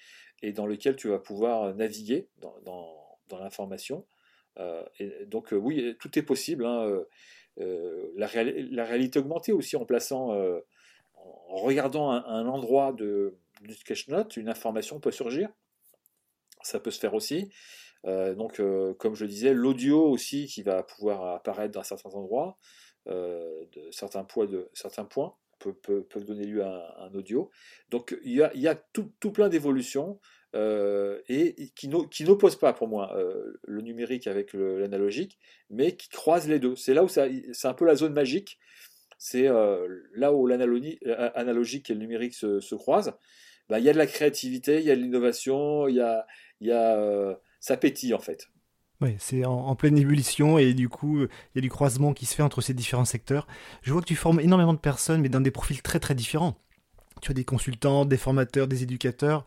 et 0.42 0.52
dans 0.52 0.66
lesquelles 0.66 0.96
tu 0.96 1.08
vas 1.08 1.20
pouvoir 1.20 1.76
naviguer 1.76 2.28
dans, 2.40 3.40
l'information. 3.40 4.06
Euh, 4.60 4.84
donc 5.28 5.54
euh, 5.54 5.56
oui, 5.56 5.96
tout 6.00 6.18
est 6.18 6.24
possible. 6.24 6.66
Hein, 6.66 7.04
euh, 7.60 8.12
la, 8.16 8.28
réalité 8.28 9.20
augmentée 9.20 9.52
aussi 9.52 9.76
en 9.76 9.86
plaçant, 9.86 10.32
en 11.16 11.56
regardant 11.56 12.12
un, 12.12 12.48
endroit 12.48 12.94
de, 12.94 13.36
sketch 13.70 14.08
note, 14.08 14.38
une 14.38 14.50
information 14.50 15.00
peut 15.00 15.12
surgir. 15.12 15.50
Ça 16.64 16.80
peut 16.80 16.92
se 16.92 17.00
faire 17.00 17.14
aussi. 17.14 17.50
donc, 18.04 18.62
comme 18.98 19.16
je 19.16 19.24
le 19.24 19.30
disais, 19.30 19.54
l'audio 19.54 20.04
aussi 20.08 20.48
qui 20.48 20.64
va 20.64 20.84
pouvoir 20.84 21.36
apparaître 21.36 21.74
dans 21.74 21.84
certains 21.84 22.12
endroits, 22.12 22.58
de 23.08 23.92
certains 23.92 24.24
points, 24.24 24.46
de 24.46 24.70
certains 24.74 25.06
points 25.06 25.36
peuvent, 25.70 26.26
donner 26.26 26.46
lieu 26.46 26.64
à 26.64 26.96
un, 27.00 27.14
audio. 27.14 27.52
Donc, 27.90 28.18
il 28.24 28.34
y 28.34 28.42
a, 28.42 28.52
y 28.56 28.68
a 28.68 28.76
tout, 28.76 29.12
tout 29.20 29.32
plein 29.32 29.50
d'évolutions. 29.50 30.20
Euh, 30.54 31.22
et 31.30 31.70
qui 31.76 31.88
n'oppose 31.88 32.58
pas 32.58 32.74
pour 32.74 32.90
moi 32.90 33.16
euh, 33.16 33.54
le 33.64 33.82
numérique 33.82 34.28
avec 34.28 34.52
l'analogique, 34.54 35.40
mais 35.70 35.96
qui 35.96 36.10
croise 36.10 36.50
les 36.50 36.60
deux. 36.60 36.76
C'est 36.76 36.94
là 36.94 37.06
où 37.06 37.08
c'est 37.08 37.66
un 37.66 37.74
peu 37.74 37.86
la 37.86 37.96
zone 37.96 38.14
magique. 38.14 38.60
C'est 39.18 39.48
euh, 39.48 39.88
là 40.14 40.34
où 40.34 40.48
l'analogique 40.48 41.90
et 41.90 41.94
le 41.94 42.00
numérique 42.00 42.34
se, 42.34 42.76
croisent. 42.76 43.14
Bah, 43.70 43.80
il 43.80 43.86
y 43.86 43.90
a 43.90 43.94
de 43.94 43.98
la 43.98 44.08
créativité, 44.08 44.80
il 44.80 44.86
y 44.86 44.92
a 44.92 44.96
de 44.96 45.02
l'innovation, 45.02 45.88
il 45.88 45.96
y 45.96 46.02
a, 46.02 46.28
y 46.68 46.72
a 46.72 47.38
ça 47.60 47.78
pétille 47.78 48.14
en 48.14 48.20
fait. 48.20 48.50
Oui, 49.02 49.16
c'est 49.18 49.46
en, 49.46 49.76
pleine 49.76 49.98
ébullition 49.98 50.60
et 50.60 50.76
du 50.76 50.88
coup, 50.88 51.22
il 51.22 51.28
y 51.56 51.58
a 51.58 51.62
du 51.62 51.72
croisement 51.72 52.14
qui 52.14 52.28
se 52.28 52.36
fait 52.36 52.44
entre 52.44 52.62
ces 52.62 52.76
différents 52.76 53.06
secteurs. 53.06 53.48
Je 53.82 53.92
vois 53.92 54.02
que 54.02 54.08
tu 54.08 54.16
formes 54.16 54.40
énormément 54.40 54.74
de 54.74 54.80
personnes, 54.80 55.22
mais 55.22 55.30
dans 55.30 55.42
des 55.42 55.50
profils 55.50 55.82
très 55.82 56.00
très 56.00 56.14
différents. 56.14 56.56
Tu 57.20 57.32
as 57.32 57.34
des 57.34 57.44
consultants, 57.44 58.06
des 58.06 58.18
formateurs, 58.18 58.68
des 58.68 58.84
éducateurs. 58.84 59.44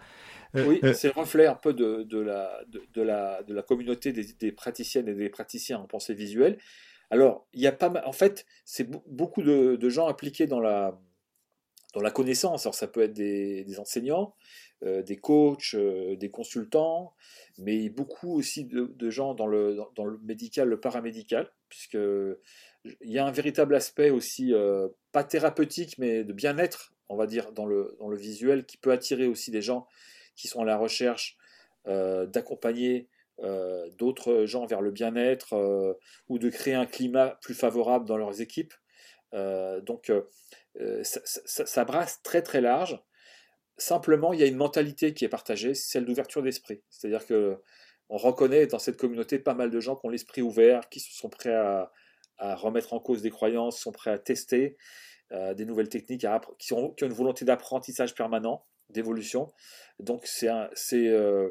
Euh, 0.56 0.66
oui, 0.66 0.80
euh, 0.82 0.92
c'est 0.92 1.08
le 1.08 1.20
reflet 1.20 1.46
un 1.46 1.54
peu 1.54 1.72
de, 1.72 2.02
de, 2.02 2.18
la, 2.18 2.60
de, 2.68 3.02
la, 3.02 3.42
de 3.42 3.54
la 3.54 3.62
communauté 3.62 4.12
des, 4.12 4.24
des, 4.24 4.52
praticiennes 4.52 5.08
et 5.08 5.14
des 5.14 5.28
praticiens 5.28 5.78
en 5.78 5.86
pensée 5.86 6.14
visuelle. 6.14 6.58
Alors, 7.10 7.46
il 7.52 7.60
y 7.60 7.66
a 7.66 7.72
pas 7.72 7.92
en 8.06 8.12
fait, 8.12 8.46
c'est 8.64 8.88
beaucoup 9.06 9.42
de, 9.42 9.88
gens 9.88 10.08
impliqués 10.08 10.46
dans 10.46 10.60
la, 10.60 10.98
dans 11.92 12.00
la 12.00 12.10
connaissance. 12.10 12.66
Alors, 12.66 12.74
ça 12.74 12.86
peut 12.86 13.02
être 13.02 13.12
des, 13.12 13.64
des 13.64 13.78
enseignants, 13.80 14.34
euh, 14.34 14.63
des 14.82 15.16
coachs, 15.16 15.74
des 15.74 16.30
consultants, 16.30 17.14
mais 17.58 17.88
beaucoup 17.88 18.36
aussi 18.36 18.64
de, 18.64 19.10
gens 19.10 19.34
dans 19.34 19.46
le, 19.46 19.78
médical, 20.22 20.68
le 20.68 20.78
paramédical, 20.78 21.50
puisque 21.68 21.98
il 22.84 23.10
y 23.10 23.18
a 23.18 23.26
un 23.26 23.30
véritable 23.30 23.74
aspect 23.74 24.10
aussi, 24.10 24.52
pas 25.12 25.24
thérapeutique, 25.24 25.96
mais 25.98 26.22
de 26.22 26.32
bien-être, 26.32 26.92
on 27.08 27.16
va 27.16 27.26
dire, 27.26 27.52
dans 27.52 27.66
le, 27.66 28.16
visuel, 28.16 28.64
qui 28.66 28.76
peut 28.76 28.92
attirer 28.92 29.26
aussi 29.26 29.50
des 29.50 29.62
gens 29.62 29.86
qui 30.36 30.48
sont 30.48 30.60
à 30.62 30.64
la 30.64 30.76
recherche 30.76 31.36
euh, 31.86 32.26
d'accompagner 32.26 33.08
euh, 33.40 33.90
d'autres 33.98 34.46
gens 34.46 34.64
vers 34.64 34.80
le 34.80 34.90
bien-être 34.90 35.54
euh, 35.54 35.92
ou 36.28 36.38
de 36.38 36.48
créer 36.48 36.74
un 36.74 36.86
climat 36.86 37.38
plus 37.42 37.54
favorable 37.54 38.06
dans 38.06 38.16
leurs 38.16 38.40
équipes. 38.40 38.74
donc 39.82 40.12
ça, 41.02 41.84
brasse 41.84 42.22
très 42.22 42.42
très 42.42 42.60
large. 42.60 43.02
Simplement, 43.76 44.32
il 44.32 44.40
y 44.40 44.42
a 44.42 44.46
une 44.46 44.56
mentalité 44.56 45.14
qui 45.14 45.24
est 45.24 45.28
partagée, 45.28 45.74
celle 45.74 46.04
d'ouverture 46.04 46.42
d'esprit. 46.42 46.82
C'est-à-dire 46.90 47.26
que 47.26 47.58
on 48.08 48.18
reconnaît 48.18 48.66
dans 48.66 48.78
cette 48.78 48.96
communauté 48.96 49.38
pas 49.38 49.54
mal 49.54 49.70
de 49.70 49.80
gens 49.80 49.96
qui 49.96 50.06
ont 50.06 50.10
l'esprit 50.10 50.42
ouvert, 50.42 50.88
qui 50.88 51.00
sont 51.00 51.30
prêts 51.30 51.54
à, 51.54 51.90
remettre 52.38 52.92
en 52.92 53.00
cause 53.00 53.22
des 53.22 53.30
croyances, 53.30 53.78
sont 53.80 53.92
prêts 53.92 54.10
à 54.10 54.18
tester 54.18 54.76
des 55.30 55.64
nouvelles 55.64 55.88
techniques, 55.88 56.26
qui, 56.58 56.74
ont, 56.74 56.94
une 57.00 57.12
volonté 57.12 57.44
d'apprentissage 57.44 58.14
permanent 58.14 58.66
d'évolution. 58.90 59.52
Donc 59.98 60.26
c'est 60.26 60.48
euh, 60.48 61.50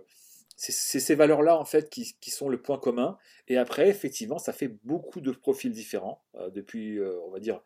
ces 0.55 1.15
valeurs-là 1.15 1.57
en 1.57 1.65
fait 1.65 1.89
qui, 1.89 2.31
sont 2.31 2.49
le 2.49 2.61
point 2.61 2.77
commun. 2.77 3.17
Et 3.47 3.57
après, 3.57 3.89
effectivement, 3.89 4.37
ça 4.37 4.53
fait 4.53 4.69
beaucoup 4.83 5.21
de 5.21 5.31
profils 5.31 5.71
différents, 5.71 6.23
euh, 6.35 6.49
depuis, 6.49 6.97
euh, 6.97 7.19
on 7.25 7.31
va 7.31 7.39
dire, 7.39 7.61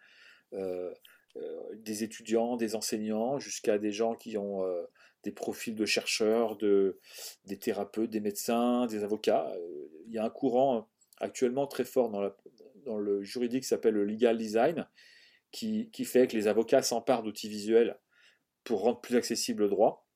des 1.76 2.04
étudiants, 2.04 2.58
des 2.58 2.76
enseignants, 2.76 3.40
jusqu'à 3.40 3.78
des 3.78 3.92
gens 3.92 4.16
qui 4.16 4.38
ont 4.38 4.64
des 5.24 5.32
profils 5.32 5.76
de 5.76 5.86
chercheurs, 5.86 6.58
de, 6.58 7.00
des 7.46 7.58
thérapeutes, 7.58 8.10
des 8.10 8.20
médecins, 8.20 8.86
des 8.88 9.04
avocats. 9.04 9.54
Il 10.06 10.14
y 10.14 10.18
a 10.18 10.24
un 10.24 10.30
courant 10.30 10.88
actuellement 11.20 11.68
très 11.68 11.86
fort 11.86 12.10
dans, 12.10 12.98
le 12.98 13.24
juridique 13.24 13.64
qui 13.64 13.68
s'appelle 13.68 13.96
le 13.96 14.06
legal 14.06 14.38
design, 14.38 14.88
qui, 15.52 15.90
fait 16.06 16.28
que 16.28 16.36
les 16.36 16.48
avocats 16.48 16.82
s'emparent 16.82 17.24
d'outils 17.24 17.50
visuels 17.50 18.00
pour 18.64 18.82
rendre 18.82 19.02
plus 19.02 19.16
accessible 19.16 19.64
le 19.64 19.70
droit. 19.70 20.08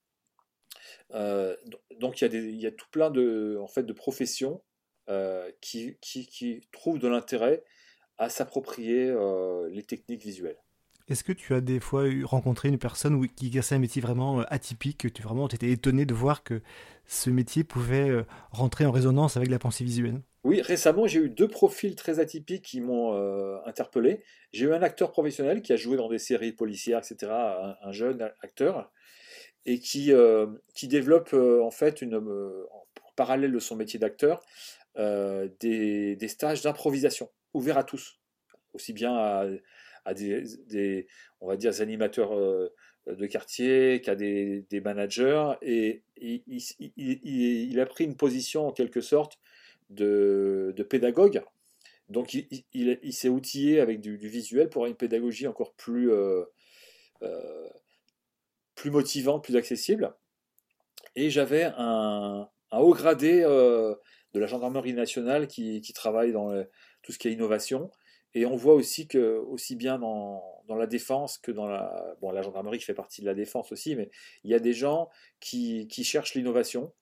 Euh, 1.13 1.55
donc 1.99 2.21
il 2.21 2.55
y, 2.55 2.67
a 2.67 2.71
tout 2.71 2.87
plein 2.91 3.11
de, 3.11 3.57
en 3.59 3.67
fait, 3.67 3.83
de 3.83 3.93
professions 3.93 4.61
euh, 5.09 5.51
qui, 5.61 5.97
trouvent 6.71 6.99
de 6.99 7.07
l'intérêt 7.07 7.63
à 8.17 8.29
s'approprier 8.29 9.09
euh, 9.09 9.69
les 9.69 9.83
techniques 9.83 10.21
visuelles. 10.21 10.59
Est-ce 11.07 11.23
que 11.23 11.33
tu 11.33 11.53
as 11.53 11.61
des 11.61 11.79
fois 11.79 12.05
rencontré 12.23 12.69
une 12.69 12.77
personne 12.77 13.27
qui 13.27 13.47
exerçait 13.47 13.75
un 13.75 13.79
métier 13.79 14.01
vraiment 14.01 14.39
atypique, 14.41 14.99
que 14.99 15.07
tu 15.07 15.21
vraiment 15.21 15.47
étais 15.47 15.69
étonné 15.69 16.05
de 16.05 16.13
voir 16.13 16.43
que 16.43 16.61
ce 17.07 17.29
métier 17.29 17.63
pouvait 17.63 18.25
rentrer 18.51 18.85
en 18.85 18.91
résonance 18.91 19.37
avec 19.37 19.49
la 19.49 19.59
pensée 19.59 19.83
visuelle? 19.83 20.21
Oui, 20.43 20.61
récemment 20.61 21.05
j'ai 21.07 21.19
eu 21.19 21.29
deux 21.29 21.47
profils 21.47 21.95
très 21.95 22.19
atypiques 22.19 22.63
qui 22.63 22.81
m'ont 22.81 23.13
interpellé. 23.65 24.23
J'ai 24.53 24.65
eu 24.65 24.73
un 24.73 24.81
acteur 24.81 25.11
professionnel 25.11 25.61
qui 25.61 25.73
a 25.73 25.75
joué 25.75 25.97
dans 25.97 26.09
des 26.09 26.19
séries 26.19 26.53
policières, 26.53 26.99
etc., 26.99 27.31
un 27.81 27.91
jeune 27.91 28.21
acteur, 28.41 28.89
et 29.65 29.79
qui, 29.79 30.11
euh, 30.11 30.47
qui 30.73 30.87
développe 30.87 31.33
euh, 31.33 31.61
en 31.61 31.71
fait 31.71 32.01
une, 32.01 32.15
euh, 32.15 32.65
parallèle 33.15 33.51
de 33.51 33.59
son 33.59 33.75
métier 33.75 33.99
d'acteur 33.99 34.41
des, 34.97 36.15
des, 36.15 36.27
stages 36.27 36.61
d'improvisation 36.61 37.29
ouverts 37.53 37.77
à 37.77 37.83
tous, 37.83 38.19
aussi 38.73 38.93
bien 38.93 39.15
à, 39.15 39.45
à 40.05 40.13
des, 40.13 41.07
on 41.39 41.47
va 41.47 41.57
dire, 41.57 41.71
des 41.71 41.81
animateurs 41.81 42.31
de 43.07 43.25
quartier 43.25 44.01
qu'à 44.01 44.15
des, 44.15 44.65
des, 44.69 44.81
managers 44.81 45.53
et 45.61 46.03
il, 46.17 47.79
a 47.79 47.85
pris 47.85 48.03
une 48.03 48.15
position 48.15 48.67
en 48.67 48.71
quelque 48.71 49.01
sorte 49.01 49.39
de, 49.89 50.73
de 50.75 50.83
pédagogue. 50.83 51.43
Donc 52.09 52.33
il, 52.33 53.13
s'est 53.13 53.29
outillé 53.29 53.79
avec 53.79 54.01
du, 54.01 54.17
visuel 54.17 54.69
pour 54.69 54.85
une 54.85 54.95
pédagogie 54.95 55.47
encore 55.47 55.73
plus 55.73 56.11
euh, 56.11 56.43
plus 58.75 58.91
motivant, 58.91 59.39
plus 59.39 59.55
accessible. 59.55 60.13
Et 61.15 61.29
j'avais 61.29 61.71
un, 61.77 62.49
haut 62.71 62.93
gradé 62.93 63.43
euh, 63.43 63.95
de 64.33 64.39
la 64.39 64.47
gendarmerie 64.47 64.93
nationale 64.93 65.47
qui, 65.47 65.81
travaille 65.93 66.33
dans 66.33 66.51
tout 67.01 67.11
ce 67.11 67.17
qui 67.17 67.29
est 67.29 67.33
innovation. 67.33 67.91
Et 68.33 68.45
on 68.45 68.55
voit 68.55 68.73
aussi 68.73 69.07
que, 69.07 69.37
aussi 69.39 69.75
bien 69.75 69.99
dans, 69.99 70.41
la 70.69 70.87
défense 70.87 71.37
que 71.37 71.51
dans 71.51 71.67
la. 71.67 72.15
Bon, 72.21 72.31
la 72.31 72.41
gendarmerie 72.41 72.79
qui 72.79 72.85
fait 72.85 72.93
partie 72.93 73.21
de 73.21 73.25
la 73.25 73.33
défense 73.33 73.71
aussi, 73.71 73.95
mais 73.95 74.09
il 74.43 74.51
y 74.51 74.53
a 74.53 74.59
des 74.59 74.73
gens 74.73 75.09
qui, 75.39 75.87
cherchent 76.03 76.33
l'innovation. 76.35 76.93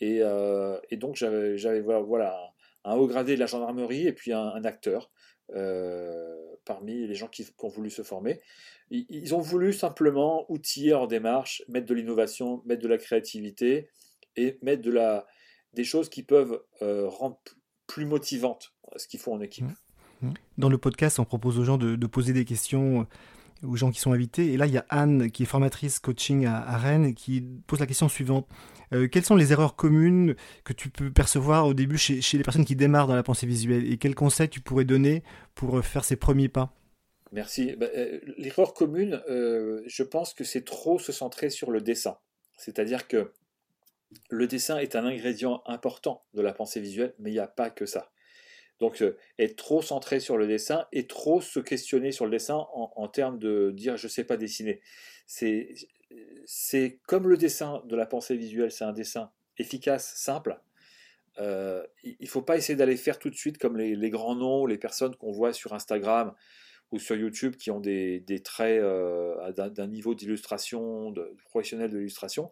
Et, 0.00 0.18
euh, 0.22 0.78
donc, 0.92 1.16
j'avais 1.16 1.80
voilà, 1.80 2.54
un 2.84 2.96
haut 2.96 3.06
gradé 3.06 3.34
de 3.34 3.40
la 3.40 3.46
gendarmerie 3.46 4.06
et 4.06 4.12
puis 4.12 4.32
un, 4.32 4.64
acteur 4.64 5.10
euh, 5.54 6.34
parmi 6.64 7.06
les 7.06 7.14
gens 7.14 7.28
qui, 7.28 7.44
qui, 7.44 7.52
ont 7.58 7.68
voulu 7.68 7.90
se 7.90 8.02
former. 8.02 8.40
Ils 8.90 9.34
ont 9.34 9.40
voulu 9.40 9.72
simplement 9.72 10.50
outiller 10.50 10.94
en 10.94 11.06
démarche, 11.06 11.62
mettre 11.68 11.86
de 11.86 11.94
l'innovation, 11.94 12.62
mettre 12.64 12.82
de 12.82 12.88
la 12.88 12.98
créativité 12.98 13.88
et 14.36 14.58
mettre 14.62 14.82
de 14.82 14.90
la, 14.90 15.26
des 15.74 15.84
choses 15.84 16.08
qui 16.08 16.22
peuvent 16.22 16.62
euh, 16.82 17.08
rendre 17.08 17.38
plus 17.86 18.06
motivantes 18.06 18.72
ce 18.96 19.06
qu'ils 19.06 19.20
font 19.20 19.34
en 19.34 19.40
équipe. 19.40 19.66
Mmh. 19.66 19.74
Dans 20.58 20.68
le 20.68 20.78
podcast, 20.78 21.18
on 21.18 21.24
propose 21.24 21.58
aux 21.58 21.64
gens 21.64 21.78
de, 21.78 22.06
poser 22.06 22.32
des 22.32 22.44
questions 22.44 23.06
aux 23.62 23.76
gens 23.76 23.90
qui 23.90 24.00
sont 24.00 24.12
invités. 24.12 24.52
Et 24.52 24.56
là, 24.56 24.66
il 24.66 24.72
y 24.72 24.78
a 24.78 24.86
Anne, 24.88 25.30
qui 25.30 25.42
est 25.42 25.46
formatrice 25.46 25.98
coaching 25.98 26.46
à, 26.46 26.76
Rennes, 26.78 27.14
qui 27.14 27.42
pose 27.66 27.78
la 27.78 27.86
question 27.86 28.08
suivante. 28.08 28.46
Euh, 28.92 29.06
quelles 29.06 29.24
sont 29.24 29.36
les 29.36 29.52
erreurs 29.52 29.76
communes 29.76 30.34
que 30.64 30.72
tu 30.72 30.90
peux 30.90 31.10
percevoir 31.10 31.66
au 31.66 31.74
début 31.74 31.98
chez, 31.98 32.20
les 32.32 32.42
personnes 32.42 32.64
qui 32.64 32.74
démarrent 32.74 33.06
dans 33.06 33.14
la 33.14 33.22
pensée 33.22 33.46
visuelle 33.46 33.90
Et 33.90 33.98
quels 33.98 34.14
conseils 34.14 34.48
tu 34.48 34.60
pourrais 34.60 34.84
donner 34.84 35.22
pour 35.54 35.78
euh, 35.78 35.82
faire 35.82 36.04
ces 36.04 36.16
premiers 36.16 36.48
pas? 36.48 36.72
Merci. 37.32 37.76
Bah, 37.76 37.86
l'erreur 38.38 38.74
commune, 38.74 39.22
je 39.28 40.02
pense 40.02 40.34
que 40.34 40.42
c'est 40.42 40.64
trop 40.64 40.98
se 40.98 41.12
centrer 41.12 41.50
sur 41.50 41.70
le 41.70 41.80
dessin. 41.80 42.16
C'est-à-dire 42.56 43.06
que 43.06 43.32
le 44.28 44.46
dessin 44.46 44.78
est 44.78 44.96
un 44.96 45.04
ingrédient 45.04 45.62
important 45.66 46.24
de 46.34 46.42
la 46.42 46.52
pensée 46.52 46.80
visuelle, 46.80 47.14
mais 47.18 47.30
il 47.30 47.34
n'y 47.34 47.38
a 47.38 47.46
pas 47.46 47.70
que 47.70 47.86
ça. 47.86 48.10
Donc, 48.80 49.02
euh, 49.02 49.16
être 49.38 49.56
trop 49.56 49.82
centré 49.82 50.20
sur 50.20 50.36
le 50.36 50.46
dessin 50.46 50.86
et 50.92 51.06
trop 51.06 51.40
se 51.40 51.60
questionner 51.60 52.12
sur 52.12 52.24
le 52.24 52.30
dessin 52.30 52.66
en, 52.72 53.08
termes 53.08 53.38
de 53.38 53.70
dire 53.72 53.96
je 53.96 54.06
ne 54.06 54.10
sais 54.10 54.24
pas 54.24 54.36
dessiner. 54.36 54.80
C'est 55.26 56.98
comme 57.06 57.28
le 57.28 57.36
dessin 57.36 57.82
de 57.84 57.94
la 57.94 58.06
pensée 58.06 58.36
visuelle, 58.36 58.72
c'est 58.72 58.84
un 58.84 58.92
dessin 58.92 59.30
efficace, 59.58 60.14
simple. 60.16 60.58
Euh, 61.38 61.86
il 62.02 62.16
ne 62.20 62.26
faut 62.26 62.42
pas 62.42 62.56
essayer 62.56 62.74
d'aller 62.74 62.96
faire 62.96 63.18
tout 63.18 63.30
de 63.30 63.36
suite 63.36 63.58
comme 63.58 63.76
les, 63.76 64.10
grands 64.10 64.34
noms, 64.34 64.66
les 64.66 64.78
personnes 64.78 65.14
qu'on 65.16 65.30
voit 65.30 65.52
sur 65.52 65.74
Instagram 65.74 66.34
ou 66.90 66.98
sur 66.98 67.16
YouTube 67.16 67.56
qui 67.56 67.70
ont 67.70 67.80
des, 67.80 68.24
traits 68.42 68.80
euh, 68.80 69.52
d'un 69.52 69.86
niveau 69.86 70.14
d'illustration, 70.14 71.12
de, 71.12 71.36
professionnel 71.50 71.90
de 71.90 71.98
l'illustration 71.98 72.50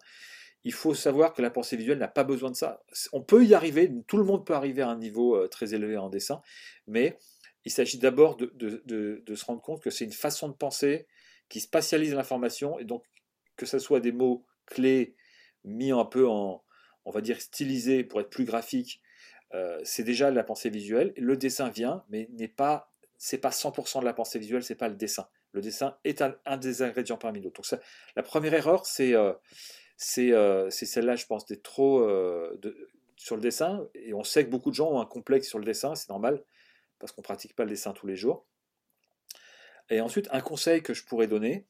il 0.63 0.73
faut 0.73 0.93
savoir 0.93 1.33
que 1.33 1.41
la 1.41 1.49
pensée 1.49 1.77
visuelle 1.77 1.99
n'a 1.99 2.07
pas 2.07 2.23
besoin 2.23 2.51
de 2.51 2.55
ça. 2.55 2.83
On 3.13 3.21
peut 3.21 3.45
y 3.45 3.53
arriver, 3.53 3.91
tout 4.07 4.17
le 4.17 4.23
monde 4.23 4.45
peut 4.45 4.53
arriver 4.53 4.81
à 4.81 4.89
un 4.89 4.97
niveau 4.97 5.35
euh, 5.35 5.47
très 5.47 5.73
élevé 5.73 5.97
en 5.97 6.09
dessin, 6.09 6.41
mais 6.87 7.17
il 7.65 7.71
s'agit 7.71 7.97
d'abord 7.97 8.37
de, 8.37 9.35
se 9.35 9.45
rendre 9.45 9.61
compte 9.61 9.81
que 9.81 9.89
c'est 9.89 10.05
une 10.05 10.11
façon 10.11 10.49
de 10.49 10.53
penser 10.53 11.07
qui 11.49 11.59
spatialise 11.59 12.13
l'information, 12.13 12.79
et 12.79 12.85
donc 12.85 13.03
que 13.55 13.65
ce 13.65 13.79
soit 13.79 13.99
des 13.99 14.11
mots 14.11 14.45
clés 14.65 15.15
mis 15.63 15.91
un 15.91 16.05
peu 16.05 16.27
en, 16.27 16.63
on 17.05 17.11
va 17.11 17.21
dire, 17.21 17.41
stylisés 17.41 18.03
pour 18.03 18.21
être 18.21 18.29
plus 18.29 18.45
graphique, 18.45 19.01
euh, 19.53 19.79
c'est 19.83 20.03
déjà 20.03 20.31
la 20.31 20.43
pensée 20.43 20.69
visuelle. 20.69 21.13
Le 21.17 21.35
dessin 21.35 21.69
vient, 21.69 22.03
mais 22.09 22.29
n'est 22.33 22.47
pas, 22.47 22.91
c'est 23.17 23.39
pas 23.39 23.49
100% 23.49 24.01
de 24.01 24.05
la 24.05 24.13
pensée 24.13 24.39
visuelle, 24.39 24.63
c'est 24.63 24.75
pas 24.75 24.89
le 24.89 24.95
dessin. 24.95 25.27
Le 25.51 25.61
dessin 25.61 25.97
est 26.03 26.21
un, 26.21 26.57
des 26.57 26.83
ingrédients 26.83 27.17
parmi 27.17 27.41
d'autres. 27.41 27.61
Donc 27.61 27.81
la 28.15 28.23
première 28.23 28.53
erreur, 28.53 28.85
c'est 28.85 29.15
euh, 29.15 29.33
c'est 29.99 30.71
celle-là, 30.71 31.17
je 31.17 31.25
pense, 31.25 31.45
d'être 31.45 31.63
trop 31.63 31.99
euh, 31.99 32.57
sur 33.17 33.35
le 33.35 33.41
dessin. 33.41 33.85
Et 33.93 34.13
on 34.13 34.23
sait 34.23 34.45
que 34.45 34.49
beaucoup 34.49 34.69
de 34.69 34.75
gens 34.75 34.89
ont 34.91 35.01
un 35.01 35.05
complexe 35.05 35.47
sur 35.47 35.59
le 35.59 35.65
dessin, 35.65 35.93
c'est 35.93 36.09
normal, 36.09 36.41
parce 36.99 37.11
qu'on 37.11 37.21
ne 37.21 37.25
pratique 37.25 37.53
pas 37.53 37.65
le 37.65 37.71
dessin 37.71 37.91
tous 37.91 38.07
les 38.07 38.15
jours. 38.15 38.47
Et 39.89 39.99
ensuite, 39.99 40.29
un 40.31 40.39
conseil 40.39 40.81
que 40.81 40.93
je 40.93 41.03
pourrais 41.03 41.27
donner, 41.27 41.65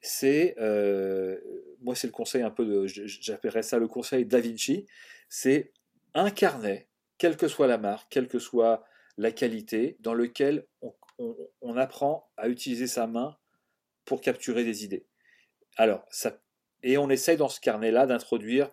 c'est, 0.00 0.54
euh, 0.58 1.38
moi 1.82 1.94
c'est 1.94 2.06
le 2.06 2.12
conseil 2.12 2.42
un 2.42 2.50
peu 2.50 2.64
de, 2.64 2.86
j'appellerais 2.86 3.62
ça 3.62 3.78
le 3.78 3.88
conseil 3.88 4.24
Da 4.24 4.40
Vinci, 4.40 4.86
c'est 5.28 5.72
un 6.14 6.30
carnet, 6.30 6.88
quelle 7.18 7.36
que 7.36 7.48
soit 7.48 7.66
la 7.66 7.78
marque, 7.78 8.10
quelle 8.10 8.28
que 8.28 8.38
soit 8.38 8.84
la 9.18 9.30
qualité, 9.30 9.96
dans 10.00 10.14
lequel 10.14 10.66
on 11.18 11.76
apprend 11.76 12.30
à 12.36 12.48
utiliser 12.48 12.86
sa 12.86 13.06
main 13.06 13.36
pour 14.04 14.20
capturer 14.20 14.64
des 14.64 14.84
idées. 14.84 15.06
Alors, 15.76 16.06
ça 16.10 16.38
et 16.84 16.98
on 16.98 17.08
essaye 17.08 17.38
dans 17.38 17.48
ce 17.48 17.60
carnet-là 17.60 18.06
d'introduire 18.06 18.70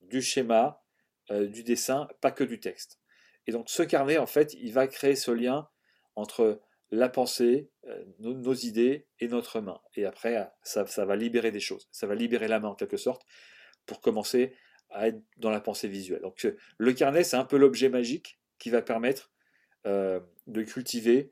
du 0.00 0.22
schéma, 0.22 0.82
euh, 1.30 1.46
du 1.46 1.62
dessin, 1.62 2.08
pas 2.20 2.32
que 2.32 2.42
du 2.42 2.58
texte. 2.58 2.98
Et 3.46 3.52
donc 3.52 3.68
ce 3.68 3.82
carnet, 3.82 4.16
en 4.16 4.26
fait, 4.26 4.54
il 4.54 4.72
va 4.72 4.88
créer 4.88 5.14
ce 5.14 5.30
lien 5.30 5.68
entre 6.16 6.60
la 6.90 7.10
pensée, 7.10 7.70
euh, 7.86 8.02
nos, 8.18 8.54
idées 8.54 9.06
et 9.20 9.28
notre 9.28 9.60
main. 9.60 9.78
Et 9.94 10.06
après, 10.06 10.50
ça, 10.62 10.84
va 11.04 11.16
libérer 11.16 11.52
des 11.52 11.60
choses. 11.60 11.86
Ça 11.92 12.06
va 12.06 12.14
libérer 12.14 12.48
la 12.48 12.60
main 12.60 12.68
en 12.68 12.74
quelque 12.74 12.96
sorte 12.96 13.24
pour 13.84 14.00
commencer 14.00 14.56
à 14.88 15.08
être 15.08 15.20
dans 15.36 15.50
la 15.50 15.60
pensée 15.60 15.86
visuelle. 15.86 16.22
Donc 16.22 16.48
le 16.78 16.92
carnet, 16.94 17.24
c'est 17.24 17.36
un 17.36 17.44
peu 17.44 17.58
l'objet 17.58 17.90
magique 17.90 18.40
qui 18.58 18.70
va 18.70 18.80
permettre 18.80 19.30
euh, 19.86 20.18
de 20.46 20.62
cultiver 20.62 21.30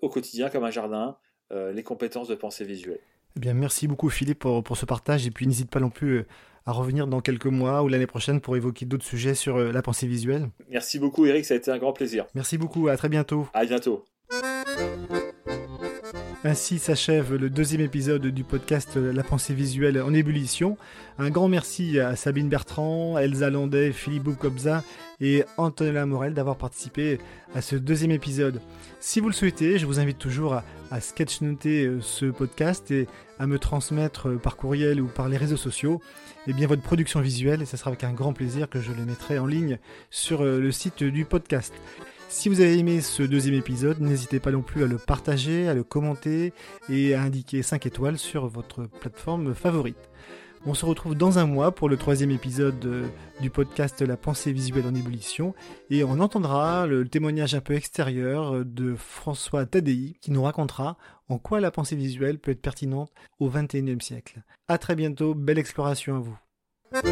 au 0.00 0.08
quotidien 0.08 0.48
comme 0.48 0.62
un 0.62 0.70
jardin 0.70 1.18
les 1.50 1.82
compétences 1.82 2.28
de 2.28 2.36
pensée 2.36 2.64
visuelle. 2.64 3.00
Eh 3.36 3.40
bien, 3.40 3.54
merci 3.54 3.88
beaucoup 3.88 4.10
Philippe 4.10 4.40
pour, 4.40 4.62
pour 4.62 4.76
ce 4.76 4.86
partage 4.86 5.26
et 5.26 5.30
puis 5.30 5.46
n'hésite 5.46 5.70
pas 5.70 5.80
non 5.80 5.90
plus 5.90 6.18
euh, 6.18 6.26
à 6.66 6.72
revenir 6.72 7.06
dans 7.06 7.20
quelques 7.20 7.46
mois 7.46 7.82
ou 7.82 7.88
l'année 7.88 8.06
prochaine 8.06 8.40
pour 8.40 8.56
évoquer 8.56 8.84
d'autres 8.86 9.04
sujets 9.04 9.34
sur 9.34 9.56
euh, 9.56 9.72
la 9.72 9.82
pensée 9.82 10.06
visuelle. 10.06 10.48
Merci 10.70 10.98
beaucoup 10.98 11.26
Eric, 11.26 11.44
ça 11.44 11.54
a 11.54 11.56
été 11.56 11.70
un 11.70 11.78
grand 11.78 11.92
plaisir. 11.92 12.26
Merci 12.34 12.58
beaucoup, 12.58 12.88
à 12.88 12.96
très 12.96 13.08
bientôt. 13.08 13.48
À 13.54 13.64
bientôt. 13.64 14.04
Ainsi 16.44 16.80
s'achève 16.80 17.36
le 17.36 17.48
deuxième 17.48 17.82
épisode 17.82 18.26
du 18.26 18.42
podcast 18.42 18.96
La 18.96 19.22
pensée 19.22 19.54
visuelle 19.54 20.02
en 20.02 20.12
ébullition. 20.12 20.76
Un 21.16 21.30
grand 21.30 21.46
merci 21.46 22.00
à 22.00 22.16
Sabine 22.16 22.48
Bertrand, 22.48 23.16
Elsa 23.16 23.48
Landais, 23.48 23.92
Philippe 23.92 24.24
Boukobza 24.24 24.82
et 25.20 25.44
Antonella 25.56 26.04
Morel 26.04 26.34
d'avoir 26.34 26.56
participé 26.56 27.20
à 27.54 27.62
ce 27.62 27.76
deuxième 27.76 28.10
épisode. 28.10 28.60
Si 28.98 29.20
vous 29.20 29.28
le 29.28 29.34
souhaitez, 29.34 29.78
je 29.78 29.86
vous 29.86 30.00
invite 30.00 30.18
toujours 30.18 30.54
à, 30.90 31.00
sketchnoter 31.00 31.86
euh, 31.86 32.00
ce 32.00 32.26
podcast 32.26 32.90
et 32.90 33.06
à 33.38 33.46
me 33.46 33.60
transmettre 33.60 34.28
euh, 34.28 34.36
par 34.36 34.56
courriel 34.56 35.00
ou 35.00 35.06
par 35.06 35.28
les 35.28 35.36
réseaux 35.36 35.56
sociaux 35.56 36.00
eh 36.48 36.52
bien, 36.52 36.66
votre 36.66 36.82
production 36.82 37.20
visuelle 37.20 37.62
et 37.62 37.66
ce 37.66 37.76
sera 37.76 37.88
avec 37.90 38.02
un 38.02 38.12
grand 38.12 38.32
plaisir 38.32 38.68
que 38.68 38.80
je 38.80 38.90
le 38.90 39.04
mettrai 39.04 39.38
en 39.38 39.46
ligne 39.46 39.78
sur 40.10 40.42
euh, 40.42 40.58
le 40.58 40.72
site 40.72 41.04
du 41.04 41.24
podcast. 41.24 41.72
Si 42.32 42.48
vous 42.48 42.60
avez 42.60 42.78
aimé 42.78 43.02
ce 43.02 43.22
deuxième 43.22 43.54
épisode, 43.54 44.00
n'hésitez 44.00 44.40
pas 44.40 44.50
non 44.50 44.62
plus 44.62 44.82
à 44.82 44.86
le 44.86 44.96
partager, 44.96 45.68
à 45.68 45.74
le 45.74 45.84
commenter 45.84 46.54
et 46.88 47.14
à 47.14 47.20
indiquer 47.20 47.62
5 47.62 47.84
étoiles 47.84 48.18
sur 48.18 48.48
votre 48.48 48.86
plateforme 48.86 49.54
favorite. 49.54 50.10
On 50.64 50.72
se 50.72 50.86
retrouve 50.86 51.14
dans 51.14 51.38
un 51.38 51.46
mois 51.46 51.72
pour 51.72 51.90
le 51.90 51.98
troisième 51.98 52.30
épisode 52.30 52.84
euh, 52.86 53.06
du 53.40 53.50
podcast 53.50 54.00
La 54.00 54.16
pensée 54.16 54.50
visuelle 54.50 54.86
en 54.86 54.94
ébullition 54.94 55.54
et 55.90 56.04
on 56.04 56.20
entendra 56.20 56.86
le 56.86 57.06
témoignage 57.06 57.54
un 57.54 57.60
peu 57.60 57.74
extérieur 57.74 58.54
euh, 58.54 58.64
de 58.64 58.96
François 58.96 59.66
Tadei 59.66 60.16
qui 60.20 60.32
nous 60.32 60.42
racontera 60.42 60.96
en 61.28 61.38
quoi 61.38 61.60
la 61.60 61.70
pensée 61.70 61.96
visuelle 61.96 62.38
peut 62.38 62.52
être 62.52 62.62
pertinente 62.62 63.12
au 63.40 63.50
XXIe 63.50 64.00
siècle. 64.00 64.42
A 64.68 64.78
très 64.78 64.96
bientôt, 64.96 65.34
belle 65.34 65.58
exploration 65.58 66.16
à 66.16 66.20
vous. 66.20 66.38